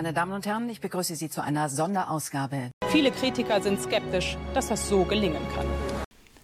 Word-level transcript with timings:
meine 0.00 0.14
Damen 0.14 0.32
und 0.32 0.46
Herren. 0.46 0.70
Ich 0.70 0.80
begrüße 0.80 1.14
Sie 1.14 1.28
zu 1.28 1.42
einer 1.42 1.68
Sonderausgabe. 1.68 2.70
Viele 2.88 3.10
Kritiker 3.10 3.60
sind 3.60 3.82
skeptisch, 3.82 4.38
dass 4.54 4.68
das 4.68 4.88
so 4.88 5.04
gelingen 5.04 5.46
kann. 5.54 5.66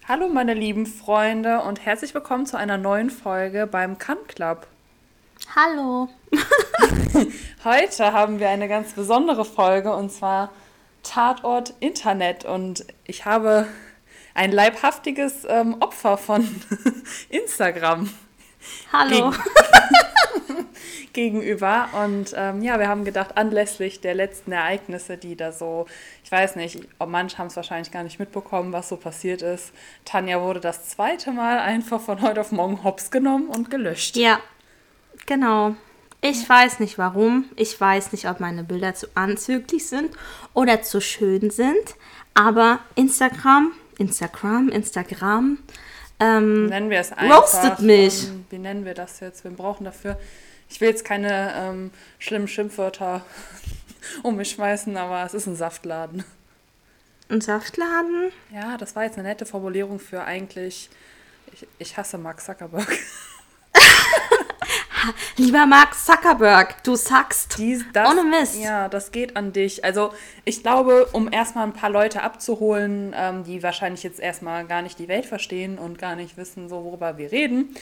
Hallo 0.07 0.29
meine 0.29 0.53
lieben 0.53 0.85
Freunde 0.85 1.61
und 1.61 1.83
herzlich 1.83 2.13
willkommen 2.13 2.45
zu 2.45 2.55
einer 2.55 2.77
neuen 2.77 3.09
Folge 3.09 3.65
beim 3.65 3.97
Kann 3.97 4.19
Club. 4.27 4.67
Hallo. 5.55 6.07
Heute 7.63 8.13
haben 8.13 8.39
wir 8.39 8.49
eine 8.49 8.67
ganz 8.67 8.93
besondere 8.93 9.43
Folge 9.43 9.91
und 9.95 10.11
zwar 10.11 10.51
Tatort 11.01 11.73
Internet 11.79 12.45
und 12.45 12.85
ich 13.05 13.25
habe 13.25 13.65
ein 14.35 14.51
leibhaftiges 14.51 15.47
ähm, 15.49 15.77
Opfer 15.79 16.19
von 16.19 16.47
Instagram. 17.29 18.07
Hallo. 18.91 19.31
Gegen 19.31 20.67
gegenüber. 21.13 21.89
Und 21.93 22.33
ähm, 22.35 22.61
ja, 22.61 22.79
wir 22.79 22.87
haben 22.87 23.05
gedacht, 23.05 23.37
anlässlich 23.37 24.01
der 24.01 24.15
letzten 24.15 24.51
Ereignisse, 24.51 25.17
die 25.17 25.35
da 25.35 25.51
so, 25.51 25.85
ich 26.23 26.31
weiß 26.31 26.55
nicht, 26.55 26.87
manche 27.05 27.37
haben 27.37 27.47
es 27.47 27.55
wahrscheinlich 27.55 27.91
gar 27.91 28.03
nicht 28.03 28.19
mitbekommen, 28.19 28.73
was 28.73 28.89
so 28.89 28.97
passiert 28.97 29.41
ist. 29.41 29.71
Tanja 30.05 30.41
wurde 30.41 30.59
das 30.59 30.89
zweite 30.89 31.31
Mal 31.31 31.59
einfach 31.59 32.01
von 32.01 32.21
heute 32.21 32.41
auf 32.41 32.51
morgen 32.51 32.83
hops 32.83 33.11
genommen 33.11 33.47
und 33.47 33.71
gelöscht. 33.71 34.15
Ja, 34.15 34.39
genau. 35.25 35.75
Ich 36.21 36.47
weiß 36.49 36.79
nicht 36.79 36.97
warum. 36.97 37.45
Ich 37.55 37.79
weiß 37.79 38.11
nicht, 38.11 38.27
ob 38.27 38.39
meine 38.39 38.63
Bilder 38.63 38.95
zu 38.95 39.07
anzüglich 39.15 39.87
sind 39.87 40.11
oder 40.53 40.81
zu 40.81 40.99
schön 40.99 41.51
sind. 41.51 41.95
Aber 42.33 42.79
Instagram, 42.95 43.71
Instagram, 43.97 44.69
Instagram. 44.69 45.59
Ähm, 46.19 46.67
nennen 46.67 46.89
wir 46.89 46.99
es 46.99 47.11
einfach. 47.11 47.41
Roastet 47.41 47.79
mich. 47.79 48.27
Ähm, 48.27 48.45
wie 48.49 48.57
nennen 48.57 48.85
wir 48.85 48.93
das 48.93 49.19
jetzt? 49.19 49.43
Wir 49.43 49.51
brauchen 49.51 49.85
dafür 49.85 50.17
ich 50.69 50.81
will 50.81 50.89
jetzt 50.89 51.05
keine 51.05 51.53
ähm, 51.55 51.91
schlimmen 52.19 52.47
Schimpfwörter 52.47 53.25
um 54.23 54.35
mich 54.35 54.51
schmeißen, 54.51 54.95
aber 54.97 55.23
es 55.25 55.33
ist 55.33 55.47
ein 55.47 55.55
Saftladen. 55.55 56.23
Ein 57.29 57.41
Saftladen? 57.41 58.31
Ja, 58.53 58.77
das 58.77 58.95
war 58.95 59.03
jetzt 59.03 59.17
eine 59.17 59.27
nette 59.27 59.45
Formulierung 59.45 59.99
für 59.99 60.23
eigentlich, 60.23 60.89
ich, 61.51 61.67
ich 61.77 61.97
hasse 61.97 62.17
Mark 62.17 62.41
Zuckerberg. 62.41 62.87
Lieber 65.37 65.65
Mark 65.65 65.93
Zuckerberg, 65.95 66.83
du. 66.83 66.95
Dies, 67.57 67.85
das, 67.93 68.09
Ohne 68.09 68.23
Mist. 68.23 68.59
Ja, 68.61 68.89
das 68.89 69.11
geht 69.11 69.35
an 69.35 69.53
dich. 69.53 69.83
Also 69.83 70.11
ich 70.45 70.61
glaube, 70.61 71.07
um 71.13 71.31
erstmal 71.31 71.65
ein 71.65 71.73
paar 71.73 71.89
Leute 71.89 72.23
abzuholen, 72.23 73.13
ähm, 73.17 73.43
die 73.43 73.63
wahrscheinlich 73.63 74.03
jetzt 74.03 74.19
erstmal 74.19 74.65
gar 74.65 74.81
nicht 74.81 74.99
die 74.99 75.07
Welt 75.07 75.25
verstehen 75.25 75.77
und 75.77 75.97
gar 75.97 76.15
nicht 76.15 76.37
wissen, 76.37 76.69
so 76.69 76.83
worüber 76.83 77.17
wir 77.17 77.31
reden, 77.31 77.75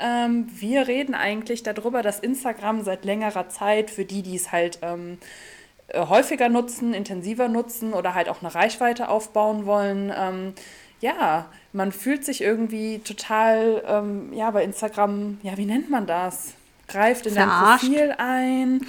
ähm, 0.00 0.46
wir 0.50 0.88
reden 0.88 1.14
eigentlich 1.14 1.62
darüber, 1.62 2.02
dass 2.02 2.18
Instagram 2.18 2.82
seit 2.82 3.04
längerer 3.04 3.48
Zeit 3.48 3.90
für 3.90 4.04
die, 4.04 4.22
die 4.22 4.36
es 4.36 4.50
halt 4.50 4.80
ähm, 4.82 5.18
äh, 5.88 6.06
häufiger 6.06 6.48
nutzen, 6.48 6.94
intensiver 6.94 7.48
nutzen 7.48 7.92
oder 7.92 8.14
halt 8.14 8.28
auch 8.28 8.42
eine 8.42 8.54
Reichweite 8.54 9.08
aufbauen 9.08 9.66
wollen, 9.66 10.12
ähm, 10.16 10.54
ja, 11.04 11.50
man 11.74 11.92
fühlt 11.92 12.24
sich 12.24 12.40
irgendwie 12.40 12.98
total, 13.00 13.82
ähm, 13.86 14.32
ja, 14.32 14.50
bei 14.50 14.64
Instagram, 14.64 15.38
ja, 15.42 15.58
wie 15.58 15.66
nennt 15.66 15.90
man 15.90 16.06
das? 16.06 16.54
Greift 16.88 17.26
in 17.26 17.34
Verarscht. 17.34 17.84
dein 17.84 17.90
Profil 17.90 18.14
ein, 18.16 18.86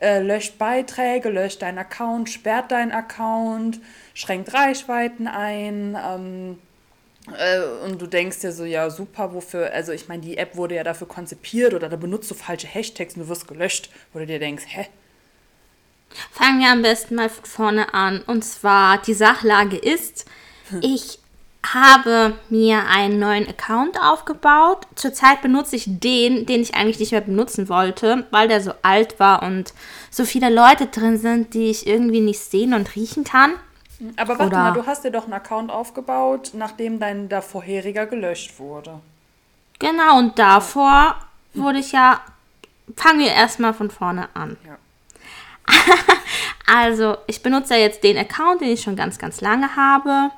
äh, 0.00 0.22
löscht 0.22 0.56
Beiträge, 0.56 1.28
löscht 1.28 1.60
deinen 1.60 1.76
Account, 1.76 2.30
sperrt 2.30 2.70
deinen 2.70 2.92
Account, 2.92 3.80
schränkt 4.14 4.54
Reichweiten 4.54 5.28
ein, 5.28 5.94
ähm, 6.02 6.58
äh, 7.36 7.84
und 7.84 8.00
du 8.00 8.06
denkst 8.06 8.40
dir 8.40 8.52
so, 8.52 8.64
ja, 8.64 8.88
super, 8.88 9.34
wofür, 9.34 9.70
also 9.70 9.92
ich 9.92 10.08
meine, 10.08 10.22
die 10.22 10.38
App 10.38 10.56
wurde 10.56 10.74
ja 10.74 10.84
dafür 10.84 11.06
konzipiert 11.06 11.74
oder 11.74 11.90
da 11.90 11.96
benutzt 11.96 12.30
du 12.30 12.34
falsche 12.34 12.66
Hashtags 12.66 13.14
und 13.14 13.24
du 13.24 13.28
wirst 13.28 13.46
gelöscht, 13.46 13.90
wo 14.14 14.20
du 14.20 14.26
dir 14.26 14.38
denkst, 14.38 14.64
hä? 14.68 14.86
Fangen 16.32 16.60
wir 16.60 16.70
am 16.70 16.80
besten 16.80 17.16
mal 17.16 17.28
von 17.28 17.44
vorne 17.44 17.92
an. 17.92 18.22
Und 18.22 18.42
zwar, 18.42 19.02
die 19.02 19.12
Sachlage 19.12 19.76
ist, 19.76 20.24
hm. 20.70 20.80
ich 20.82 21.18
habe 21.66 22.38
mir 22.48 22.86
einen 22.86 23.18
neuen 23.18 23.48
Account 23.48 24.00
aufgebaut. 24.00 24.86
Zurzeit 24.94 25.42
benutze 25.42 25.76
ich 25.76 25.84
den, 25.86 26.46
den 26.46 26.62
ich 26.62 26.74
eigentlich 26.74 27.00
nicht 27.00 27.12
mehr 27.12 27.20
benutzen 27.20 27.68
wollte, 27.68 28.26
weil 28.30 28.48
der 28.48 28.60
so 28.60 28.72
alt 28.82 29.18
war 29.20 29.42
und 29.42 29.72
so 30.10 30.24
viele 30.24 30.50
Leute 30.50 30.86
drin 30.86 31.18
sind, 31.18 31.54
die 31.54 31.70
ich 31.70 31.86
irgendwie 31.86 32.20
nicht 32.20 32.40
sehen 32.40 32.74
und 32.74 32.94
riechen 32.94 33.24
kann. 33.24 33.52
Aber 34.16 34.38
warte 34.38 34.46
Oder 34.46 34.58
mal, 34.58 34.72
du 34.72 34.86
hast 34.86 35.04
dir 35.04 35.10
doch 35.10 35.24
einen 35.24 35.32
Account 35.32 35.70
aufgebaut, 35.70 36.52
nachdem 36.54 37.00
dein 37.00 37.28
der 37.28 37.42
vorheriger 37.42 38.06
gelöscht 38.06 38.58
wurde. 38.58 39.00
Genau, 39.78 40.18
und 40.18 40.38
davor 40.38 41.16
wurde 41.54 41.78
ich 41.78 41.92
ja. 41.92 42.20
Fangen 42.96 43.20
wir 43.20 43.32
erstmal 43.32 43.74
von 43.74 43.90
vorne 43.90 44.28
an. 44.34 44.56
Ja. 44.66 44.78
also, 46.66 47.18
ich 47.26 47.42
benutze 47.42 47.74
jetzt 47.74 48.02
den 48.02 48.16
Account, 48.16 48.62
den 48.62 48.70
ich 48.70 48.80
schon 48.80 48.96
ganz, 48.96 49.18
ganz 49.18 49.42
lange 49.42 49.76
habe. 49.76 50.30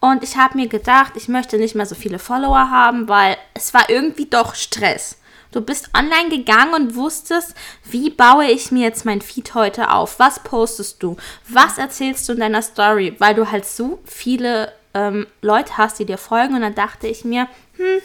Und 0.00 0.24
ich 0.24 0.36
habe 0.36 0.56
mir 0.56 0.66
gedacht, 0.66 1.12
ich 1.16 1.28
möchte 1.28 1.58
nicht 1.58 1.74
mehr 1.74 1.86
so 1.86 1.94
viele 1.94 2.18
Follower 2.18 2.70
haben, 2.70 3.08
weil 3.08 3.36
es 3.54 3.74
war 3.74 3.90
irgendwie 3.90 4.26
doch 4.26 4.54
Stress. 4.54 5.18
Du 5.52 5.60
bist 5.60 5.90
online 5.96 6.30
gegangen 6.30 6.74
und 6.74 6.94
wusstest, 6.94 7.54
wie 7.84 8.10
baue 8.10 8.46
ich 8.46 8.70
mir 8.70 8.84
jetzt 8.84 9.04
mein 9.04 9.20
Feed 9.20 9.54
heute 9.54 9.90
auf? 9.90 10.18
Was 10.18 10.42
postest 10.42 11.02
du? 11.02 11.16
Was 11.48 11.76
erzählst 11.76 12.28
du 12.28 12.32
in 12.32 12.40
deiner 12.40 12.62
Story? 12.62 13.16
Weil 13.18 13.34
du 13.34 13.50
halt 13.50 13.66
so 13.66 13.98
viele 14.04 14.72
ähm, 14.94 15.26
Leute 15.42 15.76
hast, 15.76 15.98
die 15.98 16.06
dir 16.06 16.18
folgen. 16.18 16.54
Und 16.54 16.62
dann 16.62 16.74
dachte 16.74 17.08
ich 17.08 17.24
mir, 17.24 17.48
hm, 17.76 18.00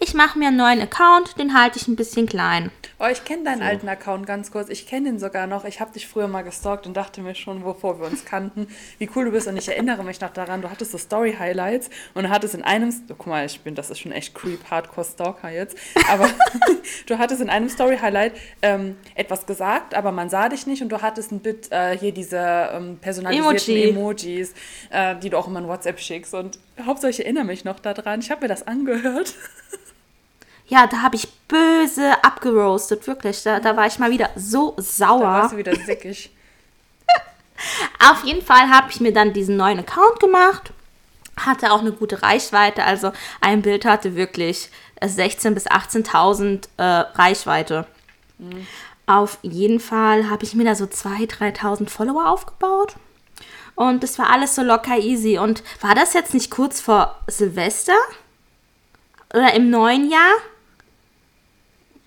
ich 0.00 0.14
mache 0.14 0.38
mir 0.38 0.48
einen 0.48 0.56
neuen 0.56 0.80
Account, 0.80 1.38
den 1.38 1.58
halte 1.58 1.78
ich 1.78 1.88
ein 1.88 1.96
bisschen 1.96 2.26
klein. 2.26 2.70
Oh, 3.00 3.06
ich 3.10 3.24
kenne 3.24 3.44
deinen 3.44 3.60
so. 3.60 3.64
alten 3.64 3.88
Account 3.88 4.26
ganz 4.26 4.50
kurz. 4.50 4.68
Ich 4.68 4.86
kenne 4.86 5.08
ihn 5.08 5.18
sogar 5.18 5.46
noch. 5.46 5.64
Ich 5.64 5.80
habe 5.80 5.92
dich 5.92 6.08
früher 6.08 6.26
mal 6.26 6.42
gestalkt 6.42 6.86
und 6.86 6.96
dachte 6.96 7.20
mir 7.20 7.36
schon, 7.36 7.62
bevor 7.62 8.00
wir 8.00 8.06
uns 8.06 8.24
kannten, 8.24 8.66
wie 8.98 9.08
cool 9.14 9.26
du 9.26 9.30
bist. 9.30 9.46
Und 9.46 9.56
ich 9.56 9.68
erinnere 9.68 10.02
mich 10.02 10.20
noch 10.20 10.30
daran, 10.30 10.62
du 10.62 10.70
hattest 10.70 10.92
so 10.92 10.98
Story-Highlights 10.98 11.90
und 12.14 12.24
du 12.24 12.30
hattest 12.30 12.54
in 12.54 12.62
einem, 12.62 12.92
oh, 13.08 13.14
guck 13.16 13.26
mal, 13.28 13.46
ich 13.46 13.60
bin, 13.60 13.76
das 13.76 13.90
ist 13.90 14.00
schon 14.00 14.10
echt 14.10 14.34
creep, 14.34 14.68
Hardcore-Stalker 14.68 15.50
jetzt, 15.50 15.76
aber 16.10 16.28
du 17.06 17.18
hattest 17.18 17.40
in 17.40 17.50
einem 17.50 17.68
Story-Highlight 17.68 18.32
ähm, 18.62 18.96
etwas 19.14 19.46
gesagt, 19.46 19.94
aber 19.94 20.10
man 20.10 20.28
sah 20.28 20.48
dich 20.48 20.66
nicht 20.66 20.82
und 20.82 20.88
du 20.88 21.00
hattest 21.00 21.30
ein 21.30 21.40
Bit, 21.40 21.70
äh, 21.70 21.96
hier 21.96 22.12
diese 22.12 22.70
ähm, 22.72 22.98
personalisierten 23.00 23.76
Emoji. 23.76 23.90
Emojis, 23.90 24.54
äh, 24.90 25.14
die 25.16 25.30
du 25.30 25.38
auch 25.38 25.46
immer 25.46 25.60
in 25.60 25.68
WhatsApp 25.68 26.00
schickst. 26.00 26.34
Und 26.34 26.58
hauptsächlich 26.84 27.26
erinnere 27.26 27.44
mich 27.44 27.64
noch 27.64 27.78
daran. 27.78 28.20
Ich 28.20 28.30
habe 28.30 28.42
mir 28.42 28.48
das 28.48 28.66
angehört. 28.66 29.34
Ja, 30.68 30.86
da 30.86 31.02
habe 31.02 31.16
ich 31.16 31.28
böse 31.48 32.12
abgeroastet, 32.22 33.06
wirklich. 33.06 33.42
Da, 33.42 33.58
da 33.58 33.76
war 33.76 33.86
ich 33.86 33.98
mal 33.98 34.10
wieder 34.10 34.30
so 34.36 34.74
sauer. 34.76 35.20
Da 35.20 35.24
warst 35.24 35.52
du 35.52 35.56
wieder 35.56 35.74
sickig. 35.74 36.30
Auf 38.10 38.24
jeden 38.24 38.44
Fall 38.44 38.68
habe 38.68 38.90
ich 38.90 39.00
mir 39.00 39.12
dann 39.12 39.32
diesen 39.32 39.56
neuen 39.56 39.78
Account 39.78 40.20
gemacht. 40.20 40.72
Hatte 41.38 41.72
auch 41.72 41.80
eine 41.80 41.92
gute 41.92 42.22
Reichweite. 42.22 42.84
Also 42.84 43.12
ein 43.40 43.62
Bild 43.62 43.86
hatte 43.86 44.14
wirklich 44.14 44.70
16.000 45.00 45.50
bis 45.52 45.66
18.000 45.66 46.68
äh, 46.76 46.82
Reichweite. 46.82 47.86
Mhm. 48.38 48.66
Auf 49.06 49.38
jeden 49.40 49.80
Fall 49.80 50.28
habe 50.28 50.44
ich 50.44 50.54
mir 50.54 50.64
da 50.64 50.74
so 50.74 50.84
2.000, 50.84 51.56
3.000 51.56 51.88
Follower 51.88 52.28
aufgebaut. 52.28 52.96
Und 53.74 54.02
das 54.02 54.18
war 54.18 54.28
alles 54.28 54.54
so 54.54 54.62
locker 54.62 54.98
easy. 54.98 55.38
Und 55.38 55.62
war 55.80 55.94
das 55.94 56.12
jetzt 56.12 56.34
nicht 56.34 56.50
kurz 56.50 56.80
vor 56.80 57.18
Silvester? 57.26 57.96
Oder 59.32 59.54
im 59.54 59.70
neuen 59.70 60.10
Jahr? 60.10 60.34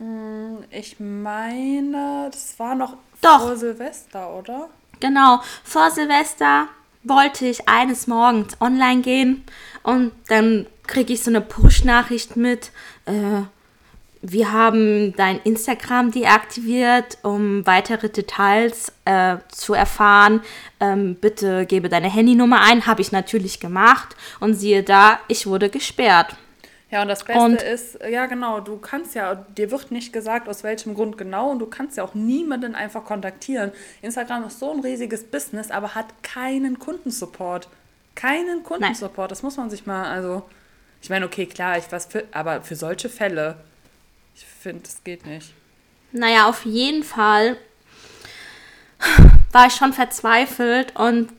Hm, 0.02 0.64
ich 0.72 1.00
meine, 1.00 2.28
das 2.32 2.58
war 2.58 2.74
noch 2.74 2.96
Doch. 3.22 3.42
vor 3.42 3.56
Silvester, 3.56 4.34
oder? 4.34 4.70
Genau, 5.00 5.42
vor 5.64 5.92
Silvester 5.92 6.68
wollte 7.04 7.46
ich 7.46 7.70
eines 7.70 8.08
Morgens 8.08 8.60
online 8.60 9.02
gehen 9.02 9.44
und 9.84 10.12
dann 10.28 10.66
kriege 10.88 11.14
ich 11.14 11.22
so 11.22 11.30
eine 11.30 11.42
Push-Nachricht 11.42 12.36
mit. 12.36 12.72
Äh, 13.06 13.44
wir 14.24 14.52
haben 14.52 15.14
dein 15.16 15.40
Instagram 15.44 16.12
deaktiviert, 16.12 17.20
um 17.22 17.66
weitere 17.68 18.10
Details 18.10 18.92
äh, 19.06 19.38
zu 19.50 19.76
erfahren. 19.76 20.42
Ähm, 20.80 21.16
bitte 21.16 21.68
gebe 21.68 21.90
deine 21.90 22.10
Handynummer 22.10 22.62
ein. 22.62 22.88
Habe 22.88 23.02
ich 23.02 23.12
natürlich 23.12 23.60
gemacht 23.60 24.16
und 24.40 24.56
siehe 24.56 24.82
da, 24.82 25.20
ich 25.28 25.46
wurde 25.46 25.70
gesperrt. 25.70 26.36
Ja, 26.92 27.02
und 27.02 27.08
das 27.08 27.24
Beste 27.24 27.42
und 27.42 27.62
ist, 27.62 28.00
ja 28.08 28.26
genau, 28.26 28.60
du 28.60 28.78
kannst 28.78 29.16
ja, 29.16 29.34
dir 29.36 29.72
wird 29.72 29.92
nicht 29.92 30.12
gesagt, 30.12 30.50
aus 30.50 30.62
welchem 30.64 30.94
Grund 30.94 31.18
genau, 31.18 31.50
und 31.50 31.60
du 31.60 31.66
kannst 31.66 31.96
ja 31.96 32.04
auch 32.04 32.14
niemanden 32.14 32.76
einfach 32.76 33.06
kontaktieren. 33.06 33.72
Instagram 34.02 34.46
ist 34.46 34.60
so 34.60 34.74
ein 34.74 34.82
riesiges 34.82 35.24
Business, 35.24 35.72
aber 35.72 35.96
hat 35.96 36.08
keinen 36.22 36.80
Kundensupport. 36.80 37.70
Keinen 38.14 38.64
Kundensupport, 38.64 39.32
das 39.32 39.42
muss 39.42 39.56
man 39.56 39.70
sich 39.70 39.86
mal, 39.86 40.04
also, 40.04 40.44
ich 41.02 41.10
meine, 41.10 41.26
okay, 41.26 41.46
klar, 41.46 41.78
ich 41.78 41.90
was 41.92 42.08
für, 42.08 42.26
aber 42.34 42.62
für 42.62 42.76
solche 42.76 43.08
Fälle, 43.08 43.56
ich 44.36 44.46
finde, 44.46 44.84
das 44.84 45.02
geht 45.06 45.26
nicht. 45.26 45.54
Naja, 46.12 46.50
auf 46.50 46.66
jeden 46.66 47.04
Fall 47.04 47.56
war 49.54 49.68
ich 49.68 49.74
schon 49.74 49.94
verzweifelt 49.94 50.94
und 51.00 51.30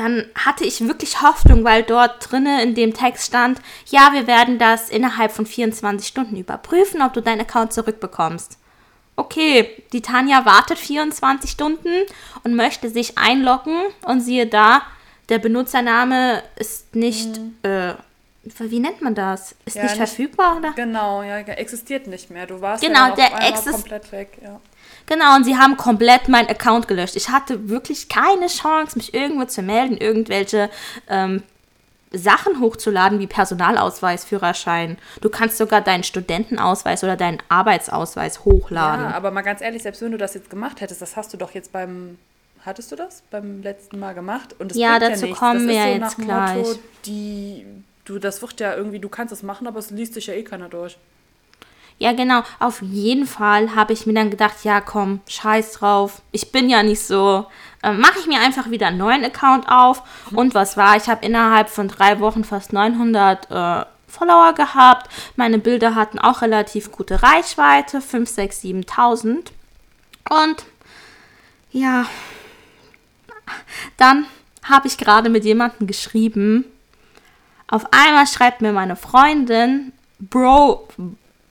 dann 0.00 0.24
hatte 0.34 0.64
ich 0.64 0.80
wirklich 0.86 1.20
Hoffnung, 1.22 1.64
weil 1.64 1.82
dort 1.82 2.30
drinnen 2.30 2.58
in 2.60 2.74
dem 2.74 2.94
Text 2.94 3.26
stand, 3.26 3.60
ja, 3.86 4.10
wir 4.12 4.26
werden 4.26 4.58
das 4.58 4.88
innerhalb 4.88 5.32
von 5.32 5.46
24 5.46 6.06
Stunden 6.08 6.36
überprüfen, 6.36 7.02
ob 7.02 7.12
du 7.12 7.20
deinen 7.20 7.40
Account 7.42 7.72
zurückbekommst. 7.72 8.56
okay, 9.16 9.82
die 9.92 10.00
Tanja 10.00 10.46
wartet 10.46 10.78
24 10.78 11.50
Stunden 11.50 11.90
und 12.42 12.54
möchte 12.56 12.88
sich 12.88 13.18
einloggen 13.18 13.76
und 14.06 14.20
siehe 14.22 14.46
da, 14.46 14.80
der 15.28 15.38
Benutzername 15.38 16.42
ist 16.56 16.94
nicht, 16.96 17.38
äh, 17.62 17.92
wie 18.58 18.80
nennt 18.80 19.02
man 19.02 19.14
das? 19.14 19.54
Ist 19.66 19.76
Ja, 19.76 19.82
nicht 19.82 19.98
nicht- 19.98 20.08
verfügbar, 20.08 20.56
oder? 20.56 20.72
Genau, 20.72 21.22
ja, 21.22 21.36
existiert 21.40 22.06
nicht 22.06 22.30
mehr. 22.30 22.46
Du 22.46 22.62
warst 22.62 22.82
Genau, 22.82 23.08
ja 23.08 23.14
der 23.14 23.48
exist- 23.48 23.72
komplett 23.72 24.10
weg. 24.10 24.38
Ja. 24.42 24.58
Genau, 25.06 25.36
und 25.36 25.44
sie 25.44 25.56
haben 25.56 25.76
komplett 25.76 26.28
meinen 26.28 26.48
Account 26.48 26.88
gelöscht. 26.88 27.16
Ich 27.16 27.28
hatte 27.30 27.68
wirklich 27.68 28.08
keine 28.08 28.46
Chance, 28.46 28.96
mich 28.96 29.12
irgendwo 29.14 29.44
zu 29.44 29.62
melden, 29.62 29.96
irgendwelche 29.96 30.70
ähm, 31.08 31.42
Sachen 32.12 32.60
hochzuladen, 32.60 33.20
wie 33.20 33.26
Personalausweis, 33.26 34.24
Führerschein. 34.24 34.98
Du 35.20 35.28
kannst 35.30 35.58
sogar 35.58 35.80
deinen 35.80 36.02
Studentenausweis 36.02 37.04
oder 37.04 37.16
deinen 37.16 37.38
Arbeitsausweis 37.48 38.44
hochladen. 38.44 39.06
ja, 39.06 39.14
aber 39.16 39.30
mal 39.30 39.42
ganz 39.42 39.60
ehrlich, 39.60 39.82
selbst 39.82 40.02
wenn 40.02 40.10
du 40.12 40.18
das 40.18 40.34
jetzt 40.34 40.50
gemacht 40.50 40.80
hättest, 40.80 41.00
das 41.02 41.16
hast 41.16 41.32
du 41.32 41.36
doch 41.36 41.52
jetzt 41.52 41.72
beim. 41.72 42.18
Hattest 42.66 42.92
du 42.92 42.96
das 42.96 43.22
beim 43.30 43.62
letzten 43.62 43.98
Mal 43.98 44.12
gemacht? 44.12 44.54
Und 44.58 44.72
das 44.72 44.76
Ja, 44.76 44.98
dazu 44.98 45.24
nichts. 45.24 45.38
kommen 45.38 45.66
das 45.66 45.76
wir 45.76 45.82
so 45.82 45.88
jetzt 45.88 46.18
gleich. 46.18 46.56
Motto, 46.58 46.78
die, 47.06 47.64
du, 48.04 48.18
das 48.18 48.42
wird 48.42 48.60
ja 48.60 48.74
irgendwie, 48.74 48.98
du 48.98 49.08
kannst 49.08 49.32
es 49.32 49.42
machen, 49.42 49.66
aber 49.66 49.78
es 49.78 49.90
liest 49.90 50.12
sich 50.12 50.26
ja 50.26 50.34
eh 50.34 50.42
keiner 50.42 50.68
durch. 50.68 50.98
Ja, 52.00 52.14
genau. 52.14 52.42
Auf 52.58 52.80
jeden 52.80 53.26
Fall 53.26 53.74
habe 53.74 53.92
ich 53.92 54.06
mir 54.06 54.14
dann 54.14 54.30
gedacht, 54.30 54.64
ja, 54.64 54.80
komm, 54.80 55.20
scheiß 55.28 55.72
drauf. 55.72 56.22
Ich 56.32 56.50
bin 56.50 56.70
ja 56.70 56.82
nicht 56.82 57.02
so. 57.02 57.44
Ähm, 57.82 58.00
Mache 58.00 58.18
ich 58.18 58.26
mir 58.26 58.40
einfach 58.40 58.70
wieder 58.70 58.86
einen 58.86 58.96
neuen 58.96 59.22
Account 59.22 59.68
auf. 59.68 60.02
Und 60.30 60.54
was 60.54 60.78
war? 60.78 60.96
Ich 60.96 61.10
habe 61.10 61.26
innerhalb 61.26 61.68
von 61.68 61.88
drei 61.88 62.18
Wochen 62.18 62.42
fast 62.42 62.72
900 62.72 63.50
äh, 63.50 63.84
Follower 64.08 64.54
gehabt. 64.54 65.10
Meine 65.36 65.58
Bilder 65.58 65.94
hatten 65.94 66.18
auch 66.18 66.40
relativ 66.40 66.90
gute 66.90 67.22
Reichweite. 67.22 68.00
5, 68.00 68.30
6, 68.30 68.62
7.000. 68.62 69.48
Und 70.30 70.64
ja, 71.70 72.06
dann 73.98 74.24
habe 74.62 74.88
ich 74.88 74.96
gerade 74.96 75.28
mit 75.28 75.44
jemandem 75.44 75.86
geschrieben. 75.86 76.64
Auf 77.68 77.84
einmal 77.92 78.26
schreibt 78.26 78.62
mir 78.62 78.72
meine 78.72 78.96
Freundin, 78.96 79.92
Bro, 80.18 80.88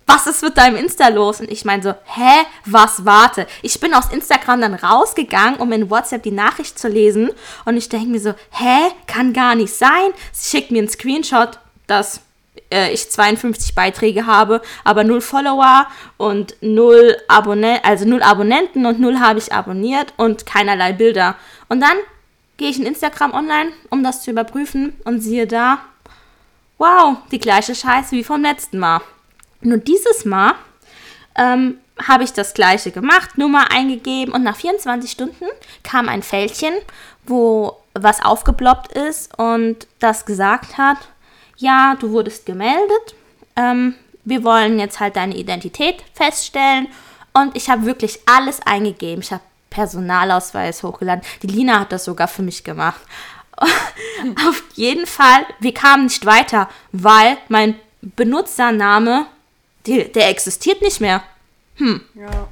was 0.10 0.26
ist 0.26 0.42
mit 0.42 0.58
deinem 0.58 0.76
Insta 0.76 1.08
los? 1.10 1.40
Und 1.40 1.52
ich 1.52 1.66
meine 1.66 1.84
so, 1.84 1.90
hä, 1.90 2.46
was, 2.66 3.06
warte. 3.06 3.46
Ich 3.62 3.80
bin 3.80 3.94
aus 3.94 4.12
Instagram 4.12 4.62
dann 4.62 4.74
rausgegangen, 4.74 5.60
um 5.60 5.72
in 5.72 5.90
WhatsApp 5.90 6.24
die 6.24 6.32
Nachricht 6.32 6.80
zu 6.80 6.88
lesen. 6.88 7.30
Und 7.66 7.78
ich 7.78 7.90
denke 7.90 8.08
mir 8.08 8.20
so, 8.20 8.34
hä, 8.52 8.92
kann 9.06 9.34
gar 9.34 9.54
nicht 9.56 9.74
sein. 9.74 10.12
Sie 10.32 10.50
schickt 10.50 10.72
mir 10.72 10.80
einen 10.80 10.90
Screenshot, 10.90 11.60
dass 11.86 12.22
äh, 12.72 12.92
ich 12.92 13.10
52 13.10 13.76
Beiträge 13.76 14.26
habe, 14.26 14.62
aber 14.84 15.04
null 15.04 15.22
Follower 15.22 15.88
und 16.18 16.56
null 16.62 17.16
Abonnenten, 17.28 17.86
also 17.86 18.06
null 18.06 18.24
Abonnenten 18.24 18.88
und 18.88 19.00
null 19.00 19.20
habe 19.20 19.38
ich 19.38 19.54
abonniert 19.54 20.14
und 20.18 20.48
keinerlei 20.48 20.92
Bilder. 20.92 21.36
Und 21.68 21.82
dann 21.82 21.98
gehe 22.58 22.70
ich 22.70 22.80
in 22.80 22.86
Instagram 22.88 23.34
online, 23.34 23.72
um 23.90 24.04
das 24.04 24.24
zu 24.24 24.32
überprüfen 24.32 24.94
und 25.06 25.22
siehe 25.22 25.46
da, 25.46 25.80
wow, 26.80 27.18
die 27.32 27.40
gleiche 27.40 27.76
Scheiße 27.76 28.12
wie 28.12 28.24
vom 28.24 28.42
letzten 28.42 28.80
Mal. 28.80 29.02
Nur 29.62 29.78
dieses 29.78 30.26
Mal 30.26 30.54
ähm, 31.36 31.78
habe 32.08 32.24
ich 32.24 32.34
das 32.34 32.54
gleiche 32.54 32.92
gemacht, 32.92 33.38
Nummer 33.38 33.72
eingegeben 33.72 34.34
und 34.34 34.44
nach 34.44 34.56
24 34.56 35.12
Stunden 35.12 35.46
kam 35.84 36.08
ein 36.10 36.24
Fältchen, 36.24 36.74
wo 37.26 37.78
was 37.94 38.24
aufgeploppt 38.24 38.94
ist 38.94 39.38
und 39.38 39.88
das 40.00 40.26
gesagt 40.26 40.78
hat, 40.78 40.98
ja, 41.58 41.96
du 42.00 42.12
wurdest 42.12 42.46
gemeldet, 42.46 43.16
ähm, 43.56 43.96
wir 44.24 44.44
wollen 44.44 44.80
jetzt 44.80 45.00
halt 45.00 45.16
deine 45.16 45.36
Identität 45.36 46.04
feststellen 46.14 46.88
und 47.34 47.56
ich 47.56 47.70
habe 47.70 47.86
wirklich 47.86 48.20
alles 48.26 48.62
eingegeben. 48.62 49.22
Ich 49.22 49.32
habe 49.32 49.44
Personalausweis 49.70 50.84
hochgeladen. 50.84 51.24
Die 51.42 51.48
Lina 51.48 51.80
hat 51.80 51.92
das 51.92 52.06
sogar 52.06 52.28
für 52.28 52.42
mich 52.42 52.64
gemacht. 52.64 53.02
Auf 53.58 54.64
jeden 54.76 55.06
Fall, 55.06 55.46
wir 55.60 55.74
kamen 55.74 56.06
nicht 56.06 56.26
weiter, 56.26 56.70
weil 56.92 57.38
mein 57.50 57.76
Benutzername, 58.02 59.26
die, 59.86 60.12
der 60.12 60.30
existiert 60.30 60.82
nicht 60.82 61.02
mehr. 61.02 61.24
Ja. 62.16 62.48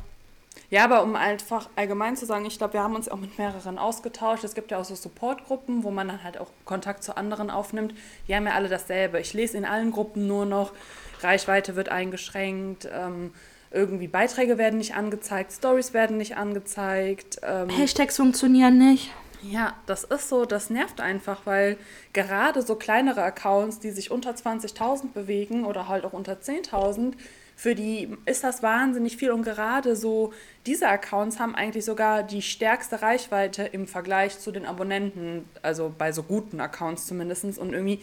Ja, 0.69 0.83
aber 0.83 1.03
um 1.03 1.15
einfach 1.15 1.69
allgemein 1.77 2.17
zu 2.17 2.25
sagen, 2.25 2.45
ich 2.45 2.57
glaube, 2.57 2.73
wir 2.73 2.83
haben 2.83 2.95
uns 2.95 3.07
auch 3.07 3.17
mit 3.17 3.37
mehreren 3.37 3.77
ausgetauscht. 3.77 4.43
Es 4.43 4.53
gibt 4.53 4.71
ja 4.71 4.79
auch 4.79 4.83
so 4.83 4.95
Supportgruppen, 4.95 5.83
wo 5.83 5.91
man 5.91 6.09
dann 6.09 6.23
halt 6.23 6.37
auch 6.37 6.49
Kontakt 6.65 7.03
zu 7.03 7.15
anderen 7.15 7.49
aufnimmt. 7.49 7.93
Die 8.27 8.35
haben 8.35 8.45
ja 8.45 8.53
alle 8.53 8.67
dasselbe. 8.67 9.19
Ich 9.21 9.33
lese 9.33 9.57
in 9.57 9.63
allen 9.63 9.91
Gruppen 9.91 10.27
nur 10.27 10.45
noch, 10.45 10.73
Reichweite 11.21 11.77
wird 11.77 11.87
eingeschränkt, 11.87 12.87
ähm, 12.91 13.33
irgendwie 13.71 14.07
Beiträge 14.07 14.57
werden 14.57 14.77
nicht 14.77 14.95
angezeigt, 14.95 15.53
Stories 15.53 15.93
werden 15.93 16.17
nicht 16.17 16.35
angezeigt. 16.35 17.39
Ähm, 17.43 17.69
Hashtags 17.69 18.17
funktionieren 18.17 18.77
nicht. 18.77 19.11
Ja, 19.41 19.75
das 19.85 20.03
ist 20.03 20.29
so, 20.29 20.45
das 20.45 20.69
nervt 20.69 21.01
einfach, 21.01 21.45
weil 21.45 21.77
gerade 22.13 22.61
so 22.61 22.75
kleinere 22.75 23.23
Accounts, 23.23 23.79
die 23.79 23.91
sich 23.91 24.11
unter 24.11 24.31
20.000 24.31 25.13
bewegen 25.13 25.65
oder 25.65 25.87
halt 25.87 26.05
auch 26.05 26.13
unter 26.13 26.33
10.000, 26.33 27.13
für 27.55 27.73
die 27.73 28.15
ist 28.25 28.43
das 28.43 28.61
wahnsinnig 28.61 29.17
viel. 29.17 29.31
Und 29.31 29.41
gerade 29.41 29.95
so 29.95 30.31
diese 30.67 30.87
Accounts 30.87 31.39
haben 31.39 31.55
eigentlich 31.55 31.85
sogar 31.85 32.21
die 32.21 32.43
stärkste 32.43 33.01
Reichweite 33.01 33.63
im 33.63 33.87
Vergleich 33.87 34.37
zu 34.37 34.51
den 34.51 34.65
Abonnenten, 34.65 35.49
also 35.63 35.91
bei 35.97 36.11
so 36.11 36.21
guten 36.21 36.59
Accounts 36.61 37.07
zumindest 37.07 37.57
und 37.57 37.73
irgendwie, 37.73 38.01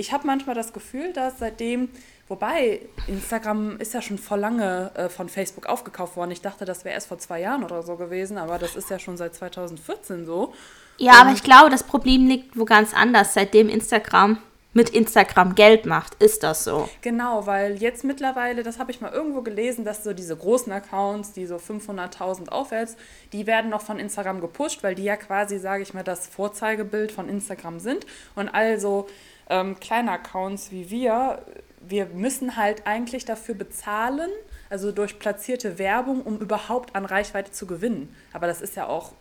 ich 0.00 0.12
habe 0.12 0.26
manchmal 0.26 0.54
das 0.54 0.72
Gefühl, 0.72 1.12
dass 1.12 1.38
seitdem, 1.38 1.90
wobei 2.26 2.80
Instagram 3.06 3.78
ist 3.78 3.92
ja 3.92 4.00
schon 4.00 4.16
vor 4.16 4.38
lange 4.38 4.90
äh, 4.94 5.08
von 5.10 5.28
Facebook 5.28 5.66
aufgekauft 5.66 6.16
worden, 6.16 6.30
ich 6.30 6.40
dachte, 6.40 6.64
das 6.64 6.84
wäre 6.84 6.94
erst 6.94 7.08
vor 7.08 7.18
zwei 7.18 7.40
Jahren 7.40 7.62
oder 7.62 7.82
so 7.82 7.96
gewesen, 7.96 8.38
aber 8.38 8.58
das 8.58 8.76
ist 8.76 8.88
ja 8.88 8.98
schon 8.98 9.18
seit 9.18 9.34
2014 9.34 10.24
so. 10.24 10.54
Ja, 10.96 11.20
aber 11.20 11.32
ich 11.32 11.42
glaube, 11.42 11.70
das 11.70 11.82
Problem 11.82 12.26
liegt 12.26 12.58
wo 12.58 12.64
ganz 12.64 12.94
anders. 12.94 13.34
Seitdem 13.34 13.68
Instagram 13.68 14.38
mit 14.72 14.90
Instagram 14.90 15.54
Geld 15.54 15.84
macht, 15.84 16.14
ist 16.22 16.42
das 16.44 16.64
so. 16.64 16.88
Genau, 17.02 17.46
weil 17.46 17.76
jetzt 17.82 18.04
mittlerweile, 18.04 18.62
das 18.62 18.78
habe 18.78 18.92
ich 18.92 19.00
mal 19.00 19.12
irgendwo 19.12 19.42
gelesen, 19.42 19.84
dass 19.84 20.04
so 20.04 20.12
diese 20.12 20.36
großen 20.36 20.72
Accounts, 20.72 21.32
die 21.32 21.44
so 21.46 21.56
500.000 21.56 22.48
aufwärts, 22.48 22.96
die 23.32 23.46
werden 23.46 23.70
noch 23.70 23.82
von 23.82 23.98
Instagram 23.98 24.40
gepusht, 24.40 24.82
weil 24.82 24.94
die 24.94 25.04
ja 25.04 25.16
quasi, 25.16 25.58
sage 25.58 25.82
ich 25.82 25.92
mal, 25.92 26.04
das 26.04 26.28
Vorzeigebild 26.28 27.12
von 27.12 27.28
Instagram 27.28 27.80
sind. 27.80 28.06
Und 28.36 28.48
also 28.48 29.08
ähm, 29.50 29.78
kleine 29.80 30.12
Accounts 30.12 30.70
wie 30.70 30.90
wir, 30.90 31.44
wir 31.80 32.06
müssen 32.06 32.56
halt 32.56 32.86
eigentlich 32.86 33.24
dafür 33.24 33.54
bezahlen, 33.54 34.30
also 34.70 34.92
durch 34.92 35.18
platzierte 35.18 35.78
Werbung, 35.78 36.22
um 36.22 36.38
überhaupt 36.38 36.94
an 36.94 37.04
Reichweite 37.04 37.50
zu 37.50 37.66
gewinnen. 37.66 38.14
Aber 38.32 38.46
das 38.46 38.62
ist 38.62 38.76
ja 38.76 38.86
auch 38.86 39.12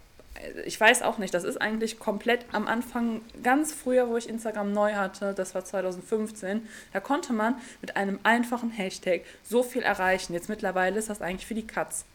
ich 0.66 0.80
weiß 0.80 1.02
auch 1.02 1.18
nicht, 1.18 1.34
das 1.34 1.44
ist 1.44 1.60
eigentlich 1.60 2.00
komplett 2.00 2.46
am 2.52 2.68
Anfang, 2.68 3.22
ganz 3.44 3.74
früher, 3.74 4.10
wo 4.10 4.18
ich 4.18 4.30
Instagram 4.30 4.72
neu 4.72 4.94
hatte, 4.94 5.34
das 5.34 5.54
war 5.54 5.66
2015, 5.66 6.68
da 6.94 7.00
konnte 7.00 7.34
man 7.34 7.56
mit 7.82 7.98
einem 7.98 8.20
einfachen 8.24 8.72
Hashtag 8.72 9.22
so 9.44 9.64
viel 9.64 9.82
erreichen. 9.82 10.34
Jetzt 10.34 10.50
mittlerweile 10.50 10.98
ist 10.98 11.10
das 11.10 11.22
eigentlich 11.22 11.46
für 11.46 11.56
die 11.56 11.68
Katz. 11.68 12.06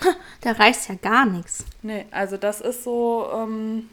Da 0.40 0.52
reicht 0.52 0.88
ja 0.88 0.94
gar 0.94 1.26
nichts. 1.26 1.64
Nee, 1.82 2.06
also 2.12 2.36
das 2.36 2.60
ist 2.60 2.84
so, 2.84 3.28
ähm, 3.34 3.88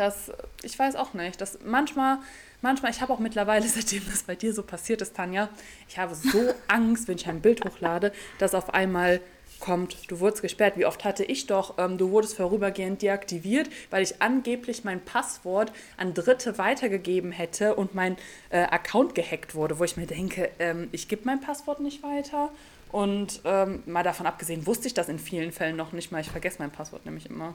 das, 0.00 0.32
ich 0.62 0.78
weiß 0.78 0.96
auch 0.96 1.14
nicht, 1.14 1.40
das 1.40 1.58
manchmal, 1.64 2.18
manchmal, 2.62 2.90
ich 2.90 3.00
habe 3.00 3.12
auch 3.12 3.18
mittlerweile, 3.18 3.68
seitdem 3.68 4.02
das 4.10 4.22
bei 4.22 4.34
dir 4.34 4.52
so 4.52 4.62
passiert 4.62 5.02
ist, 5.02 5.14
Tanja, 5.14 5.48
ich 5.88 5.98
habe 5.98 6.14
so 6.14 6.54
Angst, 6.68 7.06
wenn 7.06 7.16
ich 7.16 7.28
ein 7.28 7.40
Bild 7.40 7.64
hochlade, 7.64 8.12
dass 8.38 8.54
auf 8.54 8.72
einmal 8.74 9.20
kommt, 9.60 10.10
du 10.10 10.20
wurdest 10.20 10.40
gesperrt. 10.40 10.78
Wie 10.78 10.86
oft 10.86 11.04
hatte 11.04 11.22
ich 11.22 11.46
doch, 11.46 11.76
ähm, 11.76 11.98
du 11.98 12.10
wurdest 12.10 12.36
vorübergehend 12.36 13.02
deaktiviert, 13.02 13.68
weil 13.90 14.02
ich 14.02 14.22
angeblich 14.22 14.84
mein 14.84 15.04
Passwort 15.04 15.70
an 15.98 16.14
Dritte 16.14 16.56
weitergegeben 16.56 17.30
hätte 17.30 17.74
und 17.74 17.94
mein 17.94 18.16
äh, 18.48 18.62
Account 18.62 19.14
gehackt 19.14 19.54
wurde, 19.54 19.78
wo 19.78 19.84
ich 19.84 19.98
mir 19.98 20.06
denke, 20.06 20.50
ähm, 20.58 20.88
ich 20.92 21.08
gebe 21.08 21.22
mein 21.26 21.42
Passwort 21.42 21.80
nicht 21.80 22.02
weiter. 22.02 22.48
Und 22.90 23.42
ähm, 23.44 23.82
mal 23.84 24.02
davon 24.02 24.26
abgesehen, 24.26 24.66
wusste 24.66 24.88
ich 24.88 24.94
das 24.94 25.10
in 25.10 25.18
vielen 25.18 25.52
Fällen 25.52 25.76
noch 25.76 25.92
nicht 25.92 26.10
mal. 26.10 26.22
Ich 26.22 26.30
vergesse 26.30 26.56
mein 26.58 26.70
Passwort 26.70 27.04
nämlich 27.04 27.28
immer. 27.28 27.54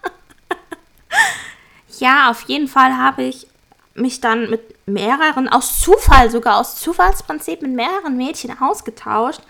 Ja, 1.98 2.30
auf 2.30 2.42
jeden 2.42 2.68
Fall 2.68 2.96
habe 2.96 3.22
ich 3.22 3.46
mich 3.94 4.20
dann 4.20 4.48
mit 4.50 4.60
mehreren, 4.86 5.48
aus 5.48 5.80
Zufall, 5.80 6.30
sogar 6.30 6.58
aus 6.58 6.76
Zufallsprinzip, 6.76 7.62
mit 7.62 7.72
mehreren 7.72 8.16
Mädchen 8.16 8.56
ausgetauscht. 8.60 9.40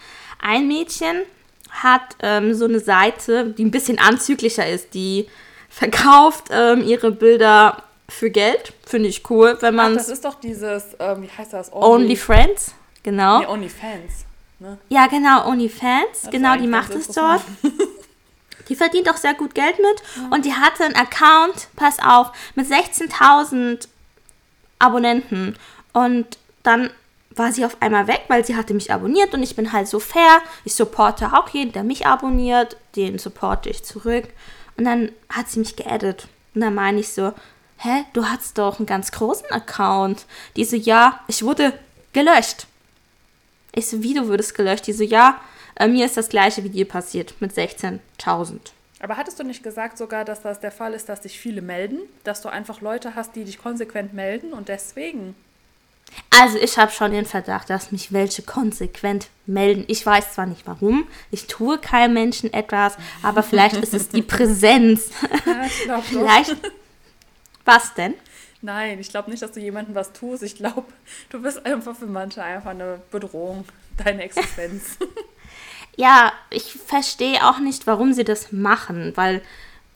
Ein 0.41 0.67
Mädchen 0.69 1.23
hat 1.71 2.03
ähm, 2.21 2.55
so 2.55 2.65
eine 2.67 2.81
Seite, 2.81 3.47
die 3.47 3.65
ein 3.65 3.71
bisschen 3.71 3.99
anzüglicher 3.99 4.69
ist, 4.69 4.95
die 4.95 5.29
verkauft 5.69 6.49
ähm, 6.51 6.83
ihre 6.83 7.13
Bilder 7.13 7.83
für 8.09 8.31
Geld. 8.31 8.75
Finde 8.85 9.09
ich 9.09 9.29
cool, 9.31 9.57
wenn 9.61 9.75
man 9.75 9.95
das 9.95 10.09
ist 10.09 10.25
doch 10.25 10.35
dieses, 10.35 10.85
ähm, 10.99 11.23
wie 11.23 11.31
heißt 11.31 11.53
das? 11.53 11.73
Only 11.73 12.17
Friends, 12.17 12.75
genau. 13.03 13.41
Nee, 13.41 13.47
OnlyFans. 13.47 14.27
Ne? 14.59 14.79
Ja, 14.91 15.07
genau, 15.07 15.49
OnlyFans, 15.49 16.23
Das 16.23 16.31
genau, 16.31 16.57
die 16.57 16.67
macht 16.67 16.95
es 16.95 17.09
dort. 17.09 17.43
Die 18.73 18.77
verdient 18.77 19.11
auch 19.11 19.19
sehr 19.19 19.35
gut 19.35 19.55
Geld 19.55 19.77
mit 19.77 20.33
und 20.33 20.47
die 20.47 20.55
hatte 20.55 20.83
einen 20.85 20.97
Account, 20.97 21.69
pass 21.77 21.99
auf, 21.99 22.33
mit 22.55 22.67
16.000 22.67 23.87
Abonnenten 24.79 25.59
und 25.93 26.39
dann 26.63 26.89
war 27.37 27.53
sie 27.53 27.67
auf 27.67 27.77
einmal 27.81 28.07
weg, 28.07 28.23
weil 28.29 28.47
sie 28.47 28.57
hatte 28.57 28.73
mich 28.73 28.91
abonniert 28.91 29.35
und 29.35 29.43
ich 29.43 29.57
bin 29.57 29.75
halt 29.75 29.89
so 29.89 30.01
fair. 30.01 30.41
Ich 30.65 30.73
supporte 30.73 31.35
auch 31.35 31.51
jeden, 31.51 31.73
der 31.73 31.85
mich 31.85 32.07
abonniert, 32.07 32.79
den 32.97 33.19
supporte 33.19 33.69
ich 33.69 33.85
zurück. 33.85 34.25
Und 34.79 34.87
dann 34.87 35.13
hat 35.29 35.51
sie 35.51 35.59
mich 35.59 35.77
geaddet. 35.77 36.29
Und 36.55 36.63
dann 36.63 36.75
meine 36.75 37.01
ich 37.01 37.13
so, 37.13 37.35
hä, 37.77 38.07
du 38.15 38.25
hast 38.25 38.57
doch 38.57 38.79
einen 38.79 38.87
ganz 38.87 39.13
großen 39.13 39.51
Account. 39.51 40.25
Die 40.57 40.65
so, 40.65 40.77
ja, 40.77 41.21
ich 41.27 41.43
wurde 41.43 41.79
gelöscht. 42.15 42.67
Ich 43.75 43.87
so, 43.87 44.03
wie 44.03 44.15
du 44.15 44.29
wurdest 44.29 44.55
gelöscht? 44.55 44.87
Die 44.87 44.95
so, 44.95 45.05
ja, 45.05 45.39
äh, 45.77 45.89
mir 45.89 46.07
ist 46.07 46.17
das 46.17 46.29
gleiche 46.29 46.65
wie 46.65 46.71
dir 46.71 46.87
passiert 46.87 47.35
mit 47.41 47.53
16.000. 47.53 48.59
Aber 49.01 49.17
hattest 49.17 49.41
du 49.41 49.45
nicht 49.45 49.65
gesagt 49.65 49.99
sogar, 49.99 50.25
dass 50.25 50.43
das 50.43 50.61
der 50.61 50.71
Fall 50.71 50.95
ist, 50.95 51.09
dass 51.09 51.25
sich 51.25 51.39
viele 51.39 51.61
melden? 51.61 51.99
Dass 52.23 52.41
du 52.41 52.49
einfach 52.49 52.81
Leute 52.81 53.17
hast, 53.17 53.35
die 53.35 53.45
dich 53.45 53.59
konsequent 53.59 54.15
melden 54.15 54.53
und 54.53 54.69
deswegen? 54.69 55.35
Also 56.31 56.59
ich 56.59 56.79
habe 56.79 56.93
schon 56.93 57.13
den 57.13 57.27
Verdacht, 57.27 57.69
dass 57.71 57.91
mich 57.91 58.13
welche 58.13 58.43
konsequent 58.43 59.29
melden. 59.47 59.85
Ich 59.89 60.05
weiß 60.05 60.35
zwar 60.35 60.47
nicht 60.47 60.67
warum, 60.67 61.07
ich 61.31 61.47
tue 61.47 61.79
keinem 61.79 62.15
Menschen 62.15 62.53
etwas, 62.53 62.97
aber 63.23 63.43
vielleicht 63.43 63.77
ist 63.77 63.95
es 63.95 64.09
die 64.09 64.23
Präsenz. 64.23 65.11
Ja, 65.47 65.65
ich 65.65 65.83
glaube 65.83 66.03
vielleicht. 66.09 66.57
Was 67.65 67.95
denn? 67.95 68.15
Nein, 68.61 69.01
ich 69.01 69.09
glaube 69.09 69.31
nicht, 69.31 69.43
dass 69.43 69.53
du 69.53 69.61
jemandem 69.61 69.95
was 69.95 70.13
tust. 70.13 70.43
Ich 70.43 70.55
glaube, 70.55 70.85
du 71.31 71.43
bist 71.43 71.65
einfach 71.67 71.97
für 71.97 72.07
manche 72.07 72.43
einfach 72.43 72.71
eine 72.71 73.01
Bedrohung, 73.11 73.65
deine 73.97 74.23
Existenz. 74.23 74.97
Ja, 75.97 76.33
ich 76.51 76.73
verstehe 76.73 77.47
auch 77.49 77.59
nicht, 77.59 77.87
warum 77.87 78.13
sie 78.13 78.25
das 78.25 78.51
machen, 78.51 79.13
weil 79.15 79.43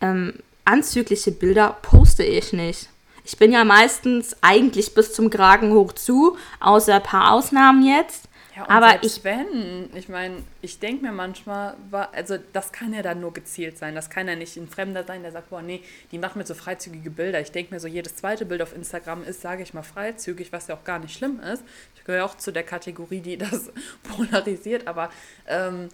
ähm, 0.00 0.34
anzügliche 0.64 1.32
Bilder 1.32 1.76
poste 1.82 2.22
ich 2.22 2.52
nicht. 2.52 2.88
Ich 3.24 3.38
bin 3.38 3.50
ja 3.50 3.64
meistens 3.64 4.36
eigentlich 4.40 4.94
bis 4.94 5.12
zum 5.12 5.30
Kragen 5.30 5.72
hoch 5.72 5.92
zu, 5.92 6.36
außer 6.60 6.94
ein 6.96 7.02
paar 7.02 7.32
Ausnahmen 7.32 7.84
jetzt. 7.84 8.25
Ja, 8.56 8.62
und 8.62 8.70
aber 8.70 8.90
selbst 8.90 9.18
ich 9.18 9.24
wenn, 9.24 9.90
ich 9.94 10.08
meine, 10.08 10.42
ich 10.62 10.78
denke 10.78 11.04
mir 11.04 11.12
manchmal, 11.12 11.76
also 12.12 12.38
das 12.54 12.72
kann 12.72 12.94
ja 12.94 13.02
dann 13.02 13.20
nur 13.20 13.34
gezielt 13.34 13.76
sein. 13.76 13.94
Das 13.94 14.08
kann 14.08 14.26
ja 14.28 14.34
nicht 14.34 14.56
ein 14.56 14.66
Fremder 14.66 15.04
sein, 15.04 15.22
der 15.22 15.30
sagt, 15.30 15.50
boah, 15.50 15.60
nee, 15.60 15.82
die 16.10 16.18
macht 16.18 16.36
mir 16.36 16.46
so 16.46 16.54
freizügige 16.54 17.10
Bilder. 17.10 17.40
Ich 17.40 17.52
denke 17.52 17.74
mir 17.74 17.80
so, 17.80 17.86
jedes 17.86 18.16
zweite 18.16 18.46
Bild 18.46 18.62
auf 18.62 18.74
Instagram 18.74 19.24
ist, 19.24 19.42
sage 19.42 19.62
ich 19.62 19.74
mal, 19.74 19.82
freizügig, 19.82 20.52
was 20.52 20.68
ja 20.68 20.74
auch 20.74 20.84
gar 20.84 20.98
nicht 20.98 21.14
schlimm 21.14 21.38
ist. 21.38 21.62
Ich 21.96 22.04
gehöre 22.04 22.24
auch 22.24 22.36
zu 22.36 22.50
der 22.50 22.62
Kategorie, 22.62 23.20
die 23.20 23.36
das 23.36 23.70
polarisiert, 24.16 24.86
aber 24.86 25.10
ähm, 25.46 25.90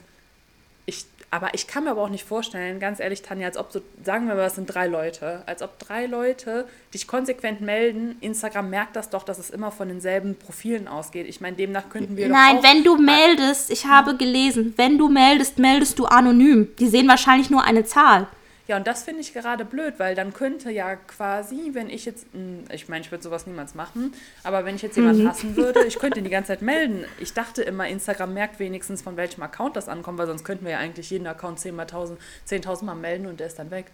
aber 1.33 1.55
ich 1.55 1.67
kann 1.67 1.85
mir 1.85 1.93
aber 1.93 2.03
auch 2.03 2.11
nicht 2.11 2.25
vorstellen, 2.25 2.79
ganz 2.79 3.01
ehrlich, 3.01 3.23
Tanja, 3.23 3.47
als 3.47 3.57
ob 3.57 3.73
so, 3.73 3.81
sagen 4.05 4.29
wir 4.29 4.35
mal, 4.35 4.45
es 4.45 4.57
sind 4.57 4.67
drei 4.67 4.87
Leute, 4.87 5.43
als 5.47 5.63
ob 5.63 5.79
drei 5.79 6.05
Leute 6.05 6.67
dich 6.93 7.07
konsequent 7.07 7.63
melden. 7.63 8.17
Instagram 8.21 8.69
merkt 8.69 8.97
das 8.97 9.09
doch, 9.09 9.23
dass 9.23 9.39
es 9.39 9.49
immer 9.49 9.71
von 9.71 9.89
denselben 9.89 10.37
Profilen 10.37 10.89
ausgeht. 10.89 11.27
Ich 11.27 11.41
meine, 11.41 11.57
demnach 11.57 11.89
könnten 11.89 12.19
wir 12.19 12.29
Nein, 12.29 12.57
doch 12.57 12.59
auch, 12.59 12.75
wenn 12.75 12.85
du 12.85 12.99
meldest, 12.99 13.71
ich 13.71 13.87
habe 13.87 14.15
gelesen, 14.19 14.75
wenn 14.77 14.99
du 14.99 15.09
meldest, 15.09 15.59
meldest 15.59 15.99
du 15.99 16.05
anonym. 16.05 16.69
Die 16.79 16.89
sehen 16.89 17.09
wahrscheinlich 17.09 17.49
nur 17.49 17.65
eine 17.65 17.87
Zahl. 17.87 18.27
Ja, 18.69 18.77
und 18.77 18.87
das 18.87 19.03
finde 19.03 19.21
ich 19.21 19.33
gerade 19.33 19.65
blöd, 19.65 19.95
weil 19.99 20.15
dann 20.15 20.33
könnte 20.33 20.71
ja 20.71 20.95
quasi, 20.95 21.71
wenn 21.73 21.91
ich 21.91 22.05
jetzt, 22.05 22.27
hm, 22.33 22.65
ich 22.73 22.89
meine, 22.89 23.05
ich 23.05 23.11
würde 23.11 23.25
sowas 23.25 23.47
niemals 23.47 23.75
machen, 23.75 24.15
aber 24.45 24.65
wenn 24.65 24.77
ich 24.77 24.83
jetzt 24.83 24.97
jemanden 24.97 25.29
hassen 25.29 25.57
würde, 25.57 25.85
ich 25.85 25.99
könnte 25.99 26.21
ihn 26.21 26.25
die 26.25 26.31
ganze 26.31 26.49
Zeit 26.53 26.63
melden. 26.63 27.05
Ich 27.19 27.33
dachte 27.33 27.63
immer, 27.63 27.89
Instagram 27.89 28.35
merkt 28.35 28.61
wenigstens, 28.61 29.03
von 29.03 29.17
welchem 29.17 29.43
Account 29.43 29.77
das 29.77 29.89
ankommt, 29.89 30.19
weil 30.19 30.29
sonst 30.29 30.45
könnten 30.45 30.65
wir 30.65 30.73
ja 30.73 30.79
eigentlich 30.79 31.11
jeden 31.11 31.27
Account 31.27 31.59
10.000 31.59 32.17
10 32.45 32.63
Mal 32.83 32.95
melden 32.95 33.27
und 33.27 33.41
der 33.41 33.49
ist 33.49 33.59
dann 33.59 33.71
weg. 33.71 33.87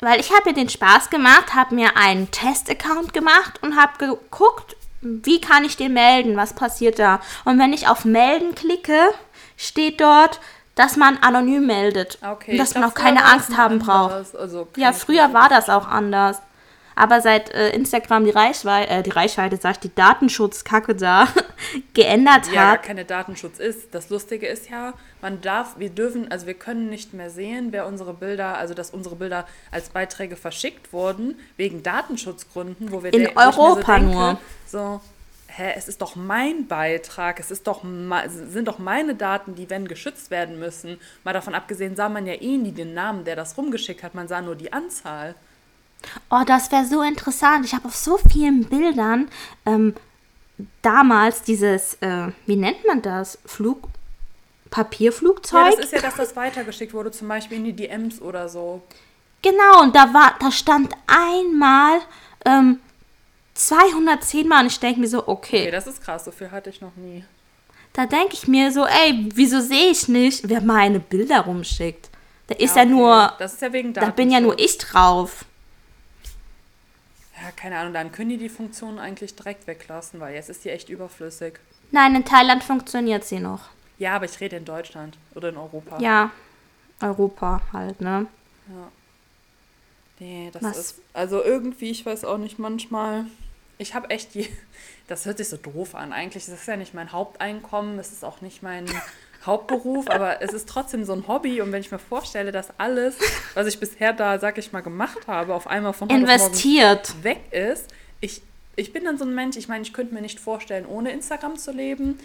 Weil 0.00 0.18
ich 0.18 0.32
habe 0.32 0.50
mir 0.50 0.54
den 0.54 0.68
Spaß 0.68 1.10
gemacht, 1.10 1.54
habe 1.54 1.74
mir 1.74 1.96
einen 1.96 2.30
Test-Account 2.30 3.12
gemacht 3.12 3.62
und 3.62 3.76
habe 3.80 3.98
geguckt, 3.98 4.76
wie 5.00 5.40
kann 5.40 5.64
ich 5.64 5.76
den 5.76 5.92
melden, 5.92 6.36
was 6.36 6.54
passiert 6.54 6.98
da. 6.98 7.20
Und 7.44 7.58
wenn 7.58 7.72
ich 7.72 7.88
auf 7.88 8.04
Melden 8.04 8.54
klicke, 8.54 8.98
steht 9.56 10.00
dort, 10.00 10.40
dass 10.74 10.96
man 10.96 11.18
anonym 11.18 11.66
meldet. 11.66 12.18
Okay, 12.22 12.52
und 12.52 12.58
dass 12.58 12.74
man 12.74 12.84
auch 12.84 12.94
keine 12.94 13.24
Angst 13.24 13.56
haben 13.56 13.78
braucht. 13.78 14.34
Also 14.36 14.68
Ja, 14.76 14.92
früher 14.92 15.32
war 15.32 15.48
das 15.48 15.68
auch 15.68 15.86
anders. 15.88 16.40
Aber 16.96 17.20
seit 17.20 17.52
äh, 17.52 17.70
Instagram 17.70 18.24
die 18.24 18.30
Reichweite, 18.30 18.90
äh, 18.90 19.02
die 19.02 19.10
Reichweite, 19.10 19.56
sag 19.56 19.72
ich, 19.72 19.78
die 19.80 19.94
Datenschutzkacke 19.94 20.94
da 20.94 21.26
geändert 21.94 22.46
ja, 22.46 22.52
gar 22.52 22.72
hat. 22.74 22.82
keine 22.84 23.04
Datenschutz 23.04 23.58
ist. 23.58 23.94
Das 23.94 24.10
Lustige 24.10 24.46
ist 24.46 24.70
ja, 24.70 24.94
man 25.20 25.40
darf, 25.40 25.78
wir 25.78 25.90
dürfen, 25.90 26.30
also 26.30 26.46
wir 26.46 26.54
können 26.54 26.90
nicht 26.90 27.12
mehr 27.12 27.30
sehen, 27.30 27.68
wer 27.72 27.86
unsere 27.86 28.14
Bilder, 28.14 28.58
also 28.58 28.74
dass 28.74 28.90
unsere 28.90 29.16
Bilder 29.16 29.46
als 29.72 29.88
Beiträge 29.88 30.36
verschickt 30.36 30.92
wurden, 30.92 31.38
wegen 31.56 31.82
Datenschutzgründen, 31.82 32.92
wo 32.92 33.02
wir 33.02 33.12
In 33.12 33.26
Europa 33.36 33.74
so 33.74 33.92
denke, 33.92 34.14
nur. 34.14 34.38
So, 34.66 35.00
hä, 35.56 35.72
es 35.76 35.88
ist 35.88 36.02
doch 36.02 36.16
mein 36.16 36.66
Beitrag, 36.66 37.38
es 37.38 37.50
ist 37.50 37.66
doch 37.66 37.82
sind 38.34 38.66
doch 38.66 38.78
meine 38.78 39.14
Daten, 39.14 39.54
die 39.54 39.70
wenn 39.70 39.86
geschützt 39.86 40.30
werden 40.30 40.58
müssen. 40.58 40.98
Mal 41.22 41.32
davon 41.32 41.54
abgesehen 41.54 41.96
sah 41.96 42.08
man 42.08 42.26
ja 42.26 42.34
eh 42.34 42.56
nie 42.56 42.72
den 42.72 42.94
Namen, 42.94 43.24
der 43.24 43.36
das 43.36 43.56
rumgeschickt 43.56 44.02
hat, 44.02 44.14
man 44.14 44.28
sah 44.28 44.40
nur 44.40 44.56
die 44.56 44.72
Anzahl. 44.72 45.34
Oh, 46.30 46.42
das 46.46 46.70
wäre 46.70 46.84
so 46.84 47.02
interessant. 47.02 47.64
Ich 47.64 47.74
habe 47.74 47.86
auf 47.86 47.96
so 47.96 48.18
vielen 48.18 48.64
Bildern 48.64 49.28
ähm, 49.64 49.94
damals 50.82 51.42
dieses, 51.42 51.94
äh, 52.00 52.28
wie 52.46 52.56
nennt 52.56 52.86
man 52.86 53.00
das? 53.00 53.38
Flug, 53.46 53.88
Papierflugzeug? 54.70 55.70
Ja, 55.70 55.76
das 55.76 55.84
ist 55.86 55.92
ja, 55.92 56.00
dass 56.00 56.16
das 56.16 56.36
weitergeschickt 56.36 56.92
wurde, 56.92 57.10
zum 57.10 57.28
Beispiel 57.28 57.58
in 57.58 57.64
die 57.64 57.72
DMs 57.72 58.20
oder 58.20 58.48
so. 58.48 58.82
Genau, 59.40 59.82
und 59.82 59.94
da 59.94 60.12
war, 60.12 60.34
da 60.40 60.50
stand 60.50 60.92
einmal 61.06 62.00
ähm, 62.44 62.80
210 63.54 64.48
Mal 64.48 64.60
und 64.62 64.66
ich 64.66 64.80
denke 64.80 65.00
mir 65.00 65.08
so, 65.08 65.26
okay, 65.28 65.62
Okay, 65.62 65.70
das 65.70 65.86
ist 65.86 66.02
krass, 66.02 66.24
so 66.24 66.30
viel 66.32 66.50
hatte 66.50 66.70
ich 66.70 66.80
noch 66.80 66.94
nie. 66.96 67.24
da 67.92 68.06
denke 68.06 68.34
ich 68.34 68.48
mir 68.48 68.72
so, 68.72 68.84
ey, 68.86 69.28
wieso 69.34 69.60
sehe 69.60 69.90
ich 69.90 70.08
nicht, 70.08 70.48
wer 70.48 70.60
meine 70.60 71.00
Bilder 71.00 71.40
rumschickt? 71.42 72.10
Da 72.48 72.54
ist 72.56 72.76
ja, 72.76 72.82
okay. 72.82 72.90
nur, 72.90 73.32
Das 73.38 73.54
ist 73.54 73.62
ja 73.62 73.72
wegen 73.72 73.94
da 73.94 74.10
bin 74.10 74.30
ja 74.30 74.40
nur 74.40 74.58
ich 74.58 74.76
drauf. 74.78 75.44
Ja, 77.40 77.50
keine 77.52 77.78
Ahnung, 77.78 77.92
dann 77.92 78.12
können 78.12 78.30
die 78.30 78.36
die 78.38 78.48
Funktion 78.48 78.98
eigentlich 78.98 79.34
direkt 79.34 79.66
weglassen, 79.66 80.20
weil 80.20 80.34
jetzt 80.34 80.48
ist 80.50 80.64
die 80.64 80.70
echt 80.70 80.88
überflüssig. 80.88 81.54
Nein, 81.90 82.14
in 82.16 82.24
Thailand 82.24 82.64
funktioniert 82.64 83.24
sie 83.24 83.38
noch. 83.40 83.60
Ja, 83.98 84.16
aber 84.16 84.24
ich 84.24 84.40
rede 84.40 84.56
in 84.56 84.64
Deutschland 84.64 85.16
oder 85.34 85.50
in 85.50 85.56
Europa. 85.56 85.98
Ja, 86.00 86.30
Europa 87.00 87.60
halt, 87.72 88.00
ne? 88.00 88.26
Nee, 90.18 90.50
das 90.52 90.62
Was? 90.62 90.78
ist. 90.78 90.98
Also 91.12 91.42
irgendwie, 91.42 91.90
ich 91.90 92.04
weiß 92.06 92.24
auch 92.24 92.38
nicht, 92.38 92.58
manchmal. 92.58 93.26
Ich 93.78 93.94
habe 93.94 94.10
echt 94.10 94.34
die. 94.34 94.48
Das 95.06 95.26
hört 95.26 95.36
sich 95.36 95.50
so 95.50 95.58
doof 95.58 95.94
an. 95.94 96.14
Eigentlich 96.14 96.48
ist 96.48 96.54
es 96.54 96.64
ja 96.64 96.78
nicht 96.78 96.94
mein 96.94 97.12
Haupteinkommen, 97.12 97.98
es 97.98 98.10
ist 98.10 98.24
auch 98.24 98.40
nicht 98.40 98.62
mein 98.62 98.86
Hauptberuf, 99.44 100.08
aber 100.08 100.40
es 100.40 100.54
ist 100.54 100.66
trotzdem 100.66 101.04
so 101.04 101.12
ein 101.12 101.28
Hobby. 101.28 101.60
Und 101.60 101.72
wenn 101.72 101.82
ich 101.82 101.90
mir 101.90 101.98
vorstelle, 101.98 102.52
dass 102.52 102.68
alles, 102.78 103.16
was 103.52 103.66
ich 103.66 103.78
bisher 103.78 104.14
da, 104.14 104.38
sag 104.38 104.56
ich 104.56 104.72
mal, 104.72 104.80
gemacht 104.80 105.26
habe, 105.26 105.54
auf 105.54 105.66
einmal 105.66 105.92
von 105.92 106.08
Investiert. 106.08 107.22
weg 107.22 107.52
ist. 107.52 107.92
Ich, 108.22 108.40
ich 108.76 108.94
bin 108.94 109.04
dann 109.04 109.18
so 109.18 109.26
ein 109.26 109.34
Mensch, 109.34 109.58
ich 109.58 109.68
meine, 109.68 109.82
ich 109.82 109.92
könnte 109.92 110.14
mir 110.14 110.22
nicht 110.22 110.40
vorstellen, 110.40 110.86
ohne 110.86 111.10
Instagram 111.10 111.56
zu 111.56 111.72
leben. 111.72 112.18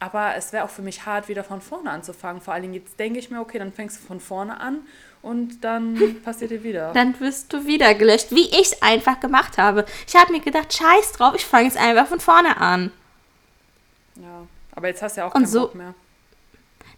Aber 0.00 0.34
es 0.34 0.52
wäre 0.52 0.64
auch 0.64 0.70
für 0.70 0.82
mich 0.82 1.06
hart, 1.06 1.28
wieder 1.28 1.44
von 1.44 1.60
vorne 1.60 1.90
anzufangen. 1.90 2.42
Vor 2.42 2.52
allen 2.54 2.62
Dingen 2.62 2.74
jetzt 2.74 2.98
denke 2.98 3.20
ich 3.20 3.30
mir, 3.30 3.40
okay, 3.40 3.60
dann 3.60 3.72
fängst 3.72 3.98
du 3.98 4.04
von 4.04 4.18
vorne 4.18 4.60
an 4.60 4.80
und 5.26 5.62
dann 5.64 6.20
passiert 6.24 6.50
dir 6.52 6.62
wieder. 6.62 6.92
Dann 6.92 7.18
wirst 7.20 7.52
du 7.52 7.66
wieder 7.66 7.94
gelöscht, 7.94 8.28
wie 8.30 8.46
ich 8.48 8.72
es 8.72 8.82
einfach 8.82 9.20
gemacht 9.20 9.58
habe. 9.58 9.84
Ich 10.06 10.14
habe 10.16 10.32
mir 10.32 10.40
gedacht, 10.40 10.72
scheiß 10.72 11.12
drauf, 11.12 11.34
ich 11.36 11.44
fange 11.44 11.64
jetzt 11.64 11.76
einfach 11.76 12.06
von 12.06 12.20
vorne 12.20 12.56
an. 12.58 12.92
Ja, 14.16 14.46
aber 14.74 14.88
jetzt 14.88 15.02
hast 15.02 15.16
du 15.16 15.20
ja 15.22 15.26
auch 15.26 15.34
Und 15.34 15.42
keinen 15.42 15.50
so- 15.52 15.60
Bock 15.62 15.74
mehr. 15.74 15.94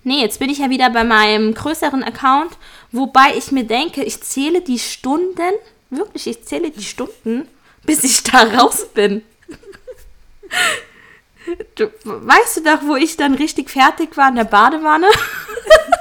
Nee, 0.04 0.20
jetzt 0.20 0.38
bin 0.38 0.48
ich 0.48 0.58
ja 0.58 0.70
wieder 0.70 0.90
bei 0.90 1.02
meinem 1.04 1.52
größeren 1.54 2.04
Account, 2.04 2.52
wobei 2.92 3.34
ich 3.36 3.50
mir 3.50 3.64
denke, 3.64 4.04
ich 4.04 4.20
zähle 4.22 4.60
die 4.62 4.78
Stunden, 4.78 5.52
wirklich, 5.90 6.26
ich 6.28 6.44
zähle 6.44 6.70
die 6.70 6.84
Stunden, 6.84 7.48
bis 7.84 8.04
ich 8.04 8.22
da 8.22 8.42
raus 8.44 8.86
bin. 8.94 9.22
Du, 11.76 11.90
weißt 12.04 12.58
du 12.58 12.62
doch, 12.62 12.82
wo 12.82 12.94
ich 12.96 13.16
dann 13.16 13.32
richtig 13.34 13.70
fertig 13.70 14.16
war 14.18 14.28
in 14.28 14.34
der 14.36 14.44
Badewanne? 14.44 15.06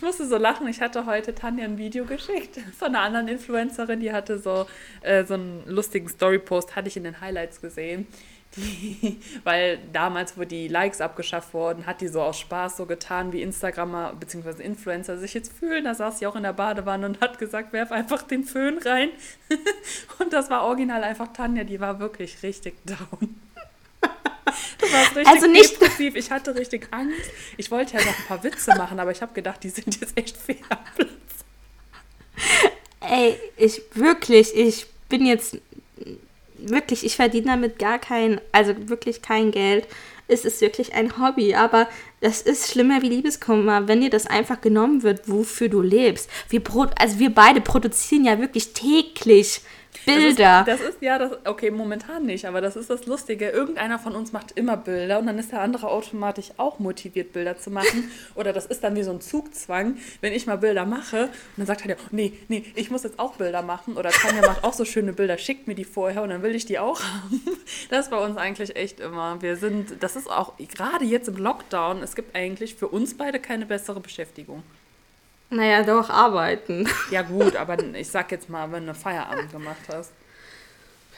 Ich 0.00 0.02
musste 0.02 0.26
so 0.26 0.38
lachen. 0.38 0.66
Ich 0.66 0.80
hatte 0.80 1.04
heute 1.04 1.34
Tanja 1.34 1.66
ein 1.66 1.76
Video 1.76 2.06
geschickt 2.06 2.58
von 2.78 2.88
einer 2.88 3.00
anderen 3.00 3.28
Influencerin, 3.28 4.00
die 4.00 4.14
hatte 4.14 4.38
so, 4.38 4.66
äh, 5.02 5.26
so 5.26 5.34
einen 5.34 5.62
lustigen 5.66 6.08
Story-Post, 6.08 6.74
hatte 6.74 6.88
ich 6.88 6.96
in 6.96 7.04
den 7.04 7.20
Highlights 7.20 7.60
gesehen. 7.60 8.06
Die, 8.56 9.20
weil 9.44 9.78
damals, 9.92 10.36
wo 10.36 10.42
die 10.42 10.66
Likes 10.68 11.00
abgeschafft 11.00 11.54
wurden, 11.54 11.86
hat 11.86 12.00
die 12.00 12.08
so 12.08 12.20
aus 12.20 12.36
Spaß 12.40 12.78
so 12.78 12.86
getan, 12.86 13.32
wie 13.32 13.42
Instagrammer 13.42 14.14
bzw. 14.18 14.60
Influencer 14.62 15.18
sich 15.18 15.34
jetzt 15.34 15.52
fühlen. 15.52 15.84
Da 15.84 15.94
saß 15.94 16.18
sie 16.18 16.26
auch 16.26 16.34
in 16.34 16.42
der 16.42 16.54
Badewanne 16.54 17.06
und 17.06 17.20
hat 17.20 17.38
gesagt, 17.38 17.72
werf 17.72 17.92
einfach 17.92 18.22
den 18.22 18.42
Föhn 18.42 18.78
rein. 18.78 19.10
Und 20.18 20.32
das 20.32 20.50
war 20.50 20.64
original 20.64 21.04
einfach 21.04 21.32
Tanja, 21.32 21.62
die 21.62 21.78
war 21.78 22.00
wirklich 22.00 22.42
richtig 22.42 22.74
down. 22.84 23.36
Du 24.78 24.86
warst 24.92 25.16
richtig 25.16 25.26
Also 25.34 25.46
nicht- 25.46 25.80
depressiv. 25.80 26.16
Ich 26.16 26.30
hatte 26.30 26.54
richtig 26.54 26.88
Angst. 26.90 27.30
Ich 27.56 27.70
wollte 27.70 27.94
ja 27.96 28.00
noch 28.04 28.18
ein 28.18 28.24
paar 28.28 28.42
Witze 28.44 28.74
machen, 28.76 28.98
aber 29.00 29.10
ich 29.10 29.22
habe 29.22 29.32
gedacht, 29.34 29.62
die 29.62 29.70
sind 29.70 30.00
jetzt 30.00 30.16
echt 30.16 30.36
fehl 30.36 30.56
am 30.68 30.78
Platz. 30.96 31.10
Ey, 33.00 33.38
ich 33.56 33.82
wirklich, 33.94 34.54
ich 34.54 34.86
bin 35.08 35.26
jetzt 35.26 35.58
wirklich, 36.58 37.04
ich 37.04 37.16
verdiene 37.16 37.46
damit 37.46 37.78
gar 37.78 37.98
kein, 37.98 38.40
also 38.52 38.74
wirklich 38.88 39.22
kein 39.22 39.50
Geld. 39.50 39.86
ist 40.28 40.44
es 40.44 40.60
wirklich 40.60 40.94
ein 40.94 41.18
Hobby. 41.18 41.54
Aber 41.56 41.88
das 42.20 42.40
ist 42.42 42.70
schlimmer 42.70 43.02
wie 43.02 43.08
Liebeskummer, 43.08 43.88
wenn 43.88 44.00
dir 44.00 44.10
das 44.10 44.26
einfach 44.28 44.60
genommen 44.60 45.02
wird, 45.02 45.28
wofür 45.28 45.68
du 45.68 45.80
lebst. 45.82 46.30
Wir, 46.48 46.62
also 46.98 47.18
wir 47.18 47.34
beide 47.34 47.60
produzieren 47.60 48.24
ja 48.24 48.38
wirklich 48.38 48.72
täglich 48.72 49.60
Bilder. 50.06 50.64
Das 50.64 50.80
ist, 50.80 50.86
das 50.86 50.94
ist 50.94 51.02
ja 51.02 51.18
das, 51.18 51.32
okay, 51.44 51.70
momentan 51.70 52.24
nicht, 52.24 52.46
aber 52.46 52.60
das 52.60 52.76
ist 52.76 52.90
das 52.90 53.06
Lustige. 53.06 53.50
Irgendeiner 53.50 53.98
von 53.98 54.14
uns 54.14 54.32
macht 54.32 54.52
immer 54.52 54.76
Bilder 54.76 55.18
und 55.18 55.26
dann 55.26 55.38
ist 55.38 55.52
der 55.52 55.60
andere 55.60 55.88
automatisch 55.88 56.52
auch 56.56 56.78
motiviert, 56.78 57.32
Bilder 57.32 57.58
zu 57.58 57.70
machen. 57.70 58.10
Oder 58.34 58.52
das 58.52 58.66
ist 58.66 58.82
dann 58.82 58.96
wie 58.96 59.02
so 59.02 59.10
ein 59.10 59.20
Zugzwang, 59.20 59.96
wenn 60.20 60.32
ich 60.32 60.46
mal 60.46 60.56
Bilder 60.56 60.86
mache 60.86 61.24
und 61.24 61.30
dann 61.58 61.66
sagt 61.66 61.86
er, 61.86 61.96
nee, 62.10 62.32
nee, 62.48 62.64
ich 62.74 62.90
muss 62.90 63.02
jetzt 63.02 63.18
auch 63.18 63.34
Bilder 63.34 63.62
machen. 63.62 63.96
Oder 63.96 64.10
Tanja 64.10 64.42
macht 64.42 64.64
auch 64.64 64.72
so 64.72 64.84
schöne 64.84 65.12
Bilder, 65.12 65.36
schickt 65.38 65.66
mir 65.66 65.74
die 65.74 65.84
vorher 65.84 66.22
und 66.22 66.30
dann 66.30 66.42
will 66.42 66.54
ich 66.54 66.66
die 66.66 66.78
auch 66.78 67.00
haben. 67.02 67.40
Das 67.88 68.06
ist 68.06 68.10
bei 68.10 68.18
uns 68.18 68.36
eigentlich 68.36 68.76
echt 68.76 69.00
immer. 69.00 69.42
Wir 69.42 69.56
sind, 69.56 70.02
das 70.02 70.14
ist 70.16 70.30
auch, 70.30 70.54
gerade 70.56 71.04
jetzt 71.04 71.28
im 71.28 71.36
Lockdown, 71.36 72.02
es 72.02 72.14
gibt 72.14 72.36
eigentlich 72.36 72.74
für 72.74 72.88
uns 72.88 73.16
beide 73.16 73.40
keine 73.40 73.66
bessere 73.66 74.00
Beschäftigung. 74.00 74.62
Naja, 75.50 75.82
doch, 75.82 76.08
arbeiten. 76.08 76.88
Ja, 77.10 77.22
gut, 77.22 77.56
aber 77.56 77.76
ich 77.94 78.08
sag 78.08 78.30
jetzt 78.30 78.48
mal, 78.48 78.70
wenn 78.70 78.86
du 78.86 78.94
Feierabend 78.94 79.50
gemacht 79.50 79.82
hast. 79.92 80.12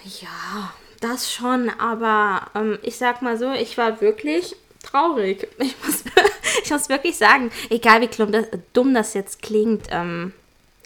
Ja, 0.05 0.73
das 1.01 1.33
schon, 1.33 1.71
aber 1.79 2.51
ähm, 2.55 2.79
ich 2.83 2.97
sag 2.97 3.23
mal 3.23 3.37
so, 3.37 3.53
ich 3.53 3.77
war 3.77 4.01
wirklich 4.01 4.57
traurig. 4.83 5.49
Ich 5.59 5.77
muss, 5.85 6.05
ich 6.65 6.71
muss 6.71 6.89
wirklich 6.89 7.17
sagen, 7.17 7.51
egal 7.71 8.01
wie 8.01 8.09
dumm 8.09 8.33
das, 8.33 8.47
dumm 8.73 8.95
das 8.95 9.15
jetzt 9.15 9.43
klingt, 9.43 9.87
ähm, 9.91 10.33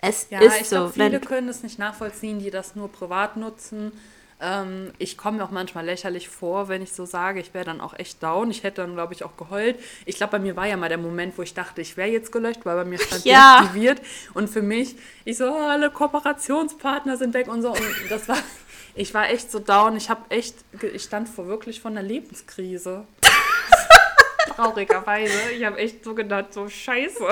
es 0.02 0.26
ja, 0.30 0.40
ist 0.40 0.60
ich 0.60 0.68
so. 0.68 0.76
glaub, 0.76 0.94
viele 0.94 1.20
können 1.20 1.48
es 1.48 1.62
nicht 1.62 1.78
nachvollziehen, 1.78 2.38
die 2.38 2.50
das 2.50 2.76
nur 2.76 2.90
privat 2.90 3.36
nutzen. 3.36 3.92
Ähm, 4.38 4.92
ich 4.98 5.16
komme 5.16 5.38
mir 5.38 5.44
auch 5.44 5.50
manchmal 5.50 5.86
lächerlich 5.86 6.28
vor, 6.28 6.68
wenn 6.68 6.82
ich 6.82 6.92
so 6.92 7.06
sage, 7.06 7.40
ich 7.40 7.54
wäre 7.54 7.64
dann 7.64 7.80
auch 7.80 7.94
echt 7.98 8.22
down. 8.22 8.50
Ich 8.50 8.62
hätte 8.64 8.82
dann, 8.82 8.92
glaube 8.94 9.14
ich, 9.14 9.24
auch 9.24 9.36
geheult. 9.38 9.78
Ich 10.04 10.16
glaube, 10.16 10.32
bei 10.32 10.38
mir 10.38 10.56
war 10.56 10.66
ja 10.66 10.76
mal 10.76 10.90
der 10.90 10.98
Moment, 10.98 11.38
wo 11.38 11.42
ich 11.42 11.54
dachte, 11.54 11.80
ich 11.80 11.96
wäre 11.96 12.10
jetzt 12.10 12.32
gelöscht, 12.32 12.60
weil 12.64 12.76
bei 12.76 12.84
mir 12.84 12.98
stand 12.98 13.24
Ja. 13.24 13.60
deaktiviert. 13.60 14.02
Und 14.34 14.50
für 14.50 14.60
mich, 14.60 14.96
ich 15.24 15.38
so, 15.38 15.46
oh, 15.50 15.54
alle 15.68 15.90
Kooperationspartner 15.90 17.16
sind 17.16 17.32
weg 17.32 17.48
und 17.48 17.62
so. 17.62 17.70
Und 17.72 17.80
das 18.10 18.28
war, 18.28 18.36
ich 18.94 19.14
war 19.14 19.30
echt 19.30 19.50
so 19.50 19.58
down. 19.58 19.96
Ich 19.96 20.10
habe 20.10 20.22
echt, 20.30 20.54
ich 20.82 21.02
stand 21.02 21.28
vor 21.30 21.46
wirklich 21.46 21.80
von 21.80 21.96
einer 21.96 22.06
Lebenskrise. 22.06 23.06
Traurigerweise. 24.54 25.50
Ich 25.56 25.64
habe 25.64 25.78
echt 25.78 26.04
so 26.04 26.14
gedacht, 26.14 26.52
so 26.52 26.68
scheiße. 26.68 27.26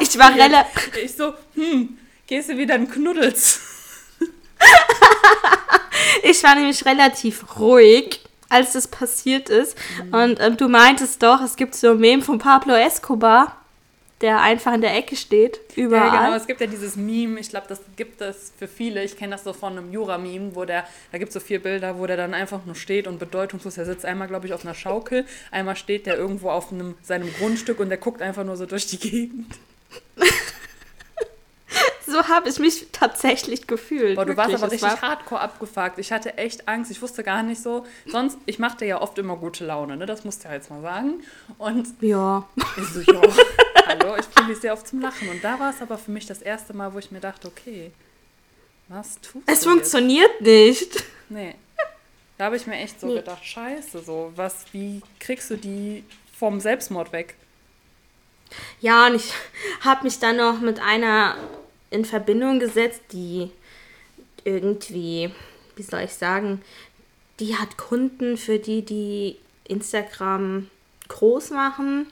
Ich 0.00 0.18
war 0.18 0.32
du 0.32 0.38
jetzt? 0.38 0.50
rela- 0.54 0.66
Ich 1.02 1.14
so, 1.14 1.34
hm, 1.54 1.98
gehst 2.26 2.48
du 2.50 2.56
wieder 2.56 2.76
in 2.76 2.90
Knuddels? 2.90 3.60
Ich 6.22 6.42
war 6.42 6.54
nämlich 6.54 6.84
relativ 6.84 7.58
ruhig, 7.58 8.20
als 8.48 8.72
das 8.72 8.88
passiert 8.88 9.48
ist. 9.48 9.76
Mhm. 10.04 10.14
Und 10.14 10.40
ähm, 10.40 10.56
du 10.56 10.68
meintest 10.68 11.22
doch, 11.22 11.40
es 11.40 11.56
gibt 11.56 11.74
so 11.74 11.92
ein 11.92 11.98
Meme 11.98 12.22
von 12.22 12.38
Pablo 12.38 12.74
Escobar, 12.74 13.56
der 14.20 14.42
einfach 14.42 14.74
in 14.74 14.82
der 14.82 14.94
Ecke 14.94 15.16
steht, 15.16 15.60
überall. 15.76 16.08
Ja, 16.08 16.24
genau. 16.24 16.36
Es 16.36 16.46
gibt 16.46 16.60
ja 16.60 16.66
dieses 16.66 16.96
Meme, 16.96 17.40
ich 17.40 17.48
glaube, 17.48 17.66
das 17.68 17.80
gibt 17.96 18.20
es 18.20 18.52
für 18.58 18.68
viele. 18.68 19.02
Ich 19.02 19.16
kenne 19.16 19.32
das 19.32 19.44
so 19.44 19.54
von 19.54 19.78
einem 19.78 19.92
Jura-Meme, 19.92 20.54
wo 20.54 20.66
der, 20.66 20.84
da 21.10 21.18
gibt 21.18 21.30
es 21.30 21.34
so 21.34 21.40
vier 21.40 21.62
Bilder, 21.62 21.98
wo 21.98 22.06
der 22.06 22.18
dann 22.18 22.34
einfach 22.34 22.66
nur 22.66 22.74
steht 22.74 23.06
und 23.06 23.18
bedeutungslos. 23.18 23.78
Er 23.78 23.86
sitzt 23.86 24.04
einmal, 24.04 24.28
glaube 24.28 24.46
ich, 24.46 24.52
auf 24.52 24.64
einer 24.64 24.74
Schaukel, 24.74 25.24
einmal 25.50 25.76
steht 25.76 26.04
der 26.04 26.18
irgendwo 26.18 26.50
auf 26.50 26.70
einem, 26.70 26.96
seinem 27.02 27.32
Grundstück 27.32 27.80
und 27.80 27.88
der 27.88 27.98
guckt 27.98 28.20
einfach 28.20 28.44
nur 28.44 28.56
so 28.56 28.66
durch 28.66 28.86
die 28.86 28.98
Gegend. 28.98 29.54
So 32.10 32.28
habe 32.28 32.48
ich 32.48 32.58
mich 32.58 32.86
tatsächlich 32.92 33.66
gefühlt. 33.66 34.16
Boah, 34.16 34.24
du 34.24 34.36
warst 34.36 34.50
wirklich. 34.50 34.62
aber 34.62 34.66
Es 34.74 34.82
richtig 34.84 35.02
war- 35.02 35.10
hardcore 35.10 35.40
abgefuckt. 35.40 35.98
Ich 35.98 36.12
hatte 36.12 36.36
echt 36.38 36.66
Angst. 36.68 36.90
Ich 36.90 37.00
wusste 37.02 37.22
gar 37.22 37.42
nicht 37.42 37.62
so. 37.62 37.86
Sonst, 38.06 38.38
ich 38.46 38.58
machte 38.58 38.84
ja 38.84 39.00
oft 39.00 39.16
immer 39.18 39.36
gute 39.36 39.64
Laune, 39.64 39.96
ne? 39.96 40.06
Das 40.06 40.24
musst 40.24 40.44
du 40.44 40.48
ja 40.48 40.54
jetzt 40.54 40.70
mal 40.70 40.82
sagen. 40.82 41.22
Und 41.58 41.86
Ja. 42.00 42.48
ich 42.76 42.84
so, 42.88 43.00
ja, 43.00 43.20
hallo, 43.86 44.16
ich 44.18 44.26
bringe 44.28 44.48
dich 44.50 44.58
sehr 44.60 44.72
oft 44.72 44.86
zum 44.86 45.00
Lachen. 45.00 45.28
Und 45.28 45.42
da 45.44 45.58
war 45.60 45.70
es 45.70 45.80
aber 45.80 45.98
für 45.98 46.10
mich 46.10 46.26
das 46.26 46.42
erste 46.42 46.72
Mal, 46.74 46.92
wo 46.94 46.98
ich 46.98 47.10
mir 47.10 47.20
dachte, 47.20 47.48
okay, 47.48 47.92
was 48.88 49.20
tust 49.20 49.44
Es 49.48 49.60
du 49.60 49.70
funktioniert 49.70 50.40
nicht. 50.40 50.94
Jetzt? 50.94 51.04
Nee. 51.28 51.54
Da 52.38 52.46
habe 52.46 52.56
ich 52.56 52.66
mir 52.66 52.76
echt 52.76 52.98
so 52.98 53.06
Nee. 53.06 53.16
gedacht, 53.16 53.44
scheiße, 53.44 54.02
so, 54.02 54.32
was, 54.34 54.64
wie 54.72 55.02
kriegst 55.18 55.50
du 55.50 55.56
die 55.56 56.04
vom 56.36 56.58
Selbstmord 56.58 57.12
weg? 57.12 57.36
Ja, 58.80 59.06
und 59.06 59.14
ich 59.16 59.32
habe 59.82 60.04
mich 60.04 60.18
dann 60.18 60.36
noch 60.38 60.58
mit 60.60 60.80
einer 60.80 61.36
in 61.90 62.04
Verbindung 62.04 62.60
gesetzt, 62.60 63.02
die 63.12 63.50
irgendwie, 64.44 65.30
wie 65.76 65.82
soll 65.82 66.02
ich 66.02 66.14
sagen, 66.14 66.62
die 67.40 67.56
hat 67.56 67.76
Kunden, 67.76 68.36
für 68.36 68.58
die 68.58 68.84
die 68.84 69.36
Instagram 69.64 70.68
groß 71.08 71.50
machen, 71.50 72.06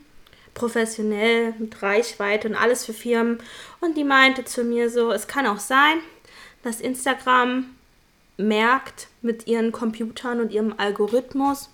professionell, 0.54 1.54
mit 1.58 1.82
Reichweite 1.82 2.48
und 2.48 2.54
alles 2.54 2.84
für 2.84 2.92
Firmen. 2.92 3.38
Und 3.80 3.96
die 3.96 4.04
meinte 4.04 4.44
zu 4.44 4.64
mir 4.64 4.90
so, 4.90 5.12
es 5.12 5.28
kann 5.28 5.46
auch 5.46 5.58
sein, 5.58 5.98
dass 6.62 6.80
Instagram 6.80 7.66
merkt 8.36 9.08
mit 9.22 9.46
ihren 9.46 9.72
Computern 9.72 10.40
und 10.40 10.52
ihrem 10.52 10.74
Algorithmus, 10.76 11.70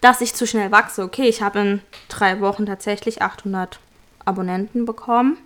dass 0.00 0.20
ich 0.20 0.34
zu 0.34 0.46
schnell 0.46 0.70
wachse. 0.72 1.02
Okay, 1.02 1.28
ich 1.28 1.42
habe 1.42 1.60
in 1.60 1.82
drei 2.08 2.40
Wochen 2.40 2.66
tatsächlich 2.66 3.22
800 3.22 3.78
Abonnenten 4.24 4.84
bekommen 4.84 5.38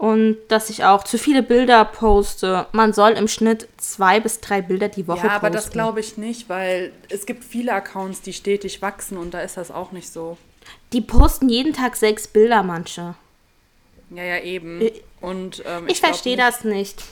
und 0.00 0.38
dass 0.48 0.70
ich 0.70 0.84
auch 0.84 1.04
zu 1.04 1.18
viele 1.18 1.42
Bilder 1.42 1.84
poste. 1.84 2.64
Man 2.72 2.94
soll 2.94 3.10
im 3.10 3.28
Schnitt 3.28 3.68
zwei 3.76 4.18
bis 4.18 4.40
drei 4.40 4.62
Bilder 4.62 4.88
die 4.88 5.06
Woche 5.06 5.26
Ja, 5.26 5.32
aber 5.32 5.48
posten. 5.50 5.52
das 5.52 5.70
glaube 5.70 6.00
ich 6.00 6.16
nicht, 6.16 6.48
weil 6.48 6.90
es 7.10 7.26
gibt 7.26 7.44
viele 7.44 7.74
Accounts, 7.74 8.22
die 8.22 8.32
stetig 8.32 8.80
wachsen 8.80 9.18
und 9.18 9.34
da 9.34 9.40
ist 9.42 9.58
das 9.58 9.70
auch 9.70 9.92
nicht 9.92 10.10
so. 10.10 10.38
Die 10.94 11.02
posten 11.02 11.50
jeden 11.50 11.74
Tag 11.74 11.96
sechs 11.96 12.26
Bilder, 12.26 12.62
manche. 12.62 13.14
Ja, 14.08 14.24
ja, 14.24 14.38
eben. 14.40 14.80
Ich- 14.80 15.02
Und 15.20 15.62
ähm, 15.66 15.86
Ich, 15.86 16.00
glaub 16.00 16.12
verstehe 16.12 16.36
das 16.38 16.64
nicht. 16.64 17.02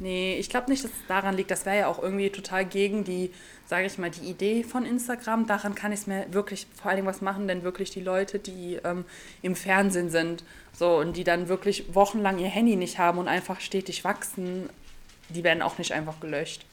Nee, 0.00 0.38
ich 0.38 0.48
glaube 0.48 0.70
nicht, 0.70 0.82
dass 0.82 0.90
es 0.90 1.06
daran 1.06 1.36
liegt. 1.36 1.50
Das 1.50 1.66
wäre 1.66 1.76
ja 1.80 1.86
auch 1.88 2.02
irgendwie 2.02 2.30
total 2.30 2.64
gegen 2.64 3.04
die, 3.04 3.30
sage 3.68 3.86
ich 3.86 3.98
mal, 3.98 4.10
die 4.10 4.28
Idee 4.28 4.64
von 4.64 4.86
Instagram. 4.86 5.46
Daran 5.46 5.74
kann 5.74 5.92
ich 5.92 6.00
es 6.00 6.06
mir 6.06 6.26
wirklich 6.32 6.66
vor 6.74 6.86
allen 6.86 6.96
Dingen 6.96 7.08
was 7.08 7.20
machen, 7.20 7.46
denn 7.46 7.62
wirklich 7.62 7.90
die 7.90 8.00
Leute, 8.00 8.38
die 8.38 8.80
ähm, 8.82 9.04
im 9.42 9.54
Fernsehen 9.54 10.10
sind, 10.10 10.42
so 10.72 10.96
und 10.96 11.16
die 11.16 11.24
dann 11.24 11.48
wirklich 11.48 11.94
wochenlang 11.94 12.38
ihr 12.38 12.48
Handy 12.48 12.76
nicht 12.76 12.98
haben 12.98 13.18
und 13.18 13.28
einfach 13.28 13.60
stetig 13.60 14.04
wachsen, 14.04 14.70
die 15.28 15.44
werden 15.44 15.62
auch 15.62 15.76
nicht 15.76 15.92
einfach 15.92 16.18
gelöscht. 16.18 16.64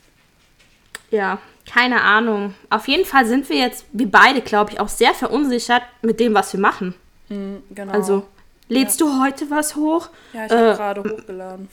Ja, 1.12 1.40
keine 1.70 2.02
Ahnung. 2.02 2.56
Auf 2.70 2.88
jeden 2.88 3.06
Fall 3.06 3.26
sind 3.26 3.50
wir 3.50 3.58
jetzt, 3.58 3.86
wir 3.92 4.10
beide, 4.10 4.42
glaube 4.42 4.72
ich, 4.72 4.80
auch 4.80 4.88
sehr 4.88 5.14
verunsichert 5.14 5.84
mit 6.02 6.20
dem, 6.22 6.34
was 6.34 6.54
wir 6.54 6.60
machen. 6.60 6.96
Genau. 7.28 7.92
Also, 7.92 8.26
lädst 8.70 9.02
du 9.02 9.22
heute 9.22 9.50
was 9.50 9.76
hoch? 9.76 10.10
ja, 10.34 10.46
ich 10.46 10.52
habe 10.52 10.72
äh, 10.72 10.76
gerade 10.76 11.04
hochgeladen. 11.04 11.70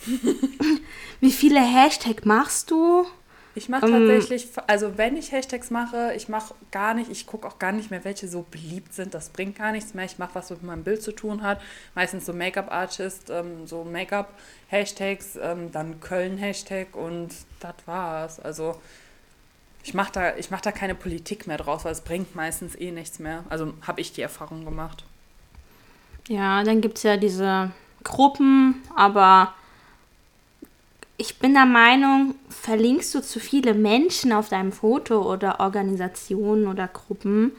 Wie 1.21 1.31
viele 1.31 1.61
Hashtag 1.61 2.27
machst 2.27 2.71
du? 2.71 3.07
Ich 3.55 3.69
mache 3.69 3.87
Ähm, 3.87 3.93
tatsächlich, 3.93 4.49
also 4.67 4.97
wenn 4.97 5.17
ich 5.17 5.33
Hashtags 5.33 5.71
mache, 5.71 6.15
ich 6.17 6.29
mache 6.29 6.55
gar 6.71 6.95
nicht, 6.95 7.11
ich 7.11 7.27
gucke 7.27 7.47
auch 7.47 7.59
gar 7.59 7.73
nicht 7.73 7.91
mehr, 7.91 8.05
welche 8.05 8.29
so 8.29 8.47
beliebt 8.51 8.95
sind. 8.95 9.15
Das 9.15 9.29
bringt 9.29 9.57
gar 9.57 9.73
nichts 9.73 9.93
mehr. 9.95 10.05
Ich 10.05 10.19
mache, 10.19 10.35
was 10.35 10.51
mit 10.51 10.63
meinem 10.63 10.85
Bild 10.85 11.03
zu 11.03 11.13
tun 11.13 11.43
hat. 11.43 11.61
Meistens 11.95 12.25
so 12.25 12.33
Make-up-Artist, 12.33 13.31
ähm, 13.31 13.67
so 13.67 13.85
Make-up-Hashtags, 13.85 15.39
ähm, 15.41 15.71
dann 15.71 16.01
Köln-Hashtag 16.01 16.97
und 16.97 17.31
das 17.61 17.75
war's. 17.87 18.41
Also 18.41 18.81
ich 19.85 19.95
mache 19.95 20.13
da, 20.13 20.37
ich 20.37 20.51
mach 20.51 20.61
da 20.61 20.73
keine 20.73 20.95
Politik 20.95 21.47
mehr 21.47 21.59
draus, 21.59 21.85
weil 21.85 21.93
es 21.93 22.01
bringt 22.01 22.35
meistens 22.35 22.75
eh 22.75 22.91
nichts 22.91 23.19
mehr. 23.19 23.45
Also 23.51 23.75
habe 23.83 24.01
ich 24.01 24.13
die 24.13 24.23
Erfahrung 24.23 24.65
gemacht. 24.65 25.05
Ja, 26.29 26.63
dann 26.63 26.81
gibt 26.81 26.99
es 26.99 27.03
ja 27.03 27.17
diese 27.17 27.73
Gruppen, 28.05 28.83
aber 28.95 29.55
ich 31.23 31.39
bin 31.39 31.55
der 31.55 31.67
Meinung, 31.67 32.35
verlinkst 32.49 33.15
du 33.15 33.23
zu 33.23 33.39
viele 33.39 33.75
Menschen 33.75 34.33
auf 34.33 34.49
deinem 34.49 34.73
Foto 34.73 35.23
oder 35.23 35.61
Organisationen 35.61 36.67
oder 36.67 36.89
Gruppen, 36.89 37.53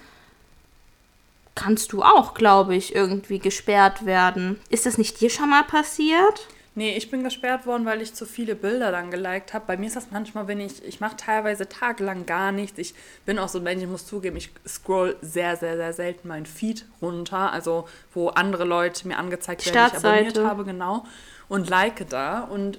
kannst 1.56 1.94
du 1.94 2.04
auch, 2.04 2.34
glaube 2.34 2.76
ich, 2.76 2.94
irgendwie 2.94 3.40
gesperrt 3.40 4.06
werden. 4.06 4.60
Ist 4.70 4.86
das 4.86 4.98
nicht 4.98 5.22
dir 5.22 5.30
schon 5.30 5.50
mal 5.50 5.64
passiert? 5.64 6.46
Nee, 6.76 6.98
ich 6.98 7.10
bin 7.10 7.24
gesperrt 7.24 7.66
worden, 7.66 7.86
weil 7.86 8.02
ich 8.02 8.14
zu 8.14 8.26
viele 8.26 8.56
Bilder 8.56 8.92
dann 8.92 9.12
geliked 9.12 9.54
habe. 9.54 9.64
Bei 9.66 9.78
mir 9.78 9.86
ist 9.86 9.96
das 9.96 10.08
manchmal, 10.12 10.50
wenn 10.50 10.60
ich, 10.60 10.84
ich 10.84 11.00
mache 11.00 11.16
teilweise 11.16 11.70
tagelang 11.70 12.26
gar 12.26 12.52
nichts. 12.52 12.78
Ich 12.80 12.94
bin 13.26 13.40
auch 13.40 13.48
so 13.48 13.60
ein 13.60 13.64
Mensch, 13.64 13.82
ich 13.82 13.88
muss 13.88 14.06
zugeben, 14.06 14.36
ich 14.36 14.50
scroll 14.68 15.16
sehr, 15.22 15.56
sehr, 15.56 15.78
sehr 15.78 15.94
selten 15.94 16.28
meinen 16.28 16.48
Feed 16.48 16.84
runter, 17.02 17.54
also 17.54 17.88
wo 18.14 18.28
andere 18.30 18.66
Leute 18.66 19.08
mir 19.08 19.18
angezeigt 19.18 19.66
werden, 19.68 19.92
die 19.92 19.98
ich 19.98 20.04
abonniert 20.04 20.38
habe, 20.40 20.66
genau, 20.66 21.06
und 21.48 21.70
like 21.70 22.10
da. 22.10 22.42
Und 22.42 22.78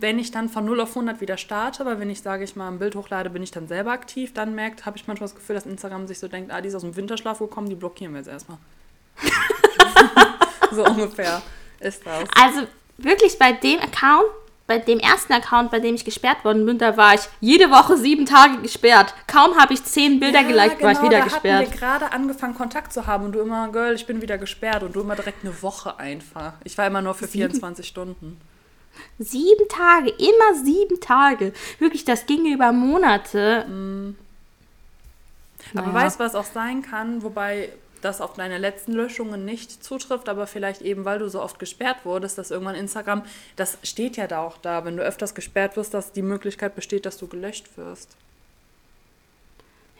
wenn 0.00 0.18
ich 0.18 0.30
dann 0.30 0.48
von 0.48 0.64
0 0.64 0.80
auf 0.80 0.90
100 0.90 1.20
wieder 1.20 1.36
starte, 1.36 1.82
aber 1.82 2.00
wenn 2.00 2.10
ich, 2.10 2.22
sage 2.22 2.44
ich 2.44 2.56
mal, 2.56 2.68
ein 2.68 2.78
Bild 2.78 2.94
hochlade, 2.94 3.30
bin 3.30 3.42
ich 3.42 3.50
dann 3.50 3.68
selber 3.68 3.92
aktiv, 3.92 4.32
dann 4.32 4.54
merkt, 4.54 4.86
habe 4.86 4.96
ich 4.96 5.06
manchmal 5.06 5.28
das 5.28 5.36
Gefühl, 5.36 5.54
dass 5.54 5.66
Instagram 5.66 6.06
sich 6.06 6.18
so 6.18 6.28
denkt, 6.28 6.52
ah, 6.52 6.60
die 6.60 6.68
ist 6.68 6.74
aus 6.74 6.82
dem 6.82 6.96
Winterschlaf 6.96 7.38
gekommen, 7.38 7.68
die 7.68 7.74
blockieren 7.74 8.14
wir 8.14 8.20
jetzt 8.20 8.28
erstmal. 8.28 8.58
so 10.72 10.84
ungefähr 10.84 11.42
ist 11.80 12.04
das. 12.06 12.28
Also 12.40 12.66
wirklich 12.98 13.38
bei 13.38 13.52
dem 13.52 13.80
Account, 13.80 14.26
bei 14.66 14.78
dem 14.78 15.00
ersten 15.00 15.32
Account, 15.32 15.72
bei 15.72 15.80
dem 15.80 15.96
ich 15.96 16.04
gesperrt 16.04 16.44
worden 16.44 16.64
bin, 16.64 16.78
da 16.78 16.96
war 16.96 17.14
ich 17.14 17.22
jede 17.40 17.70
Woche 17.70 17.96
sieben 17.96 18.24
Tage 18.24 18.58
gesperrt. 18.62 19.14
Kaum 19.26 19.56
habe 19.58 19.74
ich 19.74 19.82
zehn 19.82 20.20
Bilder 20.20 20.44
geliked, 20.44 20.80
war 20.80 20.92
ich 20.92 21.02
wieder 21.02 21.18
da 21.18 21.24
gesperrt. 21.24 21.66
hatten 21.66 21.72
wir 21.72 21.78
gerade 21.78 22.12
angefangen, 22.12 22.54
Kontakt 22.54 22.92
zu 22.92 23.06
haben 23.06 23.24
und 23.24 23.32
du 23.32 23.40
immer, 23.40 23.68
Girl, 23.68 23.94
ich 23.94 24.06
bin 24.06 24.22
wieder 24.22 24.38
gesperrt 24.38 24.84
und 24.84 24.94
du 24.94 25.00
immer 25.00 25.16
direkt 25.16 25.44
eine 25.44 25.60
Woche 25.62 25.98
einfach. 25.98 26.52
Ich 26.62 26.78
war 26.78 26.86
immer 26.86 27.02
nur 27.02 27.14
für 27.14 27.26
24 27.26 27.86
Stunden. 27.86 28.40
Sieben 29.18 29.68
Tage, 29.68 30.10
immer 30.10 30.54
sieben 30.64 31.00
Tage. 31.00 31.52
Wirklich, 31.78 32.04
das 32.04 32.26
ging 32.26 32.46
über 32.52 32.72
Monate. 32.72 33.64
Aber 35.74 35.86
Naja. 35.86 35.94
weißt 35.94 36.18
du, 36.20 36.24
was 36.24 36.34
auch 36.34 36.44
sein 36.44 36.82
kann, 36.82 37.22
wobei 37.22 37.70
das 38.00 38.20
auf 38.20 38.34
deine 38.34 38.58
letzten 38.58 38.92
Löschungen 38.92 39.44
nicht 39.44 39.84
zutrifft, 39.84 40.28
aber 40.28 40.46
vielleicht 40.46 40.80
eben, 40.82 41.04
weil 41.04 41.18
du 41.18 41.28
so 41.28 41.42
oft 41.42 41.58
gesperrt 41.58 42.04
wurdest, 42.04 42.38
dass 42.38 42.50
irgendwann 42.50 42.74
Instagram, 42.74 43.22
das 43.56 43.76
steht 43.82 44.16
ja 44.16 44.26
da 44.26 44.40
auch 44.42 44.56
da, 44.56 44.84
wenn 44.84 44.96
du 44.96 45.02
öfters 45.02 45.34
gesperrt 45.34 45.76
wirst, 45.76 45.92
dass 45.92 46.12
die 46.12 46.22
Möglichkeit 46.22 46.74
besteht, 46.74 47.04
dass 47.04 47.18
du 47.18 47.26
gelöscht 47.28 47.76
wirst. 47.76 48.16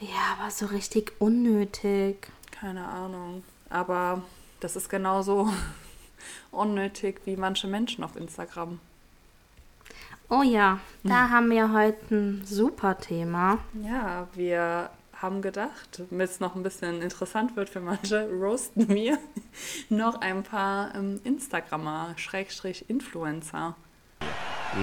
Ja, 0.00 0.38
aber 0.38 0.50
so 0.50 0.66
richtig 0.66 1.12
unnötig. 1.18 2.28
Keine 2.50 2.86
Ahnung. 2.86 3.44
Aber 3.68 4.22
das 4.60 4.76
ist 4.76 4.88
genauso 4.88 5.52
unnötig 6.50 7.20
wie 7.26 7.36
manche 7.36 7.66
Menschen 7.66 8.02
auf 8.02 8.16
Instagram. 8.16 8.80
Oh 10.32 10.44
ja, 10.44 10.78
da 11.02 11.28
haben 11.30 11.50
wir 11.50 11.72
heute 11.72 12.14
ein 12.14 12.42
super 12.44 12.96
Thema. 12.96 13.58
Ja, 13.82 14.28
wir 14.34 14.90
haben 15.12 15.42
gedacht, 15.42 16.02
damit 16.08 16.30
es 16.30 16.38
noch 16.38 16.54
ein 16.54 16.62
bisschen 16.62 17.02
interessant 17.02 17.56
wird 17.56 17.68
für 17.68 17.80
manche, 17.80 18.30
roasten 18.30 18.88
wir 18.90 19.18
noch 19.88 20.20
ein 20.20 20.44
paar 20.44 20.94
ähm, 20.94 21.20
Instagrammer, 21.24 22.14
Schrägstrich 22.14 22.88
Influencer. 22.88 23.74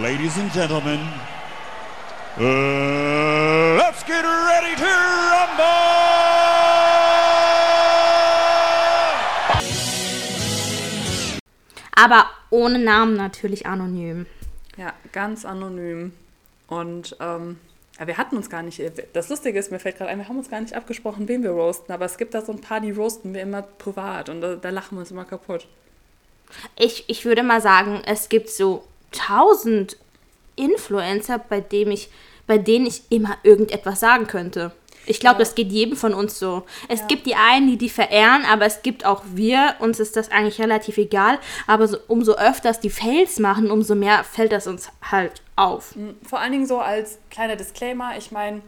Ladies 0.02 0.38
and 0.38 0.52
gentlemen, 0.52 1.00
uh, 2.38 3.78
let's 3.78 4.06
get 4.06 4.26
ready 4.26 4.76
to 4.76 4.84
rumble! 4.84 5.64
Aber 11.96 12.26
ohne 12.50 12.80
Namen 12.80 13.16
natürlich 13.16 13.66
anonym. 13.66 14.26
Ja, 14.78 14.94
ganz 15.12 15.44
anonym. 15.44 16.14
Und 16.68 17.16
ähm, 17.20 17.58
wir 18.04 18.18
hatten 18.18 18.38
uns 18.38 18.50
gar 18.50 18.62
nicht, 18.62 18.82
das 19.14 19.30
Lustige 19.30 19.58
ist, 19.58 19.72
mir 19.72 19.80
fällt 19.80 19.98
gerade 19.98 20.12
ein, 20.12 20.20
wir 20.20 20.28
haben 20.28 20.38
uns 20.38 20.50
gar 20.50 20.62
nicht 20.62 20.76
abgesprochen, 20.76 21.28
wen 21.28 21.42
wir 21.42 21.52
roasten, 21.52 21.94
aber 21.94 22.06
es 22.06 22.18
gibt 22.18 22.34
da 22.34 22.42
so 22.42 22.52
ein 22.52 22.62
paar, 22.62 22.80
die 22.80 22.92
roasten 22.92 23.34
wir 23.34 23.42
immer 23.42 23.64
privat 23.64 24.30
und 24.30 24.42
da, 24.42 24.56
da 24.56 24.70
lachen 24.70 24.98
wir 24.98 25.00
uns 25.00 25.12
immer 25.12 25.26
kaputt. 25.26 25.68
Ich, 26.76 27.06
ich 27.08 27.26
würde 27.26 27.44
mal 27.44 27.62
sagen, 27.62 28.02
es 28.06 28.30
gibt 28.30 28.50
so 28.50 28.84
tausend 29.12 29.98
Influencer, 30.56 31.40
bei, 31.40 31.60
dem 31.60 31.90
ich, 31.92 32.10
bei 32.46 32.58
denen 32.58 32.86
ich 32.86 33.02
immer 33.10 33.38
irgendetwas 33.44 34.00
sagen 34.00 34.28
könnte. 34.28 34.72
Ich 35.08 35.20
glaube, 35.20 35.40
das 35.40 35.56
geht 35.56 35.72
jedem 35.72 35.96
von 35.96 36.14
uns 36.14 36.38
so. 36.38 36.64
Es 36.88 37.08
gibt 37.08 37.26
die 37.26 37.36
einen, 37.36 37.68
die 37.68 37.78
die 37.78 37.90
verehren, 37.90 38.44
aber 38.46 38.66
es 38.66 38.82
gibt 38.82 39.06
auch 39.06 39.24
wir, 39.34 39.76
uns 39.80 40.00
ist 40.00 40.16
das 40.16 40.32
eigentlich 40.32 40.60
relativ 40.62 40.98
egal. 40.98 41.40
Aber 41.66 41.88
so, 41.88 41.98
umso 42.08 42.34
öfters 42.34 42.80
die 42.80 42.90
Fails 42.90 43.40
machen, 43.40 43.72
umso 43.72 43.96
mehr 43.96 44.24
fällt 44.24 44.52
das 44.52 44.68
uns 44.68 44.90
halt 45.02 45.42
auf. 45.56 45.96
Vor 46.24 46.40
allen 46.40 46.52
Dingen 46.52 46.68
so 46.68 46.80
als 46.80 47.20
kleiner 47.30 47.56
Disclaimer, 47.56 48.18
ich 48.18 48.32
meine, 48.32 48.62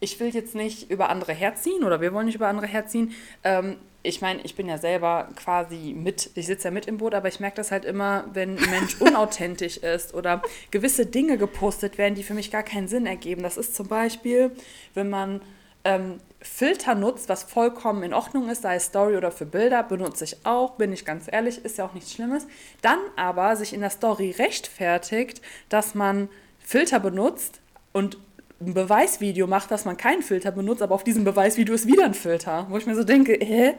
ich 0.00 0.18
will 0.20 0.28
jetzt 0.28 0.54
nicht 0.54 0.90
über 0.90 1.08
andere 1.08 1.32
herziehen 1.32 1.84
oder 1.84 2.00
wir 2.00 2.12
wollen 2.12 2.26
nicht 2.26 2.36
über 2.36 2.48
andere 2.48 2.66
herziehen. 2.66 3.14
Ähm, 3.42 3.76
ich 4.02 4.20
meine, 4.20 4.40
ich 4.42 4.54
bin 4.54 4.68
ja 4.68 4.78
selber 4.78 5.28
quasi 5.34 5.94
mit, 5.96 6.30
ich 6.34 6.46
sitze 6.46 6.68
ja 6.68 6.70
mit 6.70 6.86
im 6.86 6.98
Boot, 6.98 7.14
aber 7.14 7.28
ich 7.28 7.40
merke 7.40 7.56
das 7.56 7.72
halt 7.72 7.84
immer, 7.84 8.24
wenn 8.32 8.56
ein 8.56 8.70
Mensch 8.70 8.96
unauthentisch 9.00 9.78
ist 9.78 10.14
oder 10.14 10.42
gewisse 10.70 11.06
Dinge 11.06 11.36
gepostet 11.36 11.98
werden, 11.98 12.14
die 12.14 12.22
für 12.22 12.34
mich 12.34 12.50
gar 12.50 12.62
keinen 12.62 12.88
Sinn 12.88 13.06
ergeben. 13.06 13.42
Das 13.42 13.56
ist 13.56 13.74
zum 13.74 13.88
Beispiel, 13.88 14.52
wenn 14.94 15.10
man 15.10 15.40
ähm, 15.84 16.20
Filter 16.40 16.94
nutzt, 16.94 17.28
was 17.28 17.42
vollkommen 17.42 18.02
in 18.02 18.14
Ordnung 18.14 18.48
ist, 18.48 18.62
sei 18.62 18.76
es 18.76 18.86
Story 18.86 19.16
oder 19.16 19.32
für 19.32 19.46
Bilder, 19.46 19.82
benutze 19.82 20.24
ich 20.24 20.36
auch, 20.44 20.72
bin 20.72 20.92
ich 20.92 21.04
ganz 21.04 21.26
ehrlich, 21.30 21.64
ist 21.64 21.78
ja 21.78 21.86
auch 21.86 21.94
nichts 21.94 22.12
Schlimmes. 22.12 22.46
Dann 22.80 22.98
aber 23.16 23.56
sich 23.56 23.72
in 23.72 23.80
der 23.80 23.90
Story 23.90 24.34
rechtfertigt, 24.38 25.42
dass 25.68 25.94
man 25.94 26.28
Filter 26.60 27.00
benutzt 27.00 27.60
und 27.92 28.18
ein 28.60 28.74
Beweisvideo 28.74 29.46
macht, 29.46 29.70
dass 29.70 29.84
man 29.84 29.96
keinen 29.96 30.22
Filter 30.22 30.50
benutzt, 30.50 30.82
aber 30.82 30.94
auf 30.94 31.04
diesem 31.04 31.24
Beweisvideo 31.24 31.74
ist 31.74 31.86
wieder 31.86 32.04
ein 32.04 32.14
Filter, 32.14 32.66
wo 32.68 32.76
ich 32.76 32.86
mir 32.86 32.94
so 32.94 33.04
denke, 33.04 33.32
hä? 33.32 33.74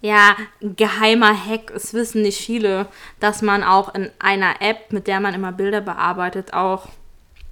Ja, 0.00 0.36
ein 0.62 0.76
geheimer 0.76 1.46
Hack. 1.46 1.72
Es 1.74 1.94
wissen 1.94 2.20
nicht 2.22 2.38
viele, 2.38 2.88
dass 3.20 3.40
man 3.40 3.62
auch 3.62 3.94
in 3.94 4.10
einer 4.18 4.60
App, 4.60 4.92
mit 4.92 5.06
der 5.06 5.20
man 5.20 5.32
immer 5.32 5.52
Bilder 5.52 5.80
bearbeitet, 5.80 6.52
auch 6.52 6.88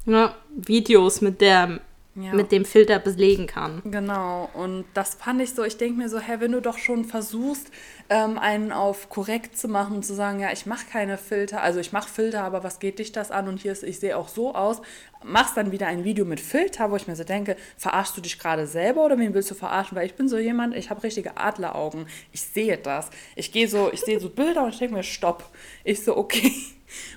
ne, 0.04 0.34
Videos 0.54 1.22
mit, 1.22 1.40
der, 1.40 1.80
Ja. 2.14 2.34
mit 2.34 2.52
dem 2.52 2.66
Filter 2.66 2.98
belegen 2.98 3.46
kann. 3.46 3.80
Genau, 3.86 4.50
und 4.52 4.84
das 4.92 5.14
fand 5.14 5.40
ich 5.40 5.54
so, 5.54 5.64
ich 5.64 5.78
denke 5.78 5.96
mir 5.96 6.10
so, 6.10 6.18
hä, 6.18 6.36
wenn 6.40 6.52
du 6.52 6.60
doch 6.60 6.76
schon 6.76 7.06
versuchst, 7.06 7.70
ähm, 8.10 8.38
einen 8.38 8.70
auf 8.70 9.08
korrekt 9.08 9.56
zu 9.56 9.66
machen 9.66 9.96
und 9.96 10.04
zu 10.04 10.14
sagen, 10.14 10.38
ja, 10.38 10.52
ich 10.52 10.66
mache 10.66 10.84
keine 10.92 11.16
Filter, 11.16 11.62
also 11.62 11.80
ich 11.80 11.92
mache 11.92 12.10
Filter, 12.10 12.42
aber 12.42 12.64
was 12.64 12.80
geht 12.80 12.98
dich 12.98 13.12
das 13.12 13.30
an 13.30 13.48
und 13.48 13.60
hier 13.60 13.72
ist, 13.72 13.82
ich 13.82 13.98
sehe 13.98 14.14
auch 14.14 14.28
so 14.28 14.54
aus, 14.54 14.82
machst 15.24 15.56
dann 15.56 15.72
wieder 15.72 15.86
ein 15.86 16.04
Video 16.04 16.26
mit 16.26 16.40
Filter, 16.40 16.90
wo 16.90 16.96
ich 16.96 17.06
mir 17.06 17.16
so 17.16 17.24
denke, 17.24 17.56
verarschst 17.78 18.14
du 18.14 18.20
dich 18.20 18.38
gerade 18.38 18.66
selber 18.66 19.06
oder 19.06 19.18
wen 19.18 19.32
willst 19.32 19.50
du 19.50 19.54
verarschen? 19.54 19.96
Weil 19.96 20.04
ich 20.04 20.14
bin 20.14 20.28
so 20.28 20.36
jemand, 20.36 20.76
ich 20.76 20.90
habe 20.90 21.02
richtige 21.02 21.38
Adleraugen, 21.38 22.06
ich 22.30 22.42
sehe 22.42 22.76
das. 22.76 23.08
Ich 23.36 23.52
gehe 23.52 23.68
so, 23.68 23.90
ich 23.90 24.02
sehe 24.02 24.20
so 24.20 24.28
Bilder 24.28 24.64
und 24.64 24.70
ich 24.74 24.78
denke 24.78 24.94
mir, 24.94 25.02
stopp. 25.02 25.44
Ich 25.82 26.04
so, 26.04 26.14
okay. 26.16 26.52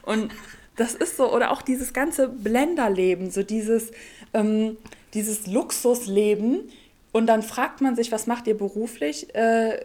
Und 0.03 0.31
das 0.75 0.93
ist 0.93 1.17
so, 1.17 1.33
oder 1.33 1.51
auch 1.51 1.61
dieses 1.61 1.93
ganze 1.93 2.27
Blenderleben, 2.27 3.31
so 3.31 3.43
dieses, 3.43 3.91
ähm, 4.33 4.77
dieses 5.13 5.47
Luxusleben. 5.47 6.69
Und 7.11 7.27
dann 7.27 7.43
fragt 7.43 7.81
man 7.81 7.95
sich, 7.95 8.11
was 8.11 8.27
macht 8.27 8.47
ihr 8.47 8.57
beruflich? 8.57 9.33
Äh, 9.35 9.79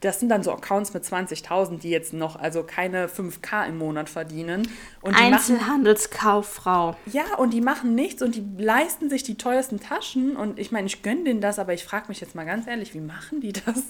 das 0.00 0.18
sind 0.18 0.30
dann 0.30 0.42
so 0.42 0.52
Accounts 0.52 0.94
mit 0.94 1.04
20.000, 1.04 1.78
die 1.78 1.90
jetzt 1.90 2.12
noch 2.12 2.36
also 2.36 2.62
keine 2.62 3.06
5K 3.06 3.66
im 3.66 3.78
Monat 3.78 4.08
verdienen. 4.08 4.68
Und 5.02 5.16
die 5.18 5.22
machen, 5.22 5.34
Einzelhandelskauffrau. 5.34 6.96
ja, 7.06 7.36
und 7.36 7.52
die 7.52 7.60
machen 7.60 7.94
nichts 7.94 8.22
und 8.22 8.34
die 8.34 8.44
leisten 8.58 9.10
sich 9.10 9.22
die 9.22 9.36
teuersten 9.36 9.78
Taschen. 9.78 10.36
Und 10.36 10.58
ich 10.58 10.72
meine, 10.72 10.86
ich 10.86 11.02
gönne 11.02 11.24
denen 11.24 11.40
das, 11.40 11.58
aber 11.58 11.74
ich 11.74 11.84
frage 11.84 12.06
mich 12.08 12.20
jetzt 12.20 12.34
mal 12.34 12.46
ganz 12.46 12.66
ehrlich, 12.66 12.94
wie 12.94 13.00
machen 13.00 13.40
die 13.40 13.52
das? 13.52 13.82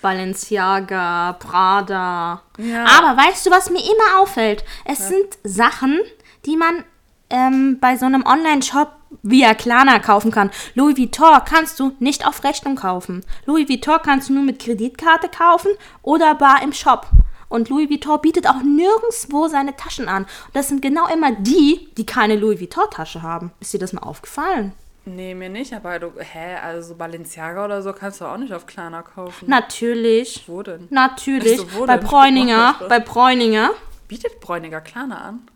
Balenciaga, 0.00 1.34
Prada. 1.34 2.42
Ja. 2.58 2.84
Aber 2.98 3.20
weißt 3.20 3.46
du, 3.46 3.50
was 3.50 3.70
mir 3.70 3.80
immer 3.80 4.20
auffällt? 4.20 4.64
Es 4.84 5.08
sind 5.08 5.38
Sachen, 5.44 6.00
die 6.46 6.56
man 6.56 6.84
ähm, 7.30 7.78
bei 7.80 7.96
so 7.96 8.06
einem 8.06 8.24
Online-Shop 8.24 8.92
via 9.22 9.54
Klarna 9.54 9.98
kaufen 9.98 10.30
kann. 10.30 10.50
Louis 10.74 10.96
Vuitton 10.96 11.40
kannst 11.44 11.80
du 11.80 11.92
nicht 11.98 12.26
auf 12.26 12.44
Rechnung 12.44 12.76
kaufen. 12.76 13.24
Louis 13.46 13.68
Vuitton 13.68 13.98
kannst 14.02 14.28
du 14.28 14.34
nur 14.34 14.42
mit 14.42 14.58
Kreditkarte 14.58 15.28
kaufen 15.28 15.70
oder 16.02 16.34
bar 16.34 16.62
im 16.62 16.72
Shop. 16.72 17.06
Und 17.48 17.70
Louis 17.70 17.88
Vuitton 17.88 18.20
bietet 18.20 18.46
auch 18.46 18.62
nirgendwo 18.62 19.48
seine 19.48 19.74
Taschen 19.74 20.08
an. 20.08 20.24
Und 20.24 20.56
das 20.56 20.68
sind 20.68 20.82
genau 20.82 21.06
immer 21.08 21.32
die, 21.32 21.88
die 21.96 22.04
keine 22.04 22.36
Louis 22.36 22.60
Vuitton-Tasche 22.60 23.22
haben. 23.22 23.52
Ist 23.60 23.72
dir 23.72 23.78
das 23.78 23.92
mal 23.92 24.02
aufgefallen? 24.02 24.72
Nee, 25.08 25.34
mir 25.34 25.48
nicht, 25.48 25.72
aber 25.72 25.98
du, 25.98 26.12
hä, 26.18 26.56
also 26.62 26.94
Balenciaga 26.94 27.64
oder 27.64 27.82
so 27.82 27.92
kannst 27.92 28.20
du 28.20 28.26
auch 28.26 28.36
nicht 28.36 28.52
auf 28.52 28.66
Klarna 28.66 29.02
kaufen. 29.02 29.48
Natürlich. 29.48 30.44
Wo 30.46 30.62
denn? 30.62 30.86
Natürlich. 30.90 31.56
So, 31.56 31.72
wo 31.72 31.86
bei 31.86 31.96
denn? 31.96 32.06
Bräuninger. 32.06 32.74
Bei 32.88 33.00
Bräuninger. 33.00 33.70
Bietet 34.06 34.40
Bräuniger 34.40 34.80
Klarna 34.80 35.16
an? 35.16 35.48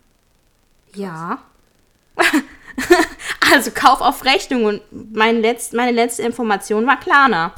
Ja. 0.94 1.38
also 3.52 3.70
Kauf 3.72 4.00
auf 4.00 4.24
Rechnung 4.24 4.64
und 4.64 4.82
mein 5.14 5.40
letzt, 5.40 5.74
meine 5.74 5.92
letzte 5.92 6.22
Information 6.22 6.86
war 6.86 6.98
Klarna. 6.98 7.52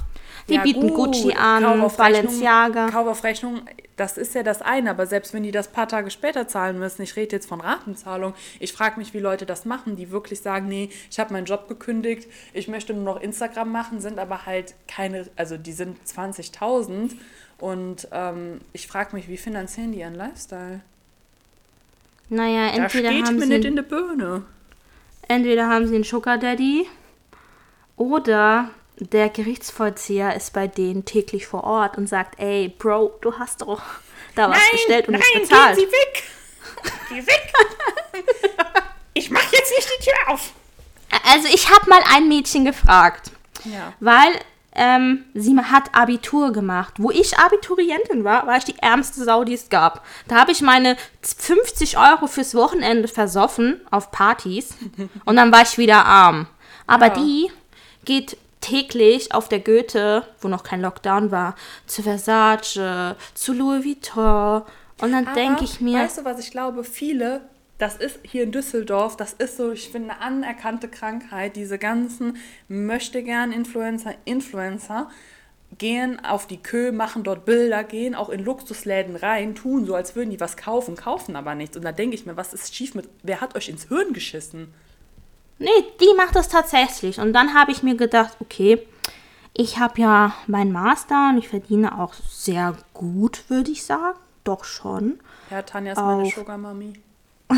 Die 0.49 0.55
Ja, 0.55 0.63
bieten 0.63 0.89
gut, 0.89 1.13
Gucci 1.13 1.31
Kauf 1.31 1.41
an, 1.41 1.81
auf 1.81 1.97
Balenciaga. 1.97 2.85
Rechnung, 2.87 3.05
Kauf 3.05 3.11
auf 3.11 3.25
Rechnung, 3.25 3.63
das 3.97 4.19
ist 4.19 4.35
ja 4.35 4.43
das 4.43 4.61
eine, 4.61 4.91
aber 4.91 5.07
selbst 5.07 5.33
wenn 5.35 5.43
die 5.45 5.53
das 5.53 5.69
paar 5.69 5.87
Tage 5.87 6.11
später 6.11 6.49
zahlen 6.49 6.79
müssen, 6.79 7.03
ich 7.03 7.15
rede 7.17 7.37
jetzt 7.37 7.49
von 7.49 7.61
Ratenzahlung, 7.61 8.35
ich 8.59 8.73
frage 8.73 8.99
mich, 8.99 9.15
wie 9.15 9.21
Leute 9.21 9.47
das 9.47 9.65
machen, 9.65 9.95
die 9.97 10.11
wirklich 10.11 10.41
sagen, 10.41 10.67
nee, 10.69 10.91
ich 11.11 11.19
habe 11.21 11.33
meinen 11.33 11.45
Job 11.47 11.69
gekündigt, 11.69 12.29
ich 12.53 12.67
möchte 12.69 12.93
nur 12.93 13.05
noch 13.05 13.21
Instagram 13.21 13.71
machen, 13.71 14.01
sind 14.01 14.19
aber 14.19 14.47
halt 14.47 14.75
keine, 14.89 15.29
also 15.37 15.57
die 15.57 15.73
sind 15.73 15.97
20.000 16.07 17.13
und 17.59 18.09
ähm, 18.11 18.61
ich 18.73 18.89
frage 18.89 19.15
mich, 19.15 19.29
wie 19.29 19.37
finanzieren 19.37 19.93
die 19.93 20.01
ihren 20.01 20.15
Lifestyle? 20.15 20.81
naja, 22.31 22.69
Da 22.75 22.85
entweder 22.85 23.11
steht 23.11 23.27
haben, 23.27 23.37
mir 23.37 23.43
sie, 23.47 23.49
nicht 23.49 23.65
in 23.65 23.77
der 23.77 23.83
Birne. 23.85 24.43
entweder 25.29 25.69
haben 25.69 25.87
sie 25.87 25.95
einen 25.95 26.05
Sugar 26.05 26.39
Daddy 26.39 26.87
oder 27.97 28.71
der 28.99 29.29
Gerichtsvollzieher 29.29 30.35
ist 30.35 30.53
bei 30.53 30.67
denen 30.69 31.05
täglich 31.05 31.47
vor 31.47 31.65
Ort 31.65 31.99
und 31.99 32.09
sagt, 32.09 32.39
ey, 32.41 32.69
Bro, 32.79 33.19
du 33.21 33.39
hast 33.39 33.63
doch 33.63 33.83
da 34.35 34.51
was 34.51 34.59
bestellt 34.71 35.09
und 35.09 35.15
nicht 35.15 35.35
bezahlt. 35.35 35.77
gehen 35.77 35.87
Sie 35.89 35.93
weg! 35.93 36.23
Geh 37.11 37.27
weg! 37.27 37.53
ich 39.15 39.31
mach 39.31 39.53
jetzt 39.53 39.73
nicht 39.77 39.89
die 39.99 40.05
Tür 40.05 40.15
auf! 40.35 40.53
Also 41.33 41.49
ich 41.53 41.71
habe 41.71 41.89
mal 41.89 42.01
ein 42.13 42.29
Mädchen 42.29 42.65
gefragt. 42.65 43.31
Ja. 43.65 43.93
Weil 44.01 44.33
ähm, 44.75 45.25
sie 45.35 45.57
hat 45.57 45.95
Abitur 45.95 46.53
gemacht. 46.53 46.95
Wo 46.99 47.11
ich 47.11 47.39
Abiturientin 47.39 48.25
war, 48.25 48.47
war 48.47 48.57
ich 48.57 48.65
die 48.65 48.79
ärmste 48.81 49.23
Sau, 49.25 49.45
die 49.45 49.55
es 49.55 49.69
gab. 49.69 50.05
Da 50.27 50.37
habe 50.37 50.51
ich 50.53 50.61
meine 50.61 50.97
50 51.23 51.97
Euro 51.99 52.27
fürs 52.27 52.55
Wochenende 52.55 53.07
versoffen 53.09 53.81
auf 53.91 54.11
Partys 54.11 54.75
und 55.25 55.37
dann 55.37 55.53
war 55.53 55.63
ich 55.63 55.79
wieder 55.79 56.05
arm. 56.05 56.49
Aber 56.87 57.07
Ja. 57.07 57.15
die 57.15 57.51
geht 58.05 58.37
täglich 58.65 59.35
auf 59.35 59.49
der 59.49 59.61
Goethe, 59.61 60.27
wo 60.41 60.49
noch 60.49 60.63
kein 60.63 60.81
Lockdown 60.81 61.31
war, 61.31 61.55
zu 61.87 62.03
Versace, 62.03 63.15
zu 63.35 63.53
Louis 63.53 63.85
Vuitton. 63.85 64.63
Und 65.01 65.13
dann 65.13 65.35
denke 65.35 65.65
ich 65.65 65.81
mir, 65.81 65.99
Weißt 65.99 66.19
du, 66.19 66.25
was 66.25 66.39
ich 66.39 66.51
glaube? 66.51 66.83
Viele, 66.83 67.43
das 67.79 67.97
ist 67.97 68.21
hier 68.23 68.45
in 68.45 68.53
Düsseldorf, 68.53 69.17
das 69.17 69.35
ist 69.35 69.59
so, 69.59 69.73
ich 69.73 69.91
finde, 69.91 70.13
eine 70.13 70.21
anerkannte 70.21 70.89
Krankheit. 70.89 71.57
Diese 71.57 71.79
ganzen 71.79 72.39
möchte 72.69 73.23
gern 73.23 73.53
Influencer, 73.53 74.15
Influencer 74.25 75.11
gehen 75.77 76.25
auf 76.25 76.47
die 76.47 76.63
Kö, 76.63 76.93
machen 76.93 77.25
dort 77.25 77.45
Bilder, 77.45 77.85
gehen 77.85 78.15
auch 78.15 78.31
in 78.31 78.45
Luxusläden 78.45 79.17
rein, 79.17 79.55
tun 79.55 79.85
so, 79.85 79.95
als 79.95 80.15
würden 80.17 80.31
die 80.31 80.41
was 80.41 80.57
kaufen, 80.57 80.97
kaufen 80.97 81.37
aber 81.37 81.55
nichts. 81.55 81.77
Und 81.77 81.85
da 81.85 81.93
denke 81.93 82.15
ich 82.15 82.25
mir, 82.25 82.37
was 82.37 82.55
ist 82.55 82.75
schief 82.75 82.95
mit, 82.95 83.09
wer 83.23 83.41
hat 83.41 83.57
euch 83.57 83.69
ins 83.69 83.89
Hirn 83.89 84.13
geschissen? 84.13 84.73
Nee, 85.59 85.69
die 86.01 86.15
macht 86.17 86.37
das 86.37 86.49
tatsächlich. 86.49 87.19
Und 87.19 87.33
dann 87.33 87.55
habe 87.55 87.73
ich 87.73 87.83
mir 87.83 87.97
gedacht, 87.97 88.37
okay, 88.41 88.87
ich 89.53 89.79
habe 89.79 90.01
ja 90.01 90.35
meinen 90.47 90.73
Master 90.73 91.31
und 91.31 91.39
ich 91.39 91.49
verdiene 91.49 91.99
auch 91.99 92.15
sehr 92.29 92.77
gut, 92.93 93.45
würde 93.49 93.71
ich 93.71 93.85
sagen. 93.85 94.19
Doch 94.43 94.65
schon. 94.65 95.21
Ja, 95.51 95.63
Tanja 95.63 95.93
ist 95.93 95.99
meine 95.99 96.23
Auf. 96.25 96.35
Sugar 96.35 96.59
Mami. 96.59 96.95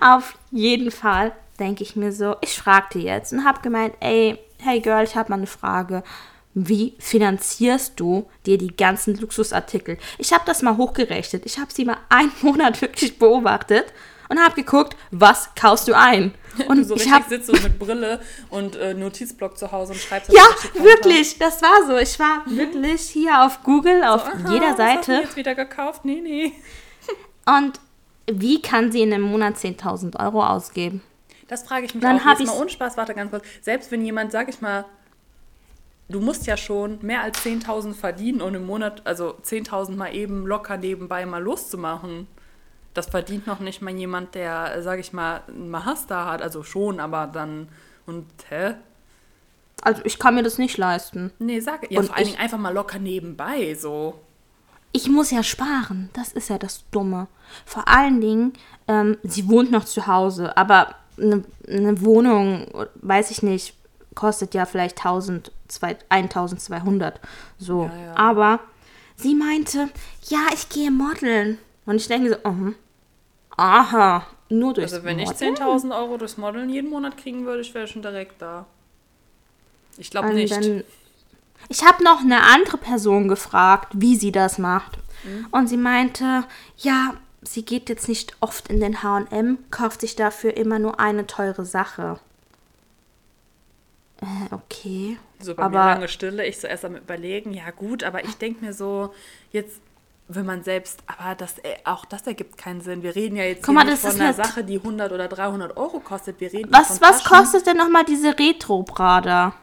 Auf 0.00 0.38
jeden 0.50 0.90
Fall 0.90 1.32
denke 1.58 1.82
ich 1.82 1.94
mir 1.94 2.12
so, 2.12 2.36
ich 2.40 2.56
fragte 2.56 2.98
jetzt 2.98 3.32
und 3.32 3.44
habe 3.44 3.60
gemeint, 3.60 3.94
ey, 4.00 4.38
hey 4.58 4.80
Girl, 4.80 5.04
ich 5.04 5.14
habe 5.14 5.30
mal 5.30 5.36
eine 5.36 5.46
Frage. 5.46 6.02
Wie 6.54 6.94
finanzierst 6.98 8.00
du 8.00 8.28
dir 8.46 8.58
die 8.58 8.74
ganzen 8.74 9.14
Luxusartikel? 9.16 9.98
Ich 10.16 10.32
habe 10.32 10.44
das 10.46 10.62
mal 10.62 10.76
hochgerechnet. 10.76 11.46
Ich 11.46 11.58
habe 11.58 11.72
sie 11.72 11.84
mal 11.84 11.98
einen 12.08 12.32
Monat 12.42 12.80
wirklich 12.80 13.18
beobachtet 13.18 13.92
und 14.28 14.38
habe 14.38 14.54
geguckt, 14.54 14.96
was 15.10 15.50
kaufst 15.54 15.88
du 15.88 15.96
ein? 15.96 16.34
Und 16.66 16.82
So 16.84 16.96
ich 16.96 17.08
sitzt 17.28 17.46
so 17.46 17.52
mit 17.52 17.78
Brille 17.78 18.20
und 18.50 18.74
äh, 18.74 18.92
Notizblock 18.92 19.56
zu 19.56 19.70
Hause 19.70 19.92
und 19.92 20.00
schreibst 20.00 20.28
das 20.30 20.34
Ja, 20.36 20.82
wirklich, 20.82 21.38
das 21.38 21.62
war 21.62 21.86
so. 21.86 21.96
Ich 21.98 22.18
war 22.18 22.42
wirklich 22.46 23.02
hier 23.02 23.44
auf 23.44 23.62
Google, 23.62 24.02
auf 24.02 24.26
Aha, 24.26 24.52
jeder 24.52 24.76
Seite. 24.76 25.12
jetzt 25.22 25.36
wieder 25.36 25.54
gekauft? 25.54 26.04
Nee, 26.04 26.20
nee. 26.20 26.52
Und 27.46 27.78
wie 28.28 28.60
kann 28.60 28.90
sie 28.90 29.02
in 29.02 29.12
einem 29.14 29.22
Monat 29.22 29.54
10.000 29.54 30.18
Euro 30.18 30.44
ausgeben? 30.44 31.00
Das 31.46 31.62
frage 31.62 31.86
ich 31.86 31.94
mich 31.94 32.02
Dann 32.02 32.18
auch. 32.18 32.24
hab 32.24 32.40
Jetzt 32.40 32.48
mal 32.48 32.60
ohne 32.60 32.70
Spaß, 32.70 32.96
warte 32.96 33.14
ganz 33.14 33.30
kurz. 33.30 33.44
Selbst 33.62 33.92
wenn 33.92 34.04
jemand, 34.04 34.32
sag 34.32 34.48
ich 34.48 34.60
mal, 34.60 34.84
du 36.08 36.20
musst 36.20 36.46
ja 36.48 36.56
schon 36.56 36.98
mehr 37.02 37.22
als 37.22 37.38
10.000 37.44 37.94
verdienen 37.94 38.40
und 38.42 38.54
im 38.56 38.66
Monat, 38.66 39.02
also 39.06 39.34
10.000 39.44 39.94
mal 39.94 40.12
eben 40.14 40.44
locker 40.46 40.76
nebenbei 40.76 41.24
mal 41.24 41.42
loszumachen. 41.42 42.26
Das 42.98 43.06
verdient 43.10 43.46
noch 43.46 43.60
nicht 43.60 43.80
mal 43.80 43.94
jemand, 43.94 44.34
der, 44.34 44.74
äh, 44.74 44.82
sag 44.82 44.98
ich 44.98 45.12
mal, 45.12 45.42
einen 45.46 45.70
Master 45.70 46.26
hat. 46.26 46.42
Also 46.42 46.64
schon, 46.64 46.98
aber 46.98 47.28
dann, 47.28 47.68
und, 48.06 48.26
hä? 48.48 48.74
Also 49.82 50.02
ich 50.04 50.18
kann 50.18 50.34
mir 50.34 50.42
das 50.42 50.58
nicht 50.58 50.76
leisten. 50.78 51.30
Nee, 51.38 51.60
sag, 51.60 51.88
ja, 51.92 52.00
Und 52.00 52.06
vor 52.06 52.16
allen 52.16 52.26
Dingen 52.26 52.40
einfach 52.40 52.58
mal 52.58 52.74
locker 52.74 52.98
nebenbei, 52.98 53.76
so. 53.76 54.18
Ich 54.90 55.08
muss 55.08 55.30
ja 55.30 55.44
sparen. 55.44 56.10
Das 56.12 56.32
ist 56.32 56.50
ja 56.50 56.58
das 56.58 56.82
Dumme. 56.90 57.28
Vor 57.64 57.86
allen 57.86 58.20
Dingen, 58.20 58.52
ähm, 58.88 59.16
sie 59.22 59.48
wohnt 59.48 59.70
noch 59.70 59.84
zu 59.84 60.08
Hause, 60.08 60.56
aber 60.56 60.96
eine, 61.18 61.44
eine 61.68 62.00
Wohnung, 62.00 62.66
weiß 62.96 63.30
ich 63.30 63.44
nicht, 63.44 63.74
kostet 64.16 64.54
ja 64.54 64.66
vielleicht 64.66 64.98
1000, 64.98 65.52
zwei- 65.68 65.96
1200. 66.08 67.20
So. 67.58 67.84
Ja, 67.84 67.96
ja. 68.06 68.16
Aber 68.16 68.58
sie 69.14 69.36
meinte, 69.36 69.88
ja, 70.24 70.46
ich 70.52 70.68
gehe 70.68 70.90
modeln. 70.90 71.58
Und 71.86 71.94
ich 71.96 72.08
denke 72.08 72.30
so, 72.42 72.50
mhm. 72.50 72.74
Aha, 73.58 74.26
nur 74.48 74.72
durchs 74.74 74.92
Also 74.92 75.04
wenn 75.04 75.18
ich 75.18 75.28
Modeln? 75.28 75.56
10.000 75.56 75.96
Euro 75.98 76.16
durchs 76.16 76.38
Modeln 76.38 76.70
jeden 76.70 76.90
Monat 76.90 77.16
kriegen 77.16 77.44
würde, 77.44 77.60
ich 77.60 77.74
wäre 77.74 77.86
schon 77.86 78.02
direkt 78.02 78.40
da. 78.40 78.66
Ich 79.98 80.10
glaube 80.10 80.28
Und 80.28 80.36
nicht. 80.36 80.54
Dann, 80.54 80.84
ich 81.68 81.84
habe 81.84 82.02
noch 82.02 82.20
eine 82.20 82.42
andere 82.44 82.78
Person 82.78 83.28
gefragt, 83.28 83.92
wie 83.94 84.16
sie 84.16 84.32
das 84.32 84.58
macht. 84.58 84.98
Mhm. 85.24 85.48
Und 85.50 85.68
sie 85.68 85.76
meinte, 85.76 86.44
ja, 86.78 87.14
sie 87.42 87.64
geht 87.64 87.88
jetzt 87.88 88.08
nicht 88.08 88.36
oft 88.40 88.68
in 88.68 88.80
den 88.80 89.02
HM, 89.02 89.58
kauft 89.70 90.00
sich 90.00 90.16
dafür 90.16 90.56
immer 90.56 90.78
nur 90.78 91.00
eine 91.00 91.26
teure 91.26 91.64
Sache. 91.64 92.20
Äh, 94.22 94.54
okay. 94.54 95.18
So 95.40 95.54
bei 95.54 95.62
aber 95.64 95.78
mir 95.78 95.94
lange 95.94 96.08
Stille, 96.08 96.46
ich 96.46 96.58
so 96.58 96.66
erst 96.66 96.84
am 96.84 96.96
überlegen, 96.96 97.52
ja 97.54 97.70
gut, 97.70 98.02
aber 98.02 98.24
ich 98.24 98.36
denke 98.36 98.64
mir 98.64 98.72
so, 98.72 99.14
jetzt, 99.52 99.80
wenn 100.28 100.44
man 100.46 100.62
selbst, 100.62 101.00
aber 101.06 101.34
das, 101.34 101.58
äh, 101.60 101.76
auch 101.84 102.04
das 102.04 102.26
ergibt 102.26 102.58
keinen 102.58 102.80
Sinn. 102.82 103.02
Wir 103.02 103.14
reden 103.16 103.36
ja 103.36 103.44
jetzt 103.44 103.62
Guck 103.64 103.74
mal, 103.74 103.84
nicht 103.84 103.98
von 103.98 104.10
einer 104.12 104.26
halt- 104.26 104.36
Sache, 104.36 104.62
die 104.62 104.78
100 104.78 105.10
oder 105.12 105.26
300 105.28 105.76
Euro 105.76 106.00
kostet. 106.00 106.40
Wir 106.40 106.52
reden 106.52 106.70
Was, 106.72 107.00
was 107.00 107.24
kostet 107.24 107.66
denn 107.66 107.76
nochmal 107.78 108.04
diese 108.04 108.38
Retro-Prada? 108.38 109.54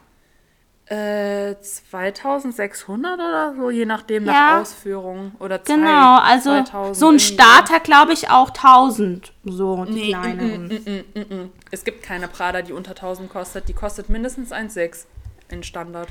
Äh, 0.88 1.56
2600 1.60 3.14
oder 3.14 3.54
so, 3.56 3.70
je 3.70 3.84
nachdem 3.86 4.22
nach 4.24 4.34
Ja. 4.34 4.60
Ausführung. 4.60 5.32
Oder 5.40 5.62
zwei- 5.64 5.74
Genau, 5.74 6.18
also 6.18 6.50
2000 6.50 6.96
so 6.96 7.08
ein. 7.10 7.18
Starter, 7.18 7.80
glaube 7.80 8.12
ich, 8.12 8.30
auch 8.30 8.50
1000. 8.50 9.32
So, 9.44 9.84
die 9.84 9.92
Nee, 9.92 10.08
kleineren. 10.12 10.68
mm, 10.68 10.90
mm, 10.90 11.20
mm, 11.20 11.34
mm. 11.44 11.50
Es 11.72 11.82
gibt 11.82 12.04
keine 12.04 12.28
Prada, 12.28 12.62
die 12.62 12.72
unter 12.72 12.94
1000 12.94 13.30
kostet. 13.30 13.68
Die 13.68 13.72
kostet 13.72 14.08
mindestens 14.08 14.52
1,6 14.52 15.06
in 15.48 15.64
Standard. 15.64 16.08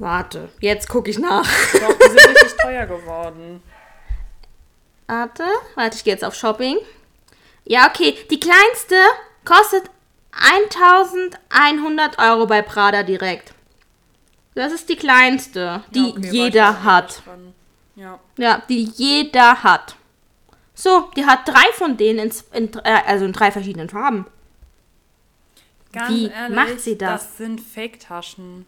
Warte, 0.00 0.48
jetzt 0.60 0.88
gucke 0.88 1.10
ich 1.10 1.18
nach. 1.18 1.46
Doch, 1.72 1.98
die 1.98 2.08
sind 2.08 2.28
richtig 2.28 2.56
teuer 2.62 2.86
geworden. 2.86 3.62
Warte, 5.06 5.44
warte, 5.74 5.96
ich 5.96 6.04
gehe 6.04 6.14
jetzt 6.14 6.24
auf 6.24 6.34
Shopping. 6.34 6.78
Ja, 7.64 7.86
okay, 7.86 8.16
die 8.30 8.40
kleinste 8.40 8.96
kostet 9.44 9.90
1100 10.32 12.18
Euro 12.18 12.46
bei 12.46 12.62
Prada 12.62 13.02
direkt. 13.02 13.52
Das 14.54 14.72
ist 14.72 14.88
die 14.88 14.96
kleinste, 14.96 15.84
die 15.90 15.98
Ja, 15.98 16.16
okay, 16.16 16.30
jeder 16.30 16.82
hat. 16.82 17.22
Ja. 17.94 18.18
Ja, 18.38 18.62
die 18.70 18.84
jeder 18.84 19.62
hat. 19.62 19.96
So, 20.74 21.10
die 21.14 21.26
hat 21.26 21.46
drei 21.46 21.72
von 21.74 21.98
denen, 21.98 22.30
in, 22.30 22.68
in, 22.72 22.80
äh, 22.84 23.02
also 23.06 23.26
in 23.26 23.34
drei 23.34 23.52
verschiedenen 23.52 23.90
Farben. 23.90 24.26
Ganz 25.92 26.08
Wie 26.08 26.28
ehrlich, 26.28 26.56
macht 26.56 26.80
sie 26.80 26.96
das? 26.96 27.22
Das 27.22 27.36
sind 27.36 27.60
Fake-Taschen. 27.60 28.64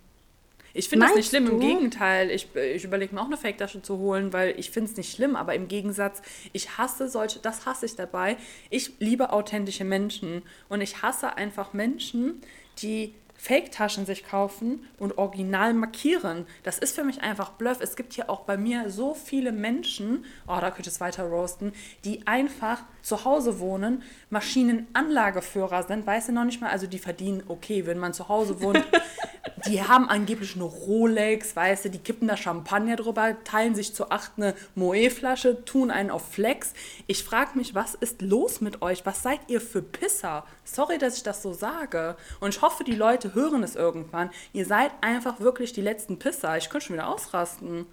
Ich 0.74 0.88
finde 0.88 1.06
das 1.06 1.14
nicht 1.14 1.28
schlimm, 1.28 1.46
im 1.46 1.60
du? 1.60 1.66
Gegenteil. 1.66 2.30
Ich, 2.30 2.54
ich 2.54 2.84
überlege 2.84 3.14
mir 3.14 3.20
auch 3.20 3.26
eine 3.26 3.36
Fake-Tasche 3.36 3.82
zu 3.82 3.98
holen, 3.98 4.32
weil 4.32 4.58
ich 4.58 4.70
finde 4.70 4.90
es 4.90 4.96
nicht 4.96 5.12
schlimm, 5.12 5.36
aber 5.36 5.54
im 5.54 5.68
Gegensatz, 5.68 6.22
ich 6.52 6.78
hasse 6.78 7.08
solche, 7.08 7.38
das 7.40 7.66
hasse 7.66 7.86
ich 7.86 7.96
dabei. 7.96 8.36
Ich 8.70 8.92
liebe 8.98 9.32
authentische 9.32 9.84
Menschen 9.84 10.42
und 10.68 10.80
ich 10.80 11.02
hasse 11.02 11.36
einfach 11.36 11.72
Menschen, 11.72 12.40
die 12.78 13.14
Fake-Taschen 13.42 14.06
sich 14.06 14.24
kaufen 14.24 14.86
und 15.00 15.18
original 15.18 15.74
markieren. 15.74 16.46
Das 16.62 16.78
ist 16.78 16.94
für 16.94 17.02
mich 17.02 17.22
einfach 17.22 17.50
Bluff. 17.50 17.78
Es 17.80 17.96
gibt 17.96 18.12
hier 18.12 18.30
auch 18.30 18.42
bei 18.42 18.56
mir 18.56 18.88
so 18.88 19.14
viele 19.14 19.50
Menschen, 19.50 20.24
oh, 20.46 20.58
da 20.60 20.70
könnte 20.70 20.82
ich 20.82 20.94
es 20.94 21.00
weiter 21.00 21.24
roasten, 21.24 21.72
die 22.04 22.24
einfach 22.28 22.84
zu 23.02 23.24
Hause 23.24 23.58
wohnen, 23.58 24.04
Maschinenanlageführer 24.30 25.82
sind, 25.82 26.06
weiß 26.06 26.28
ich 26.28 26.34
noch 26.36 26.44
nicht 26.44 26.60
mal, 26.60 26.70
also 26.70 26.86
die 26.86 27.00
verdienen 27.00 27.42
okay, 27.48 27.84
wenn 27.84 27.98
man 27.98 28.14
zu 28.14 28.28
Hause 28.28 28.60
wohnt. 28.60 28.84
die 29.66 29.82
haben 29.82 30.08
angeblich 30.08 30.54
eine 30.54 30.64
Rolex, 30.64 31.56
weißt 31.56 31.86
du, 31.86 31.90
die 31.90 31.98
kippen 31.98 32.28
da 32.28 32.36
Champagner 32.36 32.94
drüber, 32.94 33.42
teilen 33.42 33.74
sich 33.74 33.92
zu 33.92 34.10
acht 34.10 34.32
eine 34.36 34.54
Moe-Flasche, 34.76 35.64
tun 35.64 35.90
einen 35.90 36.10
auf 36.10 36.32
Flex. 36.32 36.74
Ich 37.08 37.24
frage 37.24 37.58
mich, 37.58 37.74
was 37.74 37.94
ist 37.94 38.22
los 38.22 38.60
mit 38.60 38.82
euch? 38.82 39.04
Was 39.04 39.24
seid 39.24 39.40
ihr 39.48 39.60
für 39.60 39.82
Pisser? 39.82 40.44
Sorry, 40.64 40.98
dass 40.98 41.16
ich 41.16 41.22
das 41.24 41.42
so 41.42 41.52
sage. 41.52 42.16
Und 42.38 42.54
ich 42.54 42.62
hoffe, 42.62 42.84
die 42.84 42.94
Leute 42.94 43.31
hören 43.34 43.62
es 43.62 43.76
irgendwann. 43.76 44.30
Ihr 44.52 44.66
seid 44.66 44.92
einfach 45.00 45.40
wirklich 45.40 45.72
die 45.72 45.80
letzten 45.80 46.18
Pisser. 46.18 46.56
Ich 46.56 46.70
könnte 46.70 46.86
schon 46.86 46.96
wieder 46.96 47.08
ausrasten. 47.08 47.86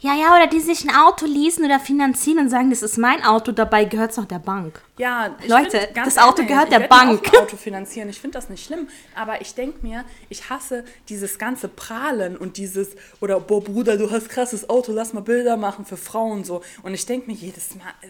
Ja, 0.00 0.14
ja, 0.14 0.34
oder 0.34 0.46
die 0.46 0.60
sich 0.60 0.84
ein 0.84 0.94
Auto 0.94 1.26
leasen 1.26 1.64
oder 1.64 1.80
finanzieren 1.80 2.38
und 2.38 2.48
sagen, 2.50 2.70
das 2.70 2.82
ist 2.82 2.98
mein 2.98 3.22
Auto, 3.24 3.52
dabei 3.52 3.84
gehört 3.84 4.10
es 4.12 4.16
noch 4.16 4.26
der 4.26 4.38
Bank. 4.38 4.80
Ja, 4.98 5.36
ich 5.40 5.48
Leute, 5.48 5.88
das 5.94 6.18
Auto 6.18 6.42
ehrlich, 6.42 6.48
gehört 6.48 6.64
ich 6.64 6.70
der 6.70 6.80
mir 6.80 6.88
Bank. 6.88 7.28
Ein 7.32 7.40
Auto 7.40 7.56
finanzieren. 7.56 8.08
Ich 8.08 8.20
finde 8.20 8.38
das 8.38 8.48
nicht 8.48 8.64
schlimm. 8.64 8.88
Aber 9.14 9.40
ich 9.40 9.54
denke 9.54 9.84
mir, 9.86 10.04
ich 10.28 10.50
hasse 10.50 10.84
dieses 11.08 11.38
ganze 11.38 11.68
Prahlen 11.68 12.36
und 12.36 12.56
dieses, 12.56 12.96
oder 13.20 13.40
boah, 13.40 13.62
Bruder, 13.62 13.96
du 13.96 14.10
hast 14.10 14.28
krasses 14.28 14.68
Auto, 14.68 14.92
lass 14.92 15.12
mal 15.12 15.20
Bilder 15.20 15.56
machen 15.56 15.84
für 15.84 15.96
Frauen 15.96 16.44
so. 16.44 16.62
Und 16.82 16.94
ich 16.94 17.06
denke 17.06 17.30
mir 17.30 17.36
jedes 17.36 17.74
Mal, 17.74 17.88
äh, 18.02 18.08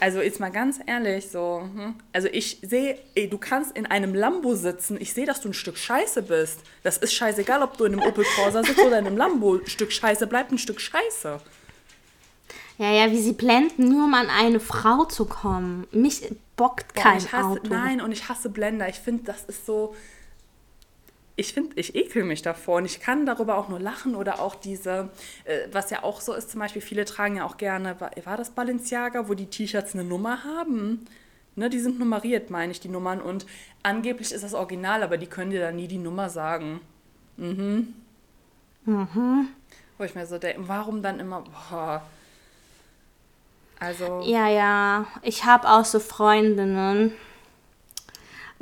also 0.00 0.20
jetzt 0.20 0.40
mal 0.40 0.50
ganz 0.50 0.80
ehrlich, 0.86 1.30
so, 1.30 1.68
hm? 1.74 1.94
also 2.12 2.28
ich 2.32 2.58
sehe, 2.62 2.98
ey, 3.14 3.28
du 3.28 3.38
kannst 3.38 3.76
in 3.76 3.86
einem 3.86 4.14
Lambo 4.14 4.54
sitzen, 4.54 4.98
ich 5.00 5.12
sehe, 5.12 5.26
dass 5.26 5.40
du 5.40 5.50
ein 5.50 5.54
Stück 5.54 5.76
Scheiße 5.76 6.22
bist. 6.22 6.60
Das 6.82 6.96
ist 6.98 7.12
scheißegal, 7.12 7.62
ob 7.62 7.76
du 7.76 7.84
in 7.84 7.92
einem 7.92 8.02
Opel 8.02 8.24
Corsa 8.34 8.62
sitzt 8.64 8.80
oder 8.80 8.98
in 8.98 9.06
einem 9.06 9.16
Lambo. 9.16 9.56
Ein 9.56 9.66
Stück 9.66 9.92
Scheiße 9.92 10.26
bleibt 10.26 10.52
ein 10.52 10.58
Stück 10.58 10.80
Scheiße. 10.80 11.40
Ja, 12.78 12.90
ja, 12.90 13.10
wie 13.10 13.20
sie 13.20 13.34
blenden, 13.34 13.90
nur 13.90 14.06
um 14.06 14.14
an 14.14 14.30
eine 14.30 14.58
Frau 14.58 15.04
zu 15.04 15.26
kommen. 15.26 15.86
Mich 15.92 16.22
bockt 16.56 16.94
Boah, 16.94 17.02
kein 17.02 17.18
ich 17.18 17.30
hasse, 17.30 17.46
Auto. 17.46 17.68
Nein, 17.68 18.00
und 18.00 18.10
ich 18.10 18.28
hasse 18.28 18.48
Blender. 18.48 18.88
Ich 18.88 18.98
finde, 18.98 19.24
das 19.24 19.44
ist 19.44 19.66
so. 19.66 19.94
Ich 21.36 21.52
finde, 21.54 21.76
ich 21.76 21.94
ekel 21.94 22.24
mich 22.24 22.42
davor 22.42 22.78
und 22.78 22.84
ich 22.84 23.00
kann 23.00 23.24
darüber 23.24 23.56
auch 23.56 23.68
nur 23.68 23.80
lachen 23.80 24.14
oder 24.14 24.40
auch 24.40 24.54
diese, 24.54 25.10
äh, 25.44 25.68
was 25.72 25.90
ja 25.90 26.02
auch 26.02 26.20
so 26.20 26.34
ist, 26.34 26.50
zum 26.50 26.60
Beispiel, 26.60 26.82
viele 26.82 27.04
tragen 27.04 27.36
ja 27.36 27.46
auch 27.46 27.56
gerne, 27.56 28.00
war, 28.00 28.10
war 28.24 28.36
das 28.36 28.50
Balenciaga, 28.50 29.28
wo 29.28 29.34
die 29.34 29.46
T-Shirts 29.46 29.94
eine 29.94 30.04
Nummer 30.04 30.44
haben? 30.44 31.06
Ne, 31.56 31.68
die 31.68 31.80
sind 31.80 31.98
nummeriert, 31.98 32.50
meine 32.50 32.72
ich, 32.72 32.80
die 32.80 32.88
Nummern. 32.88 33.20
Und 33.20 33.44
angeblich 33.82 34.32
ist 34.32 34.44
das 34.44 34.54
Original, 34.54 35.02
aber 35.02 35.18
die 35.18 35.26
können 35.26 35.50
dir 35.50 35.60
da 35.60 35.72
nie 35.72 35.88
die 35.88 35.98
Nummer 35.98 36.30
sagen. 36.30 36.80
Mhm. 37.36 37.94
Mhm. 38.84 39.48
Wo 39.98 40.04
ich 40.04 40.14
mir 40.14 40.26
so 40.26 40.38
denke, 40.38 40.68
warum 40.68 41.02
dann 41.02 41.20
immer, 41.20 41.42
boah. 41.42 42.02
Also. 43.78 44.22
Ja, 44.24 44.48
ja. 44.48 45.06
Ich 45.22 45.44
habe 45.44 45.68
auch 45.68 45.84
so 45.84 46.00
Freundinnen. 46.00 47.12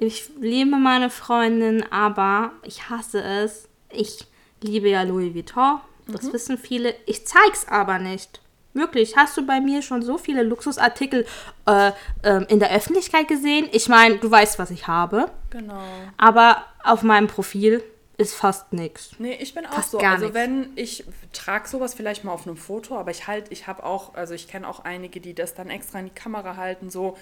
Ich 0.01 0.31
liebe 0.41 0.77
meine 0.77 1.11
Freundin, 1.11 1.85
aber 1.93 2.53
ich 2.63 2.89
hasse 2.89 3.21
es. 3.23 3.69
Ich 3.91 4.27
liebe 4.63 4.89
ja 4.89 5.03
Louis 5.03 5.35
Vuitton. 5.35 5.81
Das 6.07 6.23
Mhm. 6.25 6.33
wissen 6.33 6.59
viele. 6.59 6.95
Ich 7.07 7.27
zeig's 7.27 7.67
aber 7.69 7.99
nicht. 7.99 8.41
Wirklich, 8.75 9.17
hast 9.17 9.37
du 9.37 9.45
bei 9.45 9.61
mir 9.61 9.83
schon 9.83 10.03
so 10.03 10.17
viele 10.17 10.43
Luxusartikel 10.45 11.27
äh, 11.67 11.91
ähm, 12.23 12.47
in 12.49 12.61
der 12.61 12.71
Öffentlichkeit 12.73 13.27
gesehen? 13.27 13.69
Ich 13.73 13.89
meine, 13.89 14.19
du 14.19 14.31
weißt, 14.31 14.59
was 14.61 14.71
ich 14.71 14.87
habe. 14.87 15.31
Genau. 15.51 15.83
Aber 16.17 16.65
auf 16.85 17.03
meinem 17.03 17.27
Profil 17.27 17.83
ist 18.19 18.35
fast 18.35 18.73
nichts. 18.73 19.11
Nee, 19.19 19.37
ich 19.41 19.53
bin 19.55 19.67
auch 19.67 19.73
Fast 19.75 19.91
so. 19.93 19.99
Also 19.99 20.27
nichts. 20.27 20.35
wenn 20.35 20.71
ich 20.77 21.05
trage 21.33 21.69
sowas 21.69 21.95
vielleicht 21.95 22.23
mal 22.25 22.33
auf 22.33 22.47
einem 22.47 22.57
Foto, 22.57 22.97
aber 22.99 23.11
ich 23.11 23.27
halt, 23.27 23.47
ich 23.51 23.67
habe 23.67 23.83
auch, 23.85 24.15
also 24.15 24.35
ich 24.35 24.47
kenne 24.49 24.69
auch 24.69 24.81
einige, 24.85 25.21
die 25.21 25.35
das 25.35 25.55
dann 25.55 25.71
extra 25.71 25.99
in 25.99 26.07
die 26.07 26.15
Kamera 26.15 26.57
halten, 26.57 26.89
so 26.91 27.17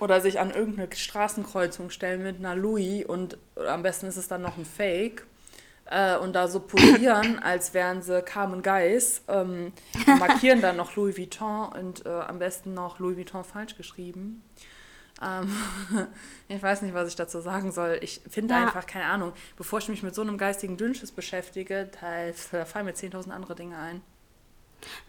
oder 0.00 0.20
sich 0.20 0.38
an 0.40 0.50
irgendeine 0.50 0.94
Straßenkreuzung 0.94 1.90
stellen 1.90 2.22
mit 2.22 2.38
einer 2.38 2.54
Louis 2.54 3.04
und 3.06 3.38
am 3.56 3.82
besten 3.82 4.06
ist 4.06 4.16
es 4.16 4.28
dann 4.28 4.42
noch 4.42 4.56
ein 4.56 4.64
Fake 4.64 5.26
äh, 5.86 6.16
und 6.16 6.34
da 6.34 6.48
so 6.48 6.60
posieren, 6.60 7.38
als 7.42 7.74
wären 7.74 8.02
sie 8.02 8.22
Carmen 8.22 8.62
Geis, 8.62 9.22
ähm, 9.28 9.72
markieren 10.18 10.60
dann 10.60 10.76
noch 10.76 10.94
Louis 10.96 11.16
Vuitton 11.16 11.68
und 11.72 12.06
äh, 12.06 12.08
am 12.10 12.38
besten 12.38 12.74
noch 12.74 12.98
Louis 12.98 13.16
Vuitton 13.16 13.44
falsch 13.44 13.76
geschrieben. 13.76 14.42
Ähm, 15.20 15.50
ich 16.48 16.62
weiß 16.62 16.82
nicht, 16.82 16.94
was 16.94 17.08
ich 17.08 17.16
dazu 17.16 17.40
sagen 17.40 17.72
soll. 17.72 17.98
Ich 18.02 18.20
finde 18.30 18.54
Ja. 18.54 18.62
einfach, 18.62 18.86
keine 18.86 19.06
Ahnung, 19.06 19.32
bevor 19.56 19.80
ich 19.80 19.88
mich 19.88 20.02
mit 20.02 20.14
so 20.14 20.22
einem 20.22 20.38
geistigen 20.38 20.76
Dünnschiss 20.76 21.10
beschäftige, 21.10 21.90
da, 22.00 22.30
da 22.52 22.64
fallen 22.64 22.86
mir 22.86 22.92
10.000 22.94 23.30
andere 23.30 23.54
Dinge 23.56 23.76
ein. 23.78 24.02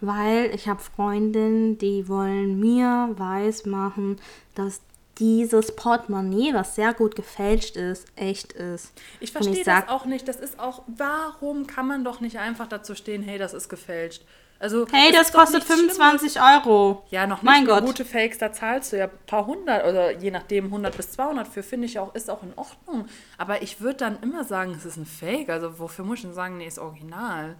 Weil 0.00 0.54
ich 0.54 0.68
habe 0.68 0.80
Freundinnen, 0.80 1.78
die 1.78 2.08
wollen 2.08 2.58
mir 2.60 3.10
weismachen, 3.16 4.18
dass 4.54 4.80
dieses 5.18 5.76
Portemonnaie, 5.76 6.54
was 6.54 6.74
sehr 6.74 6.94
gut 6.94 7.14
gefälscht 7.14 7.76
ist, 7.76 8.06
echt 8.16 8.52
ist. 8.54 8.92
Ich 9.20 9.32
verstehe 9.32 9.54
ich 9.58 9.64
sag- 9.64 9.86
das 9.86 9.94
auch 9.94 10.06
nicht. 10.06 10.26
Das 10.26 10.36
ist 10.36 10.58
auch, 10.58 10.82
warum 10.86 11.66
kann 11.66 11.86
man 11.86 12.04
doch 12.04 12.20
nicht 12.20 12.38
einfach 12.38 12.66
dazu 12.68 12.94
stehen, 12.94 13.22
hey, 13.22 13.36
das 13.38 13.52
ist 13.52 13.68
gefälscht? 13.68 14.24
Also, 14.58 14.86
Hey, 14.92 15.10
das 15.10 15.30
doch 15.30 15.40
kostet 15.40 15.60
nichts 15.60 15.72
Schlimmes. 15.74 15.96
25 15.96 16.42
Euro. 16.42 17.02
Ja, 17.10 17.26
noch 17.26 17.36
nicht 17.42 17.44
Mein 17.44 17.64
Gott. 17.66 17.84
gute 17.84 18.04
Fakes, 18.04 18.36
da 18.38 18.52
zahlst 18.52 18.92
du 18.92 18.98
ja 18.98 19.06
ein 19.06 19.10
paar 19.26 19.46
hundert 19.46 19.86
oder 19.86 20.10
je 20.18 20.30
nachdem 20.30 20.66
100 20.66 20.94
bis 20.96 21.12
200 21.12 21.48
für, 21.48 21.62
finde 21.62 21.86
ich 21.86 21.98
auch, 21.98 22.14
ist 22.14 22.28
auch 22.30 22.42
in 22.42 22.52
Ordnung. 22.56 23.06
Aber 23.38 23.62
ich 23.62 23.80
würde 23.80 23.96
dann 23.96 24.18
immer 24.22 24.44
sagen, 24.44 24.72
es 24.76 24.84
ist 24.84 24.98
ein 24.98 25.06
Fake. 25.06 25.48
Also 25.48 25.78
wofür 25.78 26.04
muss 26.04 26.18
ich 26.18 26.24
denn 26.24 26.34
sagen, 26.34 26.58
nee, 26.58 26.66
ist 26.66 26.78
original? 26.78 27.56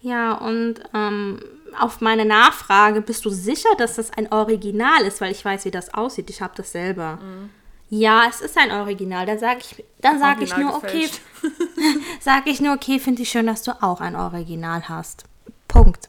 Ja, 0.00 0.34
und 0.34 0.76
ähm, 0.94 1.40
auf 1.78 2.00
meine 2.00 2.24
Nachfrage, 2.24 3.00
bist 3.00 3.24
du 3.24 3.30
sicher, 3.30 3.70
dass 3.78 3.96
das 3.96 4.12
ein 4.12 4.30
Original 4.32 5.02
ist? 5.02 5.20
Weil 5.20 5.32
ich 5.32 5.44
weiß, 5.44 5.64
wie 5.64 5.70
das 5.70 5.92
aussieht. 5.94 6.30
Ich 6.30 6.40
habe 6.40 6.54
das 6.56 6.72
selber. 6.72 7.18
Mhm. 7.22 7.50
Ja, 7.90 8.24
es 8.28 8.40
ist 8.40 8.56
ein 8.58 8.70
Original. 8.70 9.26
Dann 9.26 9.38
sage 9.38 9.60
ich, 9.60 9.84
dann 10.00 10.18
sag 10.20 10.40
ich 10.42 10.56
nur, 10.56 10.74
okay, 10.74 11.08
sage 12.20 12.50
ich 12.50 12.60
nur, 12.60 12.74
okay, 12.74 12.98
finde 12.98 13.22
ich 13.22 13.30
schön, 13.30 13.46
dass 13.46 13.62
du 13.62 13.82
auch 13.82 14.00
ein 14.00 14.16
Original 14.16 14.88
hast. 14.88 15.24
Punkt. 15.66 16.08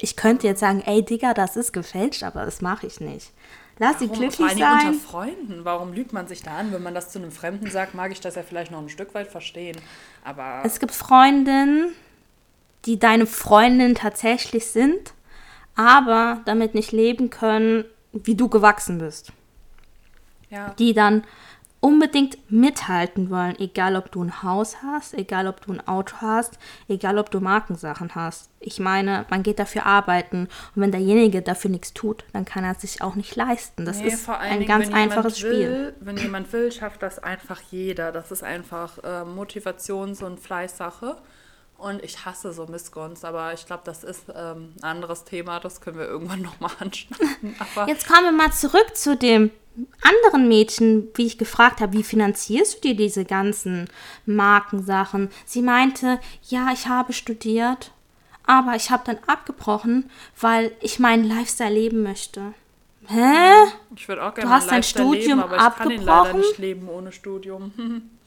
Ich 0.00 0.16
könnte 0.16 0.46
jetzt 0.46 0.60
sagen, 0.60 0.82
ey 0.86 1.04
Digga, 1.04 1.34
das 1.34 1.56
ist 1.56 1.72
gefälscht, 1.72 2.22
aber 2.22 2.46
das 2.46 2.62
mache 2.62 2.86
ich 2.86 3.00
nicht. 3.00 3.32
Lass 3.78 3.98
sie 3.98 4.10
Warum? 4.10 4.30
Vor 4.30 4.36
glücklich 4.36 4.48
allen 4.48 4.56
Dingen 4.56 4.72
unter 4.72 4.92
sein. 4.92 4.94
Freunden. 4.94 5.64
Warum 5.64 5.92
lügt 5.92 6.12
man 6.12 6.26
sich 6.26 6.42
da 6.42 6.58
an? 6.58 6.72
Wenn 6.72 6.82
man 6.82 6.94
das 6.94 7.10
zu 7.10 7.18
einem 7.18 7.32
Fremden 7.32 7.70
sagt, 7.70 7.94
mag 7.94 8.12
ich 8.12 8.20
das 8.20 8.34
ja 8.34 8.42
vielleicht 8.42 8.70
noch 8.70 8.80
ein 8.80 8.88
Stück 8.90 9.14
weit 9.14 9.28
verstehen. 9.28 9.76
Aber 10.22 10.60
Es 10.64 10.80
gibt 10.80 10.92
Freundinnen, 10.92 11.94
die 12.86 12.98
deine 12.98 13.26
Freundin 13.26 13.94
tatsächlich 13.94 14.66
sind, 14.66 15.12
aber 15.76 16.40
damit 16.46 16.74
nicht 16.74 16.92
leben 16.92 17.30
können, 17.30 17.84
wie 18.12 18.34
du 18.34 18.48
gewachsen 18.48 18.98
bist. 18.98 19.32
ja, 20.50 20.70
Die 20.78 20.94
dann 20.94 21.24
unbedingt 21.82 22.36
mithalten 22.50 23.30
wollen, 23.30 23.58
egal 23.58 23.96
ob 23.96 24.12
du 24.12 24.22
ein 24.22 24.42
Haus 24.42 24.82
hast, 24.82 25.14
egal 25.14 25.46
ob 25.46 25.64
du 25.64 25.72
ein 25.72 25.88
Auto 25.88 26.16
hast, 26.20 26.58
egal 26.88 27.16
ob 27.18 27.30
du 27.30 27.40
Markensachen 27.40 28.14
hast. 28.14 28.50
Ich 28.60 28.80
meine, 28.80 29.24
man 29.30 29.42
geht 29.42 29.58
dafür 29.58 29.86
arbeiten 29.86 30.48
und 30.74 30.82
wenn 30.82 30.90
derjenige 30.90 31.40
dafür 31.40 31.70
nichts 31.70 31.94
tut, 31.94 32.24
dann 32.34 32.44
kann 32.44 32.64
er 32.64 32.72
es 32.72 32.82
sich 32.82 33.00
auch 33.00 33.14
nicht 33.14 33.34
leisten. 33.34 33.86
Das 33.86 33.98
Nee, 33.98 34.08
ist 34.08 34.28
ein 34.28 34.58
Dingen, 34.58 34.68
ganz 34.68 34.92
einfaches 34.92 35.38
jemand 35.40 35.54
Spiel. 35.56 35.70
Will, 35.70 35.94
wenn 36.00 36.16
jemand 36.18 36.52
will, 36.52 36.70
schafft 36.70 37.02
das 37.02 37.18
einfach 37.18 37.62
jeder. 37.70 38.12
Das 38.12 38.30
ist 38.30 38.42
einfach 38.42 38.98
äh, 38.98 39.24
Motivations- 39.24 40.22
und 40.22 40.38
Fleißsache. 40.38 41.16
Und 41.80 42.02
ich 42.04 42.26
hasse 42.26 42.52
so 42.52 42.66
Missgunst, 42.66 43.24
aber 43.24 43.54
ich 43.54 43.64
glaube, 43.64 43.82
das 43.86 44.04
ist 44.04 44.24
ähm, 44.34 44.74
ein 44.82 44.84
anderes 44.84 45.24
Thema. 45.24 45.60
Das 45.60 45.80
können 45.80 45.98
wir 45.98 46.06
irgendwann 46.06 46.42
nochmal 46.48 46.72
anschneiden. 46.78 47.56
Aber 47.58 47.88
Jetzt 47.88 48.06
kommen 48.06 48.24
wir 48.24 48.32
mal 48.32 48.52
zurück 48.52 48.94
zu 48.94 49.16
dem 49.16 49.50
anderen 50.02 50.46
Mädchen, 50.46 51.08
wie 51.14 51.26
ich 51.26 51.38
gefragt 51.38 51.80
habe, 51.80 51.94
wie 51.94 52.02
finanzierst 52.02 52.76
du 52.76 52.88
dir 52.88 52.96
diese 52.96 53.24
ganzen 53.24 53.88
Markensachen? 54.26 55.30
Sie 55.46 55.62
meinte, 55.62 56.20
ja, 56.48 56.68
ich 56.72 56.86
habe 56.86 57.14
studiert, 57.14 57.92
aber 58.46 58.74
ich 58.74 58.90
habe 58.90 59.04
dann 59.06 59.18
abgebrochen, 59.26 60.10
weil 60.38 60.72
ich 60.80 60.98
meinen 60.98 61.24
Lifestyle 61.24 61.72
leben 61.72 62.02
möchte. 62.02 62.52
Hä? 63.06 63.52
ich 63.96 64.06
würde 64.06 64.22
auch 64.24 64.34
gerne 64.34 64.48
Du 64.48 64.54
hast 64.54 64.70
dein 64.70 64.78
Lifestyle 64.82 65.06
Studium 65.06 65.38
leben, 65.38 65.52
aber 65.52 65.56
ich 65.56 65.76
kann 65.76 65.90
ihn 65.90 66.00
leider 66.02 66.12
abgebrochen? 66.12 66.40
nicht 66.40 66.58
leben 66.58 66.88
ohne 66.88 67.12
Studium. 67.12 67.72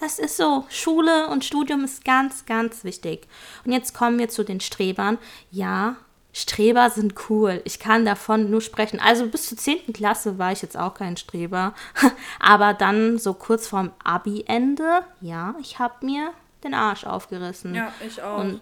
Das 0.00 0.18
ist 0.18 0.36
so. 0.36 0.64
Schule 0.70 1.28
und 1.28 1.44
Studium 1.44 1.84
ist 1.84 2.04
ganz, 2.04 2.46
ganz 2.46 2.84
wichtig. 2.84 3.28
Und 3.64 3.72
jetzt 3.72 3.94
kommen 3.94 4.18
wir 4.18 4.28
zu 4.28 4.44
den 4.44 4.60
Strebern. 4.60 5.18
Ja, 5.50 5.96
Streber 6.32 6.90
sind 6.90 7.14
cool. 7.28 7.60
Ich 7.64 7.78
kann 7.78 8.04
davon 8.04 8.50
nur 8.50 8.60
sprechen. 8.60 9.00
Also 9.00 9.26
bis 9.26 9.48
zur 9.48 9.58
10. 9.58 9.92
Klasse 9.92 10.38
war 10.38 10.52
ich 10.52 10.62
jetzt 10.62 10.76
auch 10.76 10.94
kein 10.94 11.16
Streber. 11.16 11.74
Aber 12.40 12.72
dann 12.72 13.18
so 13.18 13.34
kurz 13.34 13.66
vorm 13.66 13.92
Abi-Ende, 14.02 15.02
ja, 15.20 15.54
ich 15.60 15.78
habe 15.78 16.06
mir 16.06 16.30
den 16.64 16.74
Arsch 16.74 17.04
aufgerissen. 17.04 17.74
Ja, 17.74 17.92
ich 18.06 18.22
auch. 18.22 18.38
Und 18.38 18.60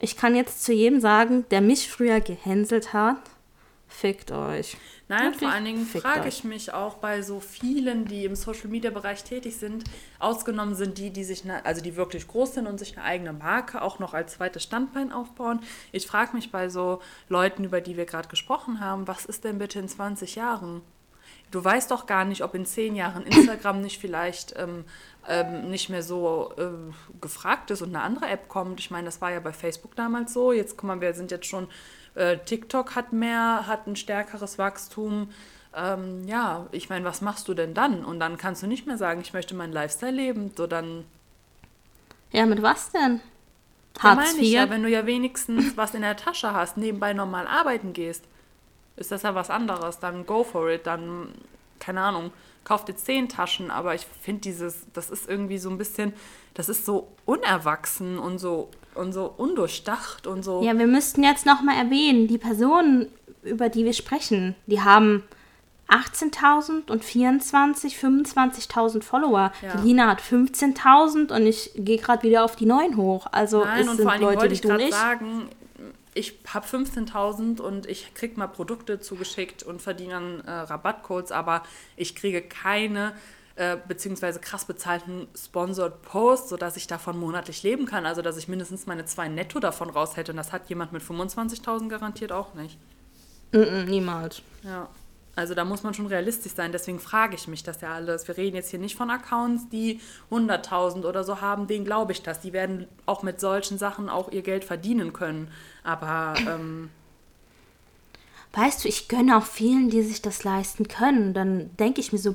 ich 0.00 0.16
kann 0.16 0.34
jetzt 0.34 0.64
zu 0.64 0.72
jedem 0.72 1.00
sagen, 1.00 1.46
der 1.50 1.60
mich 1.60 1.90
früher 1.90 2.20
gehänselt 2.20 2.92
hat, 2.92 3.18
fickt 3.90 4.32
euch. 4.32 4.76
Nein, 5.08 5.24
Wirklich, 5.24 5.40
vor 5.40 5.50
allen 5.50 5.64
Dingen 5.64 5.86
frage 5.86 6.28
ich 6.28 6.44
mich 6.44 6.72
auch 6.72 6.94
bei 6.94 7.22
so 7.22 7.40
vielen, 7.40 8.04
die 8.04 8.24
im 8.24 8.36
Social-Media-Bereich 8.36 9.24
tätig 9.24 9.56
sind, 9.56 9.84
ausgenommen 10.18 10.74
sind 10.74 10.98
die, 10.98 11.10
die 11.10 11.24
sich, 11.24 11.44
ne, 11.44 11.64
also 11.64 11.82
die 11.82 11.96
wirklich 11.96 12.28
groß 12.28 12.54
sind 12.54 12.66
und 12.66 12.78
sich 12.78 12.96
eine 12.96 13.04
eigene 13.04 13.32
Marke 13.32 13.82
auch 13.82 13.98
noch 13.98 14.14
als 14.14 14.34
zweites 14.34 14.62
Standbein 14.62 15.12
aufbauen. 15.12 15.60
Ich 15.90 16.06
frage 16.06 16.34
mich 16.34 16.52
bei 16.52 16.68
so 16.68 17.02
Leuten, 17.28 17.64
über 17.64 17.80
die 17.80 17.96
wir 17.96 18.06
gerade 18.06 18.28
gesprochen 18.28 18.80
haben, 18.80 19.08
was 19.08 19.24
ist 19.24 19.44
denn 19.44 19.58
bitte 19.58 19.80
in 19.80 19.88
20 19.88 20.36
Jahren? 20.36 20.82
Du 21.50 21.64
weißt 21.64 21.90
doch 21.90 22.06
gar 22.06 22.24
nicht, 22.24 22.44
ob 22.44 22.54
in 22.54 22.64
10 22.64 22.94
Jahren 22.94 23.24
Instagram 23.26 23.80
nicht 23.80 24.00
vielleicht 24.00 24.54
ähm, 24.56 24.84
ähm, 25.28 25.70
nicht 25.70 25.88
mehr 25.88 26.02
so 26.02 26.52
ähm, 26.56 26.94
gefragt 27.20 27.70
ist 27.70 27.82
und 27.82 27.88
eine 27.88 28.02
andere 28.04 28.28
App 28.28 28.48
kommt. 28.48 28.78
Ich 28.78 28.90
meine, 28.90 29.06
das 29.06 29.20
war 29.20 29.32
ja 29.32 29.40
bei 29.40 29.52
Facebook 29.52 29.96
damals 29.96 30.32
so. 30.32 30.52
Jetzt, 30.52 30.76
guck 30.76 30.84
mal, 30.84 31.00
wir 31.00 31.12
sind 31.14 31.32
jetzt 31.32 31.46
schon, 31.46 31.66
äh, 32.14 32.38
TikTok 32.38 32.94
hat 32.96 33.12
mehr, 33.12 33.66
hat 33.66 33.86
ein 33.86 33.96
stärkeres 33.96 34.58
Wachstum. 34.58 35.30
Ähm, 35.74 36.26
ja, 36.26 36.66
ich 36.72 36.88
meine, 36.90 37.04
was 37.04 37.20
machst 37.20 37.48
du 37.48 37.54
denn 37.54 37.74
dann? 37.74 38.04
Und 38.04 38.20
dann 38.20 38.36
kannst 38.38 38.62
du 38.62 38.66
nicht 38.66 38.86
mehr 38.86 38.98
sagen, 38.98 39.20
ich 39.20 39.32
möchte 39.32 39.54
meinen 39.54 39.72
Lifestyle 39.72 40.12
leben. 40.12 40.52
So 40.56 40.66
dann 40.66 41.04
Ja, 42.32 42.46
mit 42.46 42.62
was 42.62 42.90
denn? 42.92 43.20
ja, 44.02 44.12
Hartz 44.12 44.12
meine 44.12 44.42
ich 44.42 44.50
ja, 44.52 44.70
wenn 44.70 44.82
du 44.82 44.88
ja 44.88 45.06
wenigstens 45.06 45.76
was 45.76 45.94
in 45.94 46.02
der 46.02 46.16
Tasche 46.16 46.52
hast, 46.54 46.76
nebenbei 46.76 47.12
normal 47.12 47.46
arbeiten 47.46 47.92
gehst, 47.92 48.24
ist 48.96 49.12
das 49.12 49.22
ja 49.22 49.34
was 49.34 49.50
anderes. 49.50 49.98
Dann 50.00 50.26
go 50.26 50.44
for 50.44 50.70
it. 50.70 50.86
Dann, 50.86 51.34
keine 51.80 52.02
Ahnung, 52.02 52.32
kauf 52.64 52.84
dir 52.84 52.96
zehn 52.96 53.28
Taschen. 53.28 53.70
Aber 53.70 53.94
ich 53.94 54.06
finde 54.22 54.42
dieses, 54.42 54.86
das 54.94 55.10
ist 55.10 55.28
irgendwie 55.28 55.58
so 55.58 55.70
ein 55.70 55.78
bisschen, 55.78 56.14
das 56.54 56.68
ist 56.68 56.86
so 56.86 57.08
unerwachsen 57.26 58.18
und 58.18 58.38
so, 58.38 58.70
und 59.00 59.12
so 59.12 59.32
undurchdacht 59.36 60.26
und 60.26 60.44
so. 60.44 60.62
Ja, 60.62 60.78
wir 60.78 60.86
müssten 60.86 61.24
jetzt 61.24 61.46
nochmal 61.46 61.76
erwähnen, 61.76 62.28
die 62.28 62.38
Personen, 62.38 63.08
über 63.42 63.68
die 63.68 63.84
wir 63.84 63.94
sprechen, 63.94 64.54
die 64.66 64.82
haben 64.82 65.24
18.000 65.88 66.90
und 66.90 67.04
24, 67.04 67.96
25.000 67.96 69.02
Follower. 69.02 69.52
Ja. 69.60 69.76
Die 69.76 69.88
Lina 69.88 70.06
hat 70.06 70.20
15.000 70.20 71.34
und 71.34 71.46
ich 71.46 71.72
gehe 71.74 71.98
gerade 71.98 72.22
wieder 72.22 72.44
auf 72.44 72.54
die 72.54 72.66
9 72.66 72.96
hoch. 72.96 73.26
Also 73.32 73.64
Nein, 73.64 73.80
es 73.80 73.88
und 73.88 73.96
sind 73.96 74.04
vor 74.04 74.12
allen 74.12 74.20
Dingen 74.20 74.30
Leute 74.30 74.42
wollte 74.42 74.54
ich 74.54 74.60
du 74.60 74.76
ich. 74.76 74.94
sagen, 74.94 75.48
ich 76.14 76.38
habe 76.52 76.66
15.000 76.66 77.60
und 77.60 77.86
ich 77.86 78.14
kriege 78.14 78.38
mal 78.38 78.46
Produkte 78.46 79.00
zugeschickt 79.00 79.62
und 79.62 79.82
verdiene 79.82 80.12
dann 80.12 80.40
äh, 80.40 80.50
Rabattcodes, 80.50 81.32
aber 81.32 81.62
ich 81.96 82.14
kriege 82.14 82.42
keine 82.42 83.12
äh, 83.60 83.76
beziehungsweise 83.86 84.40
krass 84.40 84.64
bezahlten 84.64 85.28
Sponsored 85.36 86.00
Post, 86.00 86.48
sodass 86.48 86.78
ich 86.78 86.86
davon 86.86 87.18
monatlich 87.18 87.62
leben 87.62 87.84
kann. 87.84 88.06
Also, 88.06 88.22
dass 88.22 88.38
ich 88.38 88.48
mindestens 88.48 88.86
meine 88.86 89.04
zwei 89.04 89.28
Netto 89.28 89.60
davon 89.60 89.90
raus 89.90 90.16
hätte. 90.16 90.32
Und 90.32 90.38
das 90.38 90.50
hat 90.50 90.70
jemand 90.70 90.92
mit 90.92 91.02
25.000 91.02 91.90
garantiert 91.90 92.32
auch 92.32 92.54
nicht. 92.54 92.78
Mm, 93.52 93.84
niemals. 93.84 94.40
Ja. 94.62 94.88
Also 95.36 95.54
da 95.54 95.66
muss 95.66 95.82
man 95.82 95.92
schon 95.92 96.06
realistisch 96.06 96.52
sein. 96.54 96.72
Deswegen 96.72 96.98
frage 96.98 97.34
ich 97.34 97.48
mich 97.48 97.62
das 97.62 97.82
ja 97.82 97.92
alles. 97.92 98.26
Wir 98.28 98.38
reden 98.38 98.56
jetzt 98.56 98.70
hier 98.70 98.78
nicht 98.78 98.96
von 98.96 99.10
Accounts, 99.10 99.68
die 99.68 100.00
100.000 100.30 101.04
oder 101.04 101.22
so 101.22 101.42
haben. 101.42 101.66
Denen 101.66 101.84
glaube 101.84 102.12
ich 102.12 102.22
das. 102.22 102.40
Die 102.40 102.54
werden 102.54 102.86
auch 103.04 103.22
mit 103.22 103.40
solchen 103.40 103.76
Sachen 103.76 104.08
auch 104.08 104.32
ihr 104.32 104.40
Geld 104.40 104.64
verdienen 104.64 105.12
können. 105.12 105.50
Aber 105.84 106.32
ähm, 106.48 106.88
Weißt 108.52 108.84
du, 108.84 108.88
ich 108.88 109.08
gönne 109.08 109.36
auch 109.36 109.44
vielen, 109.44 109.90
die 109.90 110.02
sich 110.02 110.22
das 110.22 110.44
leisten 110.44 110.88
können. 110.88 111.34
Dann 111.34 111.76
denke 111.76 112.00
ich 112.00 112.12
mir 112.12 112.18
so, 112.18 112.34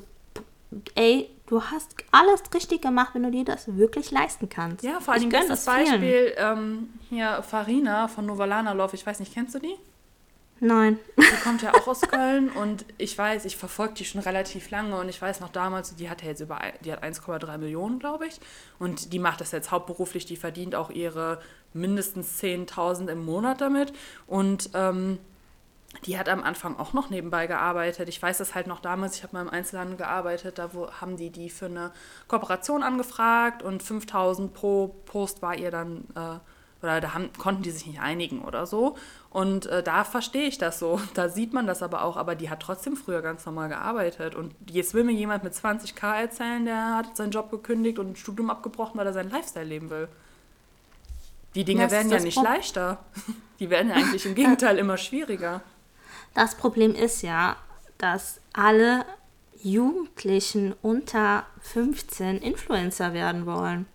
ey, 0.95 1.29
du 1.47 1.61
hast 1.61 1.95
alles 2.11 2.41
richtig 2.53 2.81
gemacht, 2.81 3.11
wenn 3.13 3.23
du 3.23 3.31
dir 3.31 3.45
das 3.45 3.77
wirklich 3.77 4.11
leisten 4.11 4.49
kannst. 4.49 4.83
ja, 4.83 4.99
vor 4.99 5.13
allem 5.13 5.29
das 5.29 5.47
das. 5.47 5.65
Beispiel 5.65 6.33
ähm, 6.37 6.89
hier 7.09 7.43
Farina 7.43 8.07
von 8.07 8.25
Novalana 8.25 8.73
Love. 8.73 8.95
Ich 8.95 9.05
weiß 9.05 9.19
nicht, 9.19 9.33
kennst 9.33 9.55
du 9.55 9.59
die? 9.59 9.75
Nein. 10.61 10.99
Die 11.17 11.43
kommt 11.43 11.61
ja 11.61 11.73
auch 11.73 11.87
aus 11.87 12.01
Köln 12.01 12.49
und 12.55 12.85
ich 12.97 13.17
weiß, 13.17 13.45
ich 13.45 13.57
verfolge 13.57 13.95
die 13.95 14.05
schon 14.05 14.21
relativ 14.21 14.69
lange 14.69 14.97
und 14.97 15.09
ich 15.09 15.21
weiß 15.21 15.41
noch 15.41 15.49
damals, 15.49 15.95
die 15.95 16.09
hat 16.09 16.21
ja 16.21 16.29
jetzt 16.29 16.39
über, 16.39 16.59
die 16.83 16.91
hat 16.91 17.03
1,3 17.03 17.57
Millionen, 17.57 17.99
glaube 17.99 18.27
ich. 18.27 18.39
Und 18.79 19.11
die 19.11 19.19
macht 19.19 19.41
das 19.41 19.51
jetzt 19.51 19.71
hauptberuflich, 19.71 20.25
die 20.25 20.37
verdient 20.37 20.75
auch 20.75 20.89
ihre 20.89 21.39
mindestens 21.73 22.41
10.000 22.41 23.09
im 23.09 23.25
Monat 23.25 23.59
damit. 23.59 23.91
Und 24.27 24.69
ähm, 24.73 25.19
die 26.05 26.17
hat 26.19 26.29
am 26.29 26.43
Anfang 26.43 26.77
auch 26.77 26.93
noch 26.93 27.09
nebenbei 27.09 27.47
gearbeitet. 27.47 28.09
Ich 28.09 28.21
weiß 28.21 28.37
das 28.37 28.53
halt 28.55 28.67
noch 28.67 28.79
damals, 28.79 29.17
ich 29.17 29.23
habe 29.23 29.35
mal 29.35 29.41
im 29.41 29.49
Einzelhandel 29.49 29.97
gearbeitet, 29.97 30.57
da 30.59 30.73
wo, 30.73 30.91
haben 30.91 31.17
die 31.17 31.29
die 31.29 31.49
für 31.49 31.65
eine 31.65 31.91
Kooperation 32.27 32.83
angefragt 32.83 33.63
und 33.63 33.81
5000 33.81 34.53
pro 34.53 34.89
Post 35.05 35.41
war 35.41 35.55
ihr 35.55 35.71
dann, 35.71 36.05
äh, 36.15 36.39
oder 36.83 37.01
da 37.01 37.13
haben, 37.13 37.31
konnten 37.37 37.63
die 37.63 37.71
sich 37.71 37.85
nicht 37.87 37.99
einigen 37.99 38.41
oder 38.43 38.65
so. 38.65 38.95
Und 39.29 39.65
äh, 39.65 39.81
da 39.83 40.03
verstehe 40.03 40.47
ich 40.47 40.57
das 40.57 40.79
so. 40.79 40.99
Da 41.13 41.29
sieht 41.29 41.53
man 41.53 41.65
das 41.67 41.81
aber 41.81 42.03
auch, 42.03 42.17
aber 42.17 42.35
die 42.35 42.49
hat 42.49 42.61
trotzdem 42.61 42.95
früher 42.95 43.21
ganz 43.21 43.45
normal 43.45 43.69
gearbeitet. 43.69 44.35
Und 44.35 44.53
jetzt 44.69 44.93
will 44.93 45.03
mir 45.03 45.13
jemand 45.13 45.43
mit 45.43 45.53
20k 45.53 46.21
erzählen, 46.21 46.65
der 46.65 46.95
hat 46.95 47.17
seinen 47.17 47.31
Job 47.31 47.49
gekündigt 47.51 47.99
und 47.99 48.11
ein 48.11 48.15
Studium 48.15 48.49
abgebrochen, 48.49 48.99
weil 48.99 49.07
er 49.07 49.13
seinen 49.13 49.31
Lifestyle 49.31 49.65
leben 49.65 49.89
will. 49.89 50.07
Die 51.55 51.63
Dinge 51.63 51.89
werden 51.89 52.11
ja 52.11 52.19
nicht 52.19 52.35
Pro- 52.35 52.43
leichter. 52.43 52.99
Die 53.59 53.69
werden 53.69 53.89
ja 53.89 53.95
eigentlich 53.95 54.25
im 54.25 54.35
Gegenteil 54.35 54.77
immer 54.77 54.97
schwieriger. 54.97 55.61
Das 56.35 56.53
Problem 56.55 56.93
ist 56.93 57.23
ja, 57.23 57.55
dass 57.97 58.39
alle 58.53 59.03
Jugendlichen 59.63 60.75
unter 60.83 61.45
15 61.61 62.37
Influencer 62.37 63.13
werden 63.13 63.47
wollen. 63.47 63.87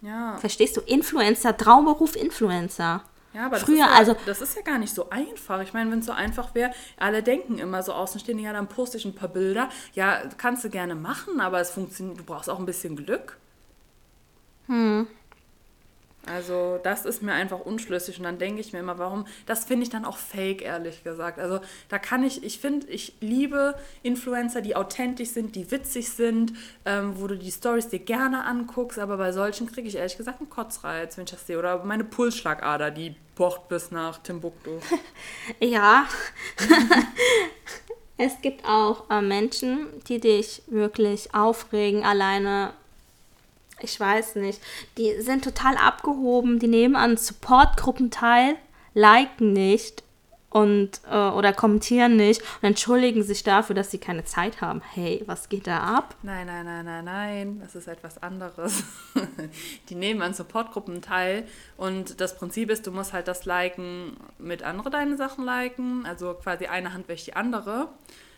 Ja. 0.00 0.36
Verstehst 0.38 0.76
du? 0.76 0.80
Influencer, 0.82 1.56
Traumberuf 1.56 2.14
Influencer. 2.14 3.02
Ja, 3.34 3.46
aber 3.46 3.56
das, 3.56 3.64
Früher, 3.64 3.84
ist 3.84 3.90
ja, 3.90 3.90
also- 3.90 4.16
das 4.26 4.40
ist 4.40 4.54
ja 4.56 4.62
gar 4.62 4.78
nicht 4.78 4.94
so 4.94 5.10
einfach. 5.10 5.60
Ich 5.62 5.72
meine, 5.72 5.90
wenn 5.90 5.98
es 5.98 6.06
so 6.06 6.12
einfach 6.12 6.54
wäre, 6.54 6.72
alle 6.98 7.22
denken 7.22 7.58
immer 7.58 7.82
so 7.82 7.92
außenstehende, 7.92 8.44
ja, 8.44 8.52
dann 8.52 8.68
poste 8.68 8.96
ich 8.96 9.04
ein 9.04 9.14
paar 9.14 9.28
Bilder. 9.28 9.68
Ja, 9.94 10.22
kannst 10.36 10.64
du 10.64 10.70
gerne 10.70 10.94
machen, 10.94 11.40
aber 11.40 11.60
es 11.60 11.70
funktioniert, 11.70 12.18
du 12.18 12.24
brauchst 12.24 12.48
auch 12.48 12.58
ein 12.58 12.66
bisschen 12.66 12.96
Glück. 12.96 13.36
Hm. 14.66 15.08
Also, 16.30 16.78
das 16.82 17.04
ist 17.04 17.22
mir 17.22 17.32
einfach 17.32 17.60
unschlüssig 17.60 18.18
und 18.18 18.24
dann 18.24 18.38
denke 18.38 18.60
ich 18.60 18.72
mir 18.72 18.80
immer, 18.80 18.98
warum, 18.98 19.26
das 19.46 19.64
finde 19.64 19.84
ich 19.84 19.90
dann 19.90 20.04
auch 20.04 20.16
fake, 20.16 20.62
ehrlich 20.62 21.04
gesagt. 21.04 21.38
Also, 21.38 21.60
da 21.88 21.98
kann 21.98 22.22
ich, 22.22 22.42
ich 22.44 22.58
finde, 22.58 22.86
ich 22.88 23.14
liebe 23.20 23.74
Influencer, 24.02 24.60
die 24.60 24.76
authentisch 24.76 25.30
sind, 25.30 25.56
die 25.56 25.70
witzig 25.70 26.10
sind, 26.10 26.52
ähm, 26.84 27.14
wo 27.16 27.26
du 27.26 27.36
die 27.36 27.50
Stories 27.50 27.88
dir 27.88 28.00
gerne 28.00 28.44
anguckst, 28.44 28.98
aber 28.98 29.16
bei 29.16 29.32
solchen 29.32 29.66
kriege 29.66 29.88
ich 29.88 29.96
ehrlich 29.96 30.16
gesagt 30.16 30.40
einen 30.40 30.50
Kotzreiz, 30.50 31.16
wenn 31.16 31.24
ich 31.24 31.30
das 31.30 31.46
sehe. 31.46 31.58
Oder 31.58 31.84
meine 31.84 32.04
Pulsschlagader, 32.04 32.90
die 32.90 33.14
pocht 33.34 33.68
bis 33.68 33.90
nach 33.90 34.18
Timbuktu. 34.18 34.80
Ja. 35.60 36.06
es 38.18 38.40
gibt 38.42 38.64
auch 38.64 39.08
äh, 39.10 39.22
Menschen, 39.22 39.86
die 40.08 40.20
dich 40.20 40.62
wirklich 40.66 41.34
aufregen, 41.34 42.04
alleine. 42.04 42.72
Ich 43.80 43.98
weiß 43.98 44.36
nicht. 44.36 44.60
Die 44.96 45.20
sind 45.20 45.44
total 45.44 45.76
abgehoben, 45.76 46.58
die 46.58 46.68
nehmen 46.68 46.96
an 46.96 47.16
Supportgruppen 47.16 48.10
teil, 48.10 48.56
liken 48.94 49.52
nicht 49.52 50.02
und 50.50 51.02
äh, 51.10 51.14
oder 51.14 51.52
kommentieren 51.52 52.16
nicht 52.16 52.40
und 52.40 52.68
entschuldigen 52.68 53.22
sich 53.22 53.42
dafür, 53.42 53.74
dass 53.74 53.90
sie 53.90 53.98
keine 53.98 54.24
Zeit 54.24 54.60
haben. 54.60 54.80
Hey, 54.94 55.22
was 55.26 55.48
geht 55.48 55.66
da 55.66 55.80
ab? 55.80 56.16
Nein, 56.22 56.46
nein, 56.46 56.64
nein, 56.64 56.84
nein, 56.84 57.04
nein, 57.04 57.60
das 57.60 57.74
ist 57.74 57.86
etwas 57.86 58.22
anderes. 58.22 58.82
die 59.90 59.94
nehmen 59.94 60.22
an 60.22 60.34
Supportgruppen 60.34 61.02
teil 61.02 61.46
und 61.76 62.20
das 62.20 62.36
Prinzip 62.36 62.70
ist, 62.70 62.86
du 62.86 62.92
musst 62.92 63.12
halt 63.12 63.28
das 63.28 63.44
liken, 63.44 64.16
mit 64.38 64.62
andere 64.62 64.90
deine 64.90 65.16
Sachen 65.16 65.44
liken, 65.44 66.06
also 66.06 66.34
quasi 66.34 66.66
eine 66.66 66.94
Hand 66.94 67.08
wäscht 67.08 67.26
die 67.26 67.36
andere. 67.36 67.88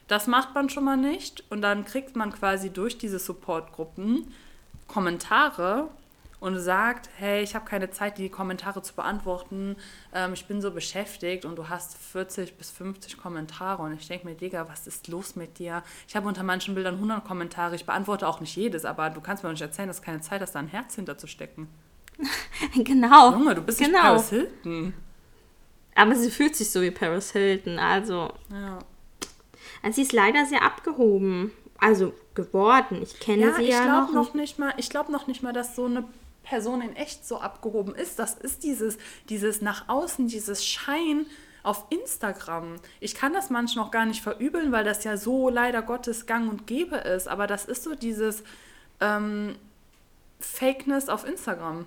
Das 0.09 0.26
macht 0.26 0.57
man 0.57 0.68
schon 0.68 0.84
mal 0.84 0.97
nicht 0.97 1.45
und 1.51 1.62
dann 1.62 1.84
kriegt 1.84 2.16
man 2.16 2.32
quasi 2.32 2.70
durch 2.70 2.99
diese 2.99 3.20
Supportgruppen 3.20 4.26
Kommentare 4.91 5.88
und 6.41 6.59
sagt, 6.59 7.11
hey, 7.16 7.43
ich 7.43 7.55
habe 7.55 7.66
keine 7.66 7.91
Zeit, 7.91 8.18
die 8.18 8.28
Kommentare 8.28 8.82
zu 8.82 8.95
beantworten, 8.95 9.76
ähm, 10.14 10.32
ich 10.32 10.47
bin 10.47 10.61
so 10.61 10.70
beschäftigt 10.70 11.45
und 11.45 11.57
du 11.57 11.68
hast 11.68 11.97
40 11.97 12.57
bis 12.57 12.70
50 12.70 13.18
Kommentare 13.18 13.82
und 13.82 13.93
ich 13.93 14.09
denke 14.09 14.26
mir, 14.26 14.34
Digga, 14.34 14.68
was 14.68 14.86
ist 14.86 15.07
los 15.09 15.36
mit 15.36 15.59
dir? 15.59 15.82
Ich 16.09 16.16
habe 16.16 16.26
unter 16.26 16.43
manchen 16.43 16.74
Bildern 16.74 16.95
100 16.95 17.24
Kommentare, 17.24 17.76
ich 17.76 17.84
beantworte 17.84 18.26
auch 18.26 18.41
nicht 18.41 18.57
jedes, 18.57 18.84
aber 18.84 19.11
du 19.11 19.20
kannst 19.20 19.45
mir 19.45 19.51
nicht 19.51 19.61
erzählen, 19.61 19.88
dass 19.88 20.03
keine 20.03 20.22
Zeit 20.22 20.41
hast, 20.41 20.55
da 20.55 20.59
ein 20.59 20.68
Herz 20.68 20.95
hinterzustecken. 20.95 21.68
genau. 22.74 23.32
Junge, 23.32 23.55
du 23.55 23.62
bist 23.62 23.78
nicht 23.78 23.91
genau. 23.91 24.03
Paris 24.03 24.30
Hilton. 24.30 24.95
Aber 25.95 26.14
sie 26.14 26.30
fühlt 26.30 26.57
sich 26.57 26.70
so 26.70 26.80
wie 26.80 26.91
Paris 26.91 27.32
Hilton, 27.32 27.78
also 27.78 28.32
Ja. 28.51 28.78
Also 29.82 29.97
sie 29.97 30.03
ist 30.03 30.12
leider 30.12 30.45
sehr 30.47 30.62
abgehoben. 30.62 31.53
Also 31.81 32.12
geworden. 32.35 33.01
Ich 33.03 33.18
kenne 33.20 33.43
Ja, 33.43 33.55
sie 33.55 33.62
ich 33.62 33.70
ja 33.70 33.85
glaube 33.85 34.12
noch. 34.12 34.26
noch 34.28 34.35
nicht 34.35 34.59
mal, 34.59 34.72
ich 34.76 34.91
glaube 34.91 35.11
noch 35.11 35.26
nicht 35.26 35.43
mal, 35.43 35.53
dass 35.53 35.74
so 35.74 35.87
eine 35.87 36.05
Person 36.43 36.83
in 36.83 36.97
echt 36.97 37.26
so 37.26 37.39
abgehoben 37.39 37.95
ist. 37.95 38.18
Das 38.18 38.35
ist 38.35 38.62
dieses, 38.64 38.99
dieses 39.28 39.62
nach 39.62 39.89
außen, 39.89 40.28
dieses 40.28 40.64
Schein 40.64 41.26
auf 41.62 41.87
Instagram. 41.91 42.76
Ich 43.01 43.14
kann 43.14 43.33
das 43.33 43.51
manchmal 43.51 43.85
noch 43.85 43.91
gar 43.91 44.07
nicht 44.07 44.22
verübeln, 44.22 44.72
weil 44.72 44.85
das 44.85 45.05
ja 45.05 45.16
so 45.16 45.49
leider 45.49 45.83
Gottes 45.83 46.26
Gang 46.26 46.51
und 46.51 46.66
Gäbe 46.66 46.97
ist. 46.97 47.28
Aber 47.28 47.47
das 47.47 47.64
ist 47.66 47.83
so 47.85 47.95
dieses 47.95 48.43
ähm, 49.01 49.57
Fakeness 50.41 51.09
auf 51.09 51.26
Instagram. 51.26 51.87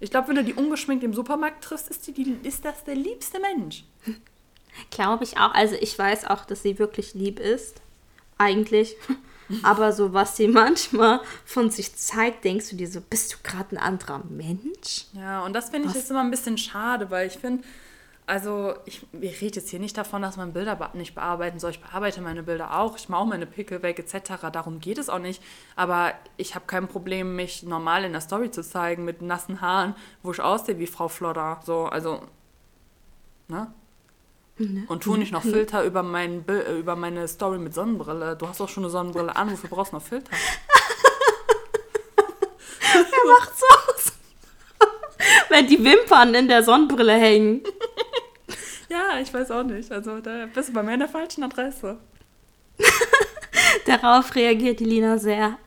Ich 0.00 0.10
glaube, 0.10 0.28
wenn 0.28 0.36
du 0.36 0.44
die 0.44 0.54
ungeschminkt 0.54 1.02
im 1.02 1.12
Supermarkt 1.12 1.64
triffst, 1.64 1.88
ist, 1.88 2.06
die, 2.06 2.12
die, 2.12 2.38
ist 2.44 2.64
das 2.64 2.84
der 2.84 2.94
liebste 2.94 3.40
Mensch. 3.40 3.84
Glaube 4.90 5.24
ich 5.24 5.38
auch. 5.38 5.52
Also 5.54 5.74
ich 5.80 5.98
weiß 5.98 6.26
auch, 6.26 6.44
dass 6.44 6.62
sie 6.62 6.78
wirklich 6.78 7.14
lieb 7.14 7.40
ist. 7.40 7.80
Eigentlich. 8.38 8.96
Aber 9.62 9.92
so, 9.92 10.12
was 10.12 10.36
sie 10.36 10.48
manchmal 10.48 11.20
von 11.44 11.70
sich 11.70 11.94
zeigt, 11.96 12.44
denkst 12.44 12.70
du 12.70 12.76
dir 12.76 12.88
so, 12.88 13.00
bist 13.00 13.32
du 13.32 13.36
gerade 13.42 13.76
ein 13.76 13.78
anderer 13.78 14.22
Mensch? 14.28 15.06
Ja, 15.12 15.44
und 15.44 15.52
das 15.52 15.70
finde 15.70 15.88
ich 15.88 15.94
jetzt 15.94 16.10
immer 16.10 16.20
ein 16.20 16.30
bisschen 16.30 16.58
schade, 16.58 17.10
weil 17.10 17.26
ich 17.26 17.38
finde, 17.38 17.64
also 18.28 18.74
ich, 18.84 19.06
ich 19.18 19.40
rede 19.40 19.56
jetzt 19.56 19.70
hier 19.70 19.80
nicht 19.80 19.96
davon, 19.96 20.20
dass 20.20 20.36
man 20.36 20.52
Bilder 20.52 20.90
nicht 20.92 21.14
bearbeiten 21.14 21.58
soll. 21.58 21.70
Ich 21.70 21.80
bearbeite 21.80 22.20
meine 22.20 22.42
Bilder 22.42 22.78
auch, 22.78 22.96
ich 22.96 23.08
mache 23.08 23.22
auch 23.22 23.26
meine 23.26 23.46
Pickel 23.46 23.82
weg 23.82 23.98
etc. 23.98 24.50
Darum 24.52 24.80
geht 24.80 24.98
es 24.98 25.08
auch 25.08 25.18
nicht. 25.18 25.42
Aber 25.76 26.12
ich 26.36 26.54
habe 26.54 26.66
kein 26.66 26.88
Problem, 26.88 27.36
mich 27.36 27.62
normal 27.62 28.04
in 28.04 28.12
der 28.12 28.20
Story 28.20 28.50
zu 28.50 28.62
zeigen 28.62 29.06
mit 29.06 29.22
nassen 29.22 29.62
Haaren, 29.62 29.94
wo 30.22 30.30
ich 30.30 30.42
aussehe 30.42 30.78
wie 30.78 30.86
Frau 30.86 31.08
Flodder. 31.08 31.60
So, 31.64 31.86
also, 31.86 32.20
ne? 33.48 33.72
Und 34.88 35.02
tu 35.02 35.16
nicht 35.16 35.32
noch 35.32 35.42
Filter 35.42 35.84
über, 35.84 36.02
mein, 36.02 36.46
äh, 36.48 36.78
über 36.78 36.96
meine 36.96 37.28
Story 37.28 37.58
mit 37.58 37.74
Sonnenbrille. 37.74 38.34
Du 38.36 38.48
hast 38.48 38.58
doch 38.58 38.68
schon 38.68 38.82
eine 38.84 38.90
Sonnenbrille 38.90 39.34
an, 39.36 39.52
wofür 39.52 39.70
brauchst 39.70 39.92
du 39.92 39.96
noch 39.96 40.02
Filter? 40.02 40.32
Macht 43.26 43.52
so 43.56 43.66
aus. 43.66 44.12
Wenn 45.48 45.66
die 45.66 45.82
Wimpern 45.84 46.34
in 46.34 46.48
der 46.48 46.62
Sonnenbrille 46.62 47.14
hängen. 47.14 47.62
Ja, 48.90 49.20
ich 49.20 49.34
weiß 49.34 49.50
auch 49.50 49.64
nicht. 49.64 49.92
Also 49.92 50.20
da 50.20 50.46
bist 50.46 50.70
du 50.70 50.72
bei 50.72 50.82
mir 50.82 50.94
in 50.94 51.00
der 51.00 51.10
falschen 51.10 51.44
Adresse. 51.44 51.98
Darauf 53.84 54.34
reagiert 54.34 54.80
die 54.80 54.86
Lina 54.86 55.18
sehr 55.18 55.58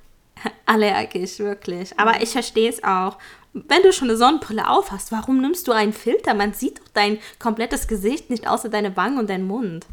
allergisch, 0.66 1.38
wirklich. 1.38 1.98
Aber 2.00 2.20
ich 2.24 2.32
verstehe 2.32 2.68
es 2.68 2.84
auch. 2.84 3.20
Wenn 3.54 3.84
du 3.84 3.91
schon 3.91 4.10
eine 4.10 4.18
Sonnenbrille 4.18 4.70
auf 4.70 4.91
hast, 4.91 5.12
warum 5.12 5.41
nimmst 5.41 5.68
du 5.68 5.72
einen 5.72 5.93
Filter? 5.93 6.34
Man 6.34 6.54
sieht 6.54 6.80
doch 6.80 6.88
dein 6.93 7.20
komplettes 7.39 7.88
Gesicht 7.88 8.30
nicht, 8.30 8.47
außer 8.47 8.70
deine 8.70 8.95
Wangen 8.95 9.18
und 9.20 9.30
dein 9.30 9.43
Mund. 9.43 9.86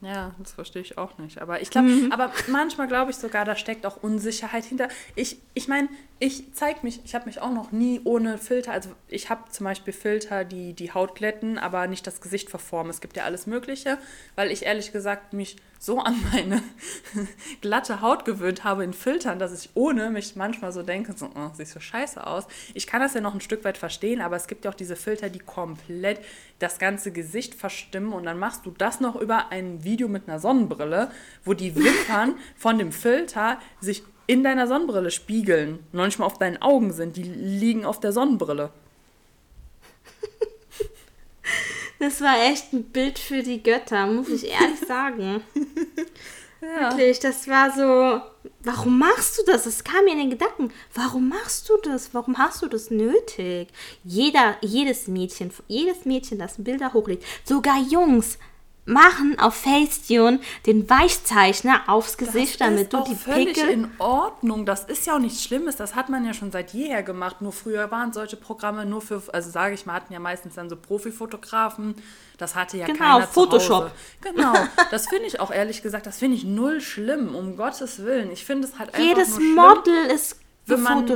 Ja, 0.00 0.32
das 0.38 0.52
verstehe 0.52 0.82
ich 0.82 0.96
auch 0.96 1.18
nicht. 1.18 1.40
Aber 1.40 1.60
ich 1.60 1.70
glaube, 1.70 1.88
aber 2.10 2.32
manchmal 2.48 2.86
glaube 2.86 3.10
ich 3.10 3.16
sogar, 3.16 3.44
da 3.44 3.56
steckt 3.56 3.84
auch 3.84 4.02
Unsicherheit 4.02 4.64
hinter. 4.64 4.88
Ich, 5.16 5.38
ich 5.54 5.66
meine, 5.66 5.88
ich 6.18 6.52
zeige 6.54 6.80
mich, 6.82 7.00
ich 7.04 7.14
habe 7.14 7.26
mich 7.26 7.40
auch 7.40 7.50
noch 7.50 7.72
nie 7.72 8.00
ohne 8.04 8.38
Filter, 8.38 8.72
also 8.72 8.90
ich 9.08 9.28
habe 9.30 9.50
zum 9.50 9.64
Beispiel 9.64 9.92
Filter, 9.92 10.44
die 10.44 10.72
die 10.74 10.92
Haut 10.92 11.14
glätten, 11.14 11.58
aber 11.58 11.86
nicht 11.88 12.06
das 12.06 12.20
Gesicht 12.20 12.48
verformen. 12.50 12.90
Es 12.90 13.00
gibt 13.00 13.16
ja 13.16 13.24
alles 13.24 13.46
Mögliche, 13.46 13.98
weil 14.36 14.50
ich 14.52 14.64
ehrlich 14.66 14.92
gesagt 14.92 15.32
mich 15.32 15.56
so 15.78 16.00
an 16.00 16.16
meine 16.32 16.62
glatte 17.60 18.00
Haut 18.00 18.24
gewöhnt 18.24 18.64
habe 18.64 18.84
in 18.84 18.92
Filtern, 18.92 19.38
dass 19.38 19.52
ich 19.52 19.70
ohne 19.74 20.10
mich 20.10 20.34
manchmal 20.36 20.72
so 20.72 20.82
denke, 20.82 21.14
so, 21.16 21.26
oh, 21.26 21.50
sieht 21.54 21.68
so 21.68 21.80
scheiße 21.80 22.26
aus. 22.26 22.46
Ich 22.74 22.86
kann 22.86 23.00
das 23.00 23.14
ja 23.14 23.20
noch 23.20 23.34
ein 23.34 23.40
Stück 23.40 23.64
weit 23.64 23.78
verstehen, 23.78 24.20
aber 24.20 24.36
es 24.36 24.48
gibt 24.48 24.64
ja 24.64 24.70
auch 24.70 24.76
diese 24.76 24.96
Filter, 24.96 25.28
die 25.28 25.38
komplett 25.38 26.20
das 26.58 26.78
ganze 26.78 27.12
Gesicht 27.12 27.54
verstimmen 27.54 28.12
und 28.12 28.24
dann 28.24 28.38
machst 28.38 28.66
du 28.66 28.72
das 28.72 29.00
noch 29.00 29.16
über 29.16 29.50
ein 29.50 29.84
Video 29.84 30.08
mit 30.08 30.28
einer 30.28 30.40
Sonnenbrille, 30.40 31.10
wo 31.44 31.54
die 31.54 31.74
Wimpern 31.76 32.34
von 32.56 32.78
dem 32.78 32.92
Filter 32.92 33.58
sich 33.80 34.02
in 34.26 34.44
deiner 34.44 34.66
Sonnenbrille 34.66 35.10
spiegeln, 35.10 35.78
noch 35.92 36.04
nicht 36.04 36.18
mal 36.18 36.26
auf 36.26 36.38
deinen 36.38 36.60
Augen 36.60 36.92
sind, 36.92 37.16
die 37.16 37.22
liegen 37.22 37.86
auf 37.86 37.98
der 38.00 38.12
Sonnenbrille. 38.12 38.70
Das 41.98 42.20
war 42.20 42.40
echt 42.50 42.72
ein 42.72 42.84
Bild 42.84 43.18
für 43.18 43.42
die 43.42 43.62
Götter, 43.62 44.06
muss 44.06 44.28
ich 44.28 44.48
ehrlich 44.48 44.80
sagen. 44.86 45.42
Wirklich, 46.60 47.20
das 47.20 47.46
war 47.46 47.70
so. 47.72 48.20
Warum 48.64 48.98
machst 48.98 49.38
du 49.38 49.42
das? 49.44 49.66
Es 49.66 49.84
kam 49.84 50.04
mir 50.04 50.12
in 50.12 50.18
den 50.18 50.30
Gedanken. 50.30 50.72
Warum 50.92 51.28
machst 51.28 51.68
du 51.68 51.76
das? 51.82 52.12
Warum 52.12 52.36
hast 52.36 52.62
du 52.62 52.66
das 52.66 52.90
nötig? 52.90 53.68
Jeder, 54.02 54.56
jedes 54.60 55.06
Mädchen, 55.06 55.52
jedes 55.68 56.04
Mädchen, 56.04 56.38
das 56.38 56.56
Bilder 56.58 56.92
hochlädt, 56.92 57.22
sogar 57.44 57.78
Jungs, 57.80 58.38
machen 58.88 59.38
auf 59.38 59.54
Facetune 59.54 60.40
den 60.66 60.88
Weichzeichner 60.90 61.82
aufs 61.86 62.16
Gesicht, 62.16 62.60
damit 62.60 62.84
ist 62.84 62.92
du 62.92 63.04
die 63.04 63.14
völlig 63.14 63.54
Pickel. 63.54 63.68
in 63.70 63.90
Ordnung. 63.98 64.66
Das 64.66 64.84
ist 64.84 65.06
ja 65.06 65.14
auch 65.14 65.18
nichts 65.20 65.44
Schlimmes. 65.44 65.76
Das 65.76 65.94
hat 65.94 66.08
man 66.08 66.24
ja 66.24 66.34
schon 66.34 66.50
seit 66.50 66.72
jeher 66.72 67.02
gemacht. 67.02 67.40
Nur 67.40 67.52
früher 67.52 67.90
waren 67.90 68.12
solche 68.12 68.36
Programme 68.36 68.86
nur 68.86 69.00
für, 69.02 69.22
also 69.32 69.50
sage 69.50 69.74
ich 69.74 69.86
mal, 69.86 69.94
hatten 69.94 70.12
ja 70.12 70.18
meistens 70.20 70.54
dann 70.54 70.68
so 70.68 70.76
Profifotografen. 70.76 71.94
Das 72.38 72.54
hatte 72.54 72.76
ja 72.78 72.86
Genau, 72.86 72.98
keiner 72.98 73.26
Photoshop. 73.26 73.68
Zu 73.68 73.74
Hause. 73.84 74.34
Genau. 74.34 74.52
Das 74.90 75.06
finde 75.08 75.26
ich 75.26 75.38
auch 75.40 75.50
ehrlich 75.50 75.82
gesagt, 75.82 76.06
das 76.06 76.18
finde 76.18 76.36
ich 76.36 76.44
null 76.44 76.80
schlimm. 76.80 77.34
Um 77.34 77.56
Gottes 77.56 78.02
Willen. 78.04 78.30
Ich 78.30 78.44
finde 78.44 78.66
es 78.68 78.78
halt 78.78 78.94
einfach 78.94 79.06
Jedes 79.06 79.30
nur 79.30 79.40
schlimm, 79.40 79.54
Model 79.54 80.04
ist 80.14 80.36
wenn 80.66 80.82
man- 80.82 81.06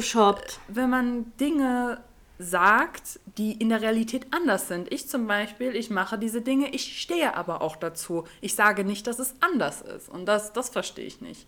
wenn 0.69 0.91
man 0.91 1.33
Dinge 1.39 2.01
sagt, 2.43 3.21
die 3.39 3.53
in 3.53 3.69
der 3.69 3.81
Realität 3.81 4.27
anders 4.31 4.69
sind. 4.69 4.93
Ich 4.93 5.09
zum 5.09 5.27
Beispiel, 5.27 5.75
ich 5.77 5.91
mache 5.91 6.19
diese 6.19 6.43
Dinge, 6.43 6.69
ich 6.71 7.01
stehe 7.01 7.37
aber 7.37 7.63
auch 7.63 7.77
dazu. 7.77 8.25
Ich 8.41 8.55
sage 8.55 8.85
nicht, 8.85 9.07
dass 9.07 9.19
es 9.19 9.35
anders 9.41 9.81
ist. 9.83 10.09
Und 10.09 10.27
das, 10.27 10.53
das 10.53 10.69
verstehe 10.69 11.07
ich 11.07 11.21
nicht. 11.21 11.47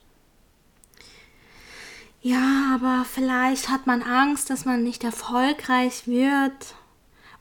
Ja, 2.22 2.74
aber 2.74 3.04
vielleicht 3.04 3.68
hat 3.68 3.86
man 3.86 4.02
Angst, 4.02 4.48
dass 4.48 4.64
man 4.64 4.82
nicht 4.82 5.04
erfolgreich 5.04 6.06
wird. 6.06 6.74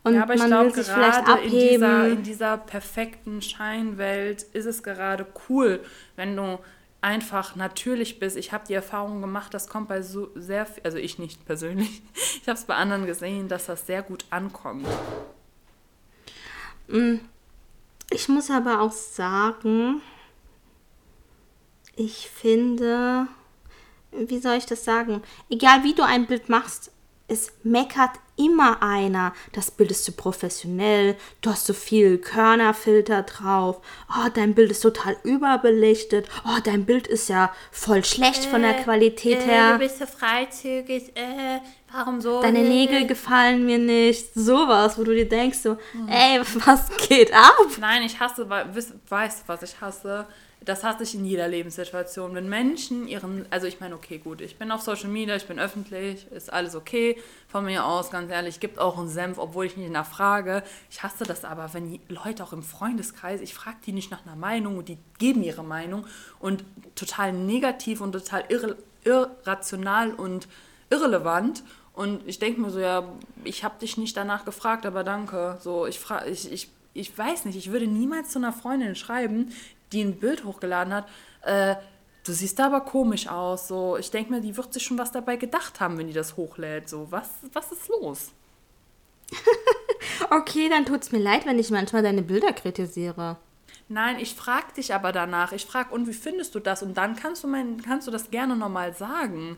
Und 0.03 0.15
Ja, 0.15 0.23
aber 0.23 0.33
ich 0.33 0.39
man 0.39 0.49
glaube, 0.49 0.71
sich 0.71 0.85
vielleicht 0.85 1.25
gerade 1.25 1.41
in 1.43 1.51
dieser, 1.51 2.07
in 2.09 2.23
dieser 2.23 2.57
perfekten 2.57 3.41
Scheinwelt 3.41 4.43
ist 4.51 4.65
es 4.65 4.83
gerade 4.83 5.25
cool, 5.47 5.81
wenn 6.17 6.35
du 6.35 6.59
einfach 7.03 7.55
natürlich 7.55 8.19
bist. 8.19 8.37
Ich 8.37 8.53
habe 8.53 8.65
die 8.65 8.73
Erfahrung 8.73 9.21
gemacht, 9.21 9.53
das 9.53 9.67
kommt 9.67 9.89
bei 9.89 10.01
so 10.01 10.31
sehr, 10.35 10.65
also 10.83 10.97
ich 10.97 11.19
nicht 11.19 11.45
persönlich, 11.45 12.01
ich 12.41 12.47
habe 12.47 12.57
es 12.57 12.65
bei 12.65 12.75
anderen 12.75 13.05
gesehen, 13.05 13.47
dass 13.49 13.65
das 13.65 13.85
sehr 13.85 14.01
gut 14.01 14.25
ankommt. 14.29 14.87
Ich 18.09 18.29
muss 18.29 18.49
aber 18.49 18.81
auch 18.81 18.91
sagen, 18.91 20.01
ich 21.95 22.29
finde, 22.29 23.27
wie 24.11 24.39
soll 24.39 24.55
ich 24.55 24.65
das 24.65 24.83
sagen? 24.83 25.21
Egal 25.49 25.83
wie 25.83 25.93
du 25.93 26.03
ein 26.03 26.25
Bild 26.25 26.49
machst, 26.49 26.91
es 27.27 27.51
meckert 27.63 28.11
immer 28.35 28.81
einer. 28.81 29.33
Das 29.51 29.71
Bild 29.71 29.91
ist 29.91 30.05
zu 30.05 30.11
professionell, 30.11 31.15
du 31.41 31.51
hast 31.51 31.65
so 31.65 31.73
viel 31.73 32.17
Körnerfilter 32.17 33.23
drauf. 33.23 33.79
Oh, 34.09 34.29
dein 34.33 34.55
Bild 34.55 34.71
ist 34.71 34.81
total 34.81 35.17
überbelichtet. 35.23 36.27
Oh, 36.45 36.59
dein 36.63 36.85
Bild 36.85 37.07
ist 37.07 37.29
ja 37.29 37.53
voll 37.71 38.03
schlecht 38.03 38.45
von 38.45 38.61
der 38.61 38.73
Qualität 38.73 39.45
her. 39.45 39.77
bist 39.77 39.99
so 39.99 40.05
freizügig, 40.05 41.15
äh, 41.15 41.59
warum 41.91 42.21
so? 42.21 42.41
Deine 42.41 42.61
Nägel 42.61 43.07
gefallen 43.07 43.65
mir 43.65 43.77
nicht. 43.77 44.33
Sowas, 44.33 44.97
wo 44.97 45.03
du 45.03 45.13
dir 45.13 45.27
denkst 45.27 45.59
so, 45.59 45.77
ey, 46.07 46.41
was 46.65 46.89
geht 47.07 47.33
ab? 47.33 47.67
Nein, 47.79 48.03
ich 48.03 48.19
hasse, 48.19 48.49
weißt 48.49 49.39
du, 49.41 49.43
was 49.47 49.63
ich 49.63 49.79
hasse? 49.79 50.25
Das 50.65 50.83
hasse 50.83 51.03
ich 51.03 51.13
in 51.15 51.25
jeder 51.25 51.47
Lebenssituation. 51.47 52.35
Wenn 52.35 52.47
Menschen 52.47 53.07
ihren, 53.07 53.45
also 53.49 53.67
ich 53.67 53.79
meine, 53.79 53.95
okay, 53.95 54.17
gut, 54.17 54.39
ich 54.39 54.57
bin 54.57 54.71
auf 54.71 54.81
Social 54.81 55.09
Media, 55.09 55.35
ich 55.35 55.45
bin 55.45 55.59
öffentlich, 55.59 56.25
ist 56.31 56.51
alles 56.51 56.75
okay. 56.75 57.17
Von 57.47 57.65
mir 57.65 57.85
aus, 57.85 58.11
ganz 58.11 58.31
ehrlich, 58.31 58.59
gibt 58.59 58.79
auch 58.79 58.97
einen 58.97 59.09
Senf, 59.09 59.37
obwohl 59.37 59.65
ich 59.65 59.75
nicht 59.75 59.91
nachfrage. 59.91 60.63
Ich 60.89 61.03
hasse 61.03 61.25
das 61.25 61.43
aber, 61.43 61.73
wenn 61.73 61.99
Leute 62.07 62.43
auch 62.43 62.53
im 62.53 62.63
Freundeskreis, 62.63 63.41
ich 63.41 63.53
frage 63.53 63.77
die 63.85 63.91
nicht 63.91 64.11
nach 64.11 64.25
einer 64.25 64.35
Meinung 64.35 64.77
und 64.77 64.87
die 64.87 64.97
geben 65.17 65.43
ihre 65.43 65.63
Meinung 65.63 66.05
und 66.39 66.63
total 66.95 67.33
negativ 67.33 67.99
und 67.99 68.13
total 68.13 68.45
irre, 68.47 68.77
irrational 69.03 70.13
und 70.13 70.47
irrelevant. 70.89 71.63
Und 71.93 72.27
ich 72.27 72.39
denke 72.39 72.61
mir 72.61 72.71
so, 72.71 72.79
ja, 72.79 73.03
ich 73.43 73.63
habe 73.63 73.79
dich 73.79 73.97
nicht 73.97 74.17
danach 74.17 74.45
gefragt, 74.45 74.85
aber 74.85 75.03
danke. 75.03 75.57
So, 75.61 75.85
ich, 75.85 75.99
fra 75.99 76.25
ich, 76.25 76.51
ich, 76.51 76.69
ich 76.93 77.15
weiß 77.17 77.45
nicht, 77.45 77.55
ich 77.55 77.71
würde 77.71 77.87
niemals 77.87 78.29
zu 78.29 78.39
einer 78.39 78.53
Freundin 78.53 78.95
schreiben, 78.95 79.51
die 79.93 80.01
ein 80.01 80.19
Bild 80.19 80.43
hochgeladen 80.43 80.93
hat, 80.93 81.07
äh, 81.43 81.75
du 82.25 82.33
siehst 82.33 82.59
da 82.59 82.67
aber 82.67 82.81
komisch 82.81 83.27
aus. 83.27 83.67
So, 83.67 83.97
ich 83.97 84.11
denke 84.11 84.31
mir, 84.31 84.41
die 84.41 84.55
wird 84.57 84.73
sich 84.73 84.83
schon 84.83 84.97
was 84.97 85.11
dabei 85.11 85.37
gedacht 85.37 85.79
haben, 85.79 85.97
wenn 85.97 86.07
die 86.07 86.13
das 86.13 86.35
hochlädt. 86.35 86.89
So, 86.89 87.07
was, 87.11 87.29
was 87.53 87.71
ist 87.71 87.87
los? 87.87 88.31
Okay, 90.29 90.69
dann 90.69 90.85
tut's 90.85 91.11
mir 91.11 91.19
leid, 91.19 91.45
wenn 91.45 91.59
ich 91.59 91.69
manchmal 91.69 92.03
deine 92.03 92.23
Bilder 92.23 92.53
kritisiere. 92.53 93.37
Nein, 93.87 94.17
ich 94.19 94.33
frage 94.35 94.73
dich 94.75 94.93
aber 94.93 95.11
danach. 95.11 95.51
Ich 95.51 95.65
frage, 95.65 95.93
und 95.93 96.07
wie 96.07 96.13
findest 96.13 96.55
du 96.55 96.59
das? 96.59 96.83
Und 96.83 96.95
dann 96.95 97.15
kannst 97.15 97.43
du, 97.43 97.47
mein, 97.47 97.81
kannst 97.81 98.07
du 98.07 98.11
das 98.11 98.31
gerne 98.31 98.55
nochmal 98.55 98.93
sagen. 98.93 99.57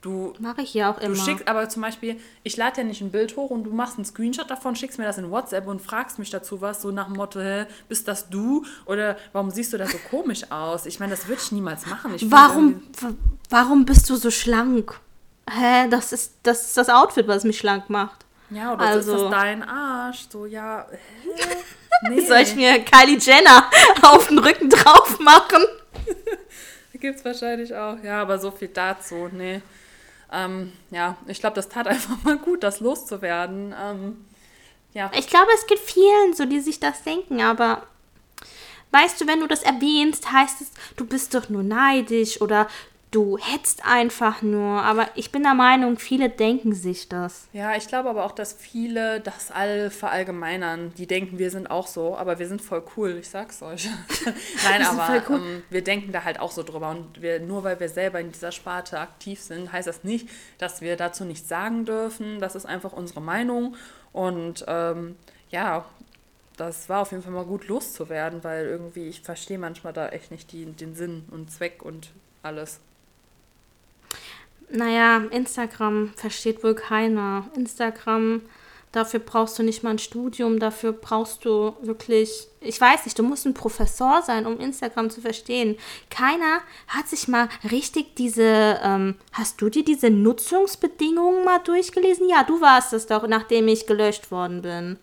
Du, 0.00 0.32
Mache 0.38 0.62
ich 0.62 0.74
ja 0.74 0.90
auch 0.92 1.00
Du 1.00 1.06
immer. 1.06 1.16
schickst 1.16 1.48
aber 1.48 1.68
zum 1.68 1.82
Beispiel, 1.82 2.20
ich 2.44 2.56
lade 2.56 2.82
ja 2.82 2.84
nicht 2.86 3.00
ein 3.00 3.10
Bild 3.10 3.36
hoch 3.36 3.50
und 3.50 3.64
du 3.64 3.70
machst 3.72 3.96
einen 3.96 4.04
Screenshot 4.04 4.48
davon, 4.48 4.76
schickst 4.76 4.96
mir 4.98 5.04
das 5.04 5.18
in 5.18 5.28
WhatsApp 5.30 5.66
und 5.66 5.82
fragst 5.82 6.20
mich 6.20 6.30
dazu 6.30 6.60
was, 6.60 6.82
so 6.82 6.92
nach 6.92 7.06
dem 7.06 7.16
Motto, 7.16 7.40
hä, 7.40 7.66
bist 7.88 8.06
das 8.06 8.28
du? 8.28 8.64
Oder 8.86 9.16
warum 9.32 9.50
siehst 9.50 9.72
du 9.72 9.76
da 9.76 9.86
so 9.88 9.98
komisch 10.08 10.52
aus? 10.52 10.86
Ich 10.86 11.00
meine, 11.00 11.10
das 11.16 11.26
würde 11.26 11.40
ich 11.42 11.50
niemals 11.50 11.84
machen. 11.86 12.14
Ich 12.14 12.30
warum, 12.30 12.80
warum 13.50 13.84
bist 13.84 14.08
du 14.08 14.14
so 14.14 14.30
schlank? 14.30 15.00
Hä, 15.50 15.88
das 15.90 16.12
ist, 16.12 16.34
das 16.44 16.66
ist 16.66 16.76
das 16.76 16.88
Outfit, 16.90 17.26
was 17.26 17.42
mich 17.42 17.58
schlank 17.58 17.90
macht. 17.90 18.24
Ja, 18.50 18.74
oder 18.74 18.90
ist 18.90 19.08
also- 19.08 19.22
das 19.24 19.30
dein 19.32 19.62
Arsch? 19.64 20.26
So, 20.30 20.46
ja, 20.46 20.86
hä? 20.90 20.98
Nee. 22.08 22.20
Soll 22.20 22.38
ich 22.42 22.54
mir 22.54 22.78
Kylie 22.84 23.18
Jenner 23.18 23.68
auf 24.02 24.28
den 24.28 24.38
Rücken 24.38 24.70
drauf 24.70 25.18
machen? 25.18 25.64
Gibt's 26.94 27.24
wahrscheinlich 27.24 27.74
auch. 27.74 27.96
Ja, 28.04 28.22
aber 28.22 28.38
so 28.38 28.52
viel 28.52 28.68
dazu. 28.68 29.28
Nee. 29.32 29.62
Ähm, 30.32 30.72
ja, 30.90 31.16
ich 31.26 31.40
glaube, 31.40 31.56
das 31.56 31.68
tat 31.68 31.86
einfach 31.88 32.22
mal 32.24 32.38
gut, 32.38 32.62
das 32.62 32.80
loszuwerden. 32.80 33.74
Ähm, 33.80 34.24
ja. 34.94 35.10
Ich 35.16 35.28
glaube, 35.28 35.48
es 35.54 35.66
gibt 35.66 35.80
vielen 35.80 36.34
so, 36.34 36.44
die 36.44 36.60
sich 36.60 36.80
das 36.80 37.02
denken, 37.02 37.40
aber 37.40 37.82
weißt 38.90 39.20
du, 39.20 39.26
wenn 39.26 39.40
du 39.40 39.46
das 39.46 39.62
erwähnst, 39.62 40.32
heißt 40.32 40.60
es, 40.60 40.70
du 40.96 41.04
bist 41.06 41.34
doch 41.34 41.48
nur 41.48 41.62
neidisch 41.62 42.40
oder 42.40 42.68
du 43.10 43.38
hetzt 43.38 43.84
einfach 43.84 44.42
nur. 44.42 44.82
Aber 44.82 45.08
ich 45.14 45.32
bin 45.32 45.42
der 45.42 45.54
Meinung, 45.54 45.98
viele 45.98 46.28
denken 46.28 46.74
sich 46.74 47.08
das. 47.08 47.48
Ja, 47.52 47.76
ich 47.76 47.88
glaube 47.88 48.08
aber 48.10 48.24
auch, 48.24 48.32
dass 48.32 48.52
viele 48.52 49.20
das 49.20 49.50
all 49.50 49.90
verallgemeinern. 49.90 50.92
Die 50.96 51.06
denken, 51.06 51.38
wir 51.38 51.50
sind 51.50 51.70
auch 51.70 51.86
so, 51.86 52.16
aber 52.16 52.38
wir 52.38 52.48
sind 52.48 52.62
voll 52.62 52.82
cool, 52.96 53.16
ich 53.20 53.28
sag's 53.28 53.62
euch. 53.62 53.88
Nein, 54.64 54.84
sind 54.84 54.98
aber 54.98 55.22
cool. 55.28 55.36
ähm, 55.36 55.62
wir 55.70 55.82
denken 55.82 56.12
da 56.12 56.24
halt 56.24 56.40
auch 56.40 56.50
so 56.50 56.62
drüber. 56.62 56.90
Und 56.90 57.22
wir, 57.22 57.40
nur 57.40 57.64
weil 57.64 57.80
wir 57.80 57.88
selber 57.88 58.20
in 58.20 58.32
dieser 58.32 58.52
Sparte 58.52 58.98
aktiv 58.98 59.40
sind, 59.40 59.72
heißt 59.72 59.88
das 59.88 60.04
nicht, 60.04 60.28
dass 60.58 60.80
wir 60.80 60.96
dazu 60.96 61.24
nichts 61.24 61.48
sagen 61.48 61.84
dürfen. 61.84 62.40
Das 62.40 62.54
ist 62.54 62.66
einfach 62.66 62.92
unsere 62.92 63.20
Meinung. 63.20 63.76
Und 64.12 64.64
ähm, 64.68 65.16
ja, 65.50 65.84
das 66.56 66.88
war 66.88 67.02
auf 67.02 67.12
jeden 67.12 67.22
Fall 67.22 67.32
mal 67.32 67.44
gut 67.44 67.68
loszuwerden, 67.68 68.42
weil 68.42 68.66
irgendwie 68.66 69.08
ich 69.08 69.20
verstehe 69.20 69.58
manchmal 69.58 69.92
da 69.92 70.08
echt 70.08 70.30
nicht 70.30 70.52
die, 70.52 70.66
den 70.66 70.94
Sinn 70.94 71.24
und 71.30 71.50
Zweck 71.50 71.82
und 71.82 72.10
alles. 72.42 72.80
Naja, 74.70 75.22
Instagram 75.30 76.12
versteht 76.16 76.62
wohl 76.62 76.74
keiner. 76.74 77.44
Instagram, 77.54 78.42
dafür 78.92 79.20
brauchst 79.20 79.58
du 79.58 79.62
nicht 79.62 79.82
mal 79.82 79.90
ein 79.90 79.98
Studium, 79.98 80.58
dafür 80.58 80.92
brauchst 80.92 81.44
du 81.44 81.74
wirklich, 81.80 82.48
ich 82.60 82.78
weiß 82.78 83.06
nicht, 83.06 83.18
du 83.18 83.22
musst 83.22 83.46
ein 83.46 83.54
Professor 83.54 84.20
sein, 84.22 84.46
um 84.46 84.60
Instagram 84.60 85.08
zu 85.08 85.22
verstehen. 85.22 85.76
Keiner 86.10 86.60
hat 86.86 87.08
sich 87.08 87.28
mal 87.28 87.48
richtig 87.70 88.14
diese, 88.16 88.78
ähm, 88.82 89.14
hast 89.32 89.60
du 89.60 89.70
dir 89.70 89.84
diese 89.84 90.10
Nutzungsbedingungen 90.10 91.44
mal 91.44 91.60
durchgelesen? 91.60 92.28
Ja, 92.28 92.44
du 92.44 92.60
warst 92.60 92.92
es 92.92 93.06
doch, 93.06 93.26
nachdem 93.26 93.68
ich 93.68 93.86
gelöscht 93.86 94.30
worden 94.30 94.62
bin. 94.62 94.98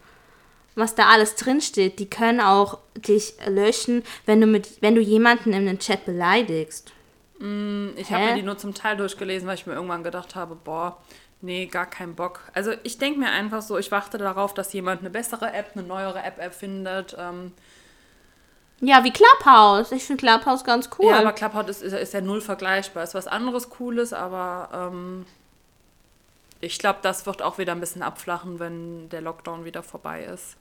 Was 0.75 0.93
da 0.93 1.07
alles 1.07 1.35
drinsteht, 1.35 1.99
die 1.99 2.09
können 2.09 2.41
auch 2.41 2.79
dich 2.95 3.35
löschen, 3.47 4.03
wenn 4.25 4.41
du, 4.41 4.47
mit, 4.47 4.81
wenn 4.81 4.93
du 4.93 5.01
jemanden 5.01 5.53
in 5.53 5.65
den 5.65 5.79
Chat 5.79 6.05
beleidigst. 6.05 6.91
Ich 7.37 8.11
habe 8.11 8.25
mir 8.25 8.35
die 8.35 8.43
nur 8.43 8.57
zum 8.57 8.73
Teil 8.73 8.95
durchgelesen, 8.97 9.47
weil 9.47 9.55
ich 9.55 9.67
mir 9.67 9.73
irgendwann 9.73 10.03
gedacht 10.03 10.35
habe, 10.35 10.55
boah, 10.55 10.97
nee, 11.41 11.65
gar 11.65 11.85
keinen 11.85 12.15
Bock. 12.15 12.39
Also 12.53 12.71
ich 12.83 12.97
denke 12.97 13.19
mir 13.19 13.29
einfach 13.29 13.61
so, 13.61 13.77
ich 13.77 13.91
warte 13.91 14.17
darauf, 14.17 14.53
dass 14.53 14.71
jemand 14.73 15.01
eine 15.01 15.09
bessere 15.09 15.51
App, 15.53 15.71
eine 15.75 15.83
neuere 15.83 16.23
App 16.23 16.39
erfindet. 16.39 17.15
Ähm, 17.19 17.51
Ja, 18.79 19.03
wie 19.03 19.11
Clubhouse. 19.11 19.91
Ich 19.91 20.05
finde 20.05 20.21
Clubhouse 20.21 20.63
ganz 20.63 20.89
cool. 20.97 21.09
Ja, 21.11 21.19
aber 21.19 21.33
Clubhouse 21.33 21.67
ist, 21.69 21.81
ist, 21.81 21.93
ist 21.93 22.13
ja 22.13 22.21
null 22.21 22.39
vergleichbar. 22.41 23.03
Ist 23.03 23.15
was 23.15 23.27
anderes 23.27 23.69
Cooles, 23.69 24.13
aber 24.13 24.69
ähm, 24.93 25.25
ich 26.61 26.79
glaube, 26.79 26.99
das 27.01 27.25
wird 27.25 27.41
auch 27.41 27.57
wieder 27.57 27.73
ein 27.73 27.79
bisschen 27.81 28.01
abflachen, 28.01 28.59
wenn 28.59 29.09
der 29.09 29.21
Lockdown 29.21 29.65
wieder 29.65 29.83
vorbei 29.83 30.23
ist. 30.23 30.55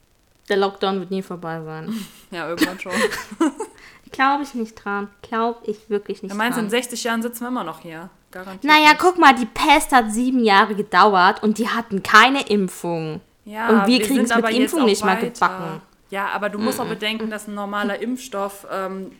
Der 0.49 0.59
Lockdown 0.59 1.01
wird 1.01 1.11
nie 1.11 1.23
vorbei 1.23 1.63
sein. 1.65 1.95
Ja, 2.31 2.49
irgendwann 2.49 2.79
schon. 2.81 2.93
Glaube 4.15 4.43
ich 4.45 4.55
nicht 4.55 4.75
dran. 4.83 5.09
Glaube 5.23 5.59
ich 5.65 5.91
wirklich 5.91 6.23
nicht 6.23 6.33
Du 6.33 6.37
meinst, 6.37 6.57
dran. 6.57 6.67
in 6.67 6.71
60 6.71 7.05
Jahren 7.05 7.23
sitzen 7.23 7.41
wir 7.43 7.49
immer 7.49 7.65
noch 7.65 7.81
hier. 7.81 8.11
Garantiert. 8.31 8.65
Naja, 8.65 8.91
guck 8.99 9.19
mal, 9.19 9.35
die 9.35 9.47
Pest 9.47 9.93
hat 9.93 10.13
sieben 10.13 10.45
Jahre 10.45 10.75
gedauert 10.75 11.43
und 11.43 11.59
die 11.59 11.69
hatten 11.69 12.03
keine 12.03 12.47
Impfung. 12.49 13.21
Ja, 13.45 13.69
und 13.69 13.87
wir 13.87 13.99
kriegen 14.01 14.27
sind 14.27 14.31
es 14.31 14.37
mit 14.37 14.51
Impfung 14.57 14.85
nicht 14.87 15.05
mal 15.05 15.17
weiter. 15.17 15.31
gebacken. 15.31 15.83
Ja, 16.11 16.29
aber 16.29 16.49
du 16.49 16.59
musst 16.59 16.81
auch 16.81 16.87
bedenken, 16.87 17.29
dass 17.31 17.47
ein 17.49 17.55
normaler 17.55 18.01
Impfstoff 18.01 18.67
ähm, 18.71 19.13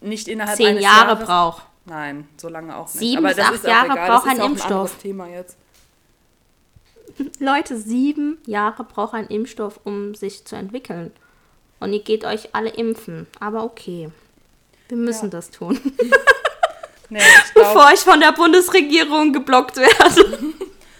nicht 0.00 0.28
innerhalb 0.28 0.56
Zehn 0.56 0.68
eines 0.68 0.82
Jahre 0.82 1.08
Jahres 1.10 1.26
braucht. 1.26 1.62
Nein, 1.84 2.28
so 2.36 2.48
lange 2.48 2.76
auch 2.76 2.86
nicht. 2.86 2.98
Sieben 2.98 3.24
aber 3.24 3.34
bis 3.34 3.44
acht 3.44 3.64
Jahre 3.64 3.88
braucht 3.94 4.28
ein 4.28 4.40
Impfstoff. 4.40 4.94
ein 4.94 5.00
Thema 5.00 5.28
jetzt. 5.28 5.56
Leute, 7.38 7.76
sieben 7.78 8.38
Jahre 8.46 8.84
braucht 8.84 9.14
ein 9.14 9.26
Impfstoff, 9.26 9.80
um 9.84 10.14
sich 10.14 10.44
zu 10.44 10.56
entwickeln. 10.56 11.12
Und 11.80 11.92
ihr 11.92 12.02
geht 12.02 12.24
euch 12.24 12.54
alle 12.54 12.70
impfen. 12.70 13.26
Aber 13.40 13.64
okay. 13.64 14.10
Wir 14.88 14.96
müssen 14.96 15.26
Ja. 15.26 15.30
das 15.30 15.50
tun. 15.50 15.78
Nee, 17.10 17.20
ich 17.20 17.54
glaub, 17.54 17.72
Bevor 17.72 17.90
ich 17.94 18.00
von 18.00 18.20
der 18.20 18.32
Bundesregierung 18.32 19.32
geblockt 19.32 19.76
werde. 19.78 20.52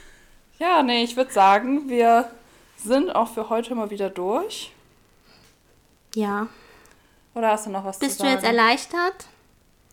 ja, 0.59 0.83
nee, 0.83 1.05
ich 1.05 1.17
würde 1.17 1.31
sagen, 1.31 1.87
wir 1.91 2.31
sind 2.79 3.11
auch 3.15 3.29
für 3.29 3.51
heute 3.51 3.75
mal 3.75 3.91
wieder 3.91 4.09
durch. 4.09 4.73
Ja. 6.15 6.49
Oder 7.35 7.51
hast 7.51 7.67
du 7.67 7.71
noch 7.71 7.85
was 7.85 7.99
Bist 7.99 8.17
zu 8.17 8.23
du 8.23 8.29
sagen? 8.31 8.41
jetzt 8.41 8.47
erleichtert? 8.47 9.27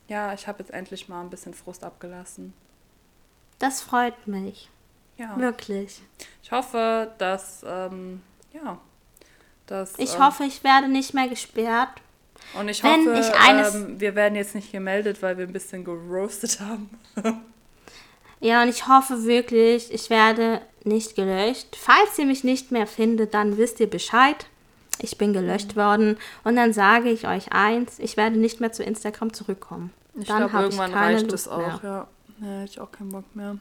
Ja, 0.08 0.32
ich 0.32 0.48
habe 0.48 0.60
jetzt 0.60 0.70
endlich 0.72 1.08
mal 1.10 1.20
ein 1.20 1.28
bisschen 1.28 1.52
Frust 1.52 1.84
abgelassen. 1.84 2.54
Das 3.58 3.82
freut 3.82 4.26
mich. 4.26 4.70
Ja. 5.18 5.36
Wirklich. 5.36 6.00
Ich 6.42 6.50
hoffe, 6.50 7.12
dass, 7.18 7.62
ähm, 7.68 8.22
ja, 8.54 8.78
dass, 9.66 9.98
Ich 9.98 10.14
ähm, 10.14 10.24
hoffe, 10.24 10.44
ich 10.44 10.64
werde 10.64 10.88
nicht 10.88 11.12
mehr 11.12 11.28
gesperrt. 11.28 11.90
Und 12.58 12.68
ich 12.68 12.82
wenn 12.82 13.06
hoffe, 13.06 13.18
ich 13.20 13.34
eines- 13.48 13.74
ähm, 13.74 14.00
wir 14.00 14.14
werden 14.14 14.34
jetzt 14.34 14.54
nicht 14.54 14.72
gemeldet, 14.72 15.22
weil 15.22 15.36
wir 15.38 15.46
ein 15.46 15.52
bisschen 15.52 15.84
geroastet 15.84 16.60
haben. 16.60 16.90
Ja, 18.40 18.62
und 18.62 18.68
ich 18.68 18.86
hoffe 18.86 19.24
wirklich, 19.24 19.92
ich 19.92 20.10
werde 20.10 20.60
nicht 20.84 21.14
gelöscht. 21.16 21.76
Falls 21.76 22.18
ihr 22.18 22.26
mich 22.26 22.44
nicht 22.44 22.70
mehr 22.70 22.86
findet, 22.86 23.34
dann 23.34 23.56
wisst 23.56 23.80
ihr 23.80 23.88
Bescheid. 23.88 24.46
Ich 25.00 25.18
bin 25.18 25.32
gelöscht 25.32 25.72
Mhm. 25.74 25.80
worden. 25.80 26.16
Und 26.44 26.56
dann 26.56 26.72
sage 26.72 27.10
ich 27.10 27.26
euch 27.26 27.52
eins, 27.52 27.98
ich 27.98 28.16
werde 28.16 28.38
nicht 28.38 28.60
mehr 28.60 28.72
zu 28.72 28.82
Instagram 28.82 29.32
zurückkommen. 29.32 29.92
Ich 30.18 30.26
glaube, 30.26 30.44
irgendwann 30.54 30.94
reicht 30.94 31.22
Lust 31.30 31.34
es 31.46 31.48
auch, 31.48 31.58
mehr. 31.58 31.80
ja. 31.82 32.08
Nee, 32.38 32.64
ich 32.64 32.80
auch 32.80 32.90
keinen 32.92 33.10
Bock 33.10 33.24
mehr. 33.34 33.56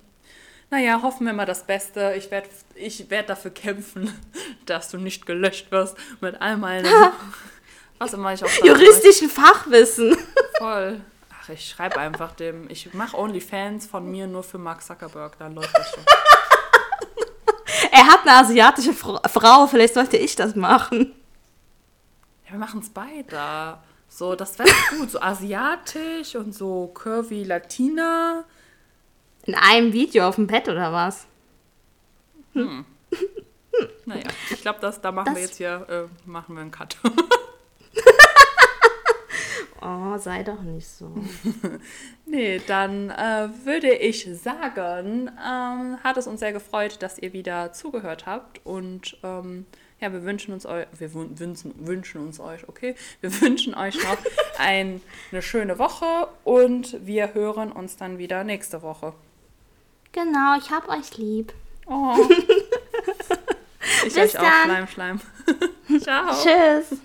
Naja, 0.71 1.01
hoffen 1.01 1.25
wir 1.25 1.33
mal 1.33 1.45
das 1.45 1.65
Beste. 1.65 2.13
Ich 2.17 2.31
werde 2.31 2.49
ich 2.75 3.09
werd 3.09 3.29
dafür 3.29 3.51
kämpfen, 3.51 4.11
dass 4.65 4.89
du 4.89 4.97
nicht 4.97 5.25
gelöscht 5.25 5.71
wirst 5.71 5.95
mit 6.21 6.39
all 6.41 6.57
meinen, 6.57 6.85
was 7.99 8.13
immer 8.13 8.33
ich 8.33 8.43
auch 8.43 8.49
Juristischen 8.63 9.29
Fachwissen. 9.29 10.09
möchte. 10.09 10.25
Voll. 10.57 11.01
Ach, 11.41 11.49
ich 11.49 11.69
schreibe 11.69 11.97
einfach 11.97 12.33
dem, 12.33 12.69
ich 12.69 12.93
mache 12.93 13.17
OnlyFans 13.17 13.85
von 13.87 14.09
mir 14.09 14.27
nur 14.27 14.43
für 14.43 14.57
Mark 14.57 14.83
Zuckerberg, 14.83 15.37
dann 15.37 15.53
läuft 15.55 15.75
das 15.77 15.91
schon. 15.91 16.03
Er 17.91 18.07
hat 18.07 18.21
eine 18.23 18.33
asiatische 18.33 18.93
Fra- 18.93 19.21
Frau, 19.29 19.67
vielleicht 19.67 19.93
sollte 19.93 20.17
ich 20.17 20.35
das 20.35 20.55
machen. 20.55 21.13
Ja, 22.45 22.51
wir 22.51 22.59
machen 22.59 22.79
es 22.81 22.89
beide. 22.89 23.77
So, 24.09 24.35
das 24.35 24.57
wäre 24.59 24.69
gut. 24.97 25.11
So 25.11 25.19
asiatisch 25.21 26.35
und 26.35 26.53
so 26.53 26.87
curvy 26.93 27.43
Latina. 27.43 28.43
In 29.45 29.55
einem 29.55 29.93
Video 29.93 30.27
auf 30.27 30.35
dem 30.35 30.47
Bett 30.47 30.67
oder 30.67 30.91
was? 30.91 31.25
Naja, 34.05 34.23
ich 34.49 34.61
glaube, 34.61 34.79
da 34.79 35.11
machen 35.11 35.25
Das- 35.25 35.35
wir 35.35 35.41
jetzt 35.41 35.57
hier, 35.57 35.85
äh, 35.89 36.29
machen 36.29 36.55
wir 36.55 36.61
einen 36.61 36.71
Cut. 36.71 36.95
Oh, 39.87 40.17
sei 40.17 40.41
doch 40.43 40.61
nicht 40.61 40.87
so. 40.87 41.11
Nee, 42.25 42.59
dann 42.65 43.11
äh, 43.11 43.49
würde 43.65 43.93
ich 43.93 44.27
sagen, 44.41 45.29
ähm, 45.29 45.97
hat 46.03 46.17
es 46.17 46.25
uns 46.25 46.39
sehr 46.39 46.53
gefreut, 46.53 46.97
dass 47.03 47.19
ihr 47.19 47.33
wieder 47.33 47.71
zugehört 47.71 48.25
habt 48.25 48.65
und 48.65 49.15
ähm, 49.23 49.67
ja, 50.01 50.11
wir 50.11 50.23
wünschen 50.23 50.53
uns 50.53 50.65
euch, 50.65 50.87
wir 50.97 51.09
wün- 51.11 51.37
wünschen, 51.39 51.73
wünschen 51.87 52.21
uns 52.21 52.39
euch, 52.39 52.67
okay, 52.67 52.95
wir 53.21 53.41
wünschen 53.41 53.75
euch 53.75 53.95
noch 54.03 54.17
ein, 54.57 55.01
eine 55.31 55.41
schöne 55.43 55.77
Woche 55.77 56.27
und 56.43 57.05
wir 57.05 57.35
hören 57.35 57.71
uns 57.71 57.95
dann 57.95 58.17
wieder 58.17 58.43
nächste 58.43 58.81
Woche. 58.81 59.13
Genau, 60.11 60.57
ich 60.57 60.71
hab 60.71 60.89
euch 60.89 61.15
lieb. 61.17 61.53
Oh. 61.85 62.15
ich 64.07 64.13
Bis 64.15 64.17
euch 64.17 64.39
auch, 64.39 64.43
dann. 64.43 64.87
Schleim, 64.87 64.87
Schleim. 64.87 65.21
Ciao. 66.01 66.33
Tschüss. 66.33 66.97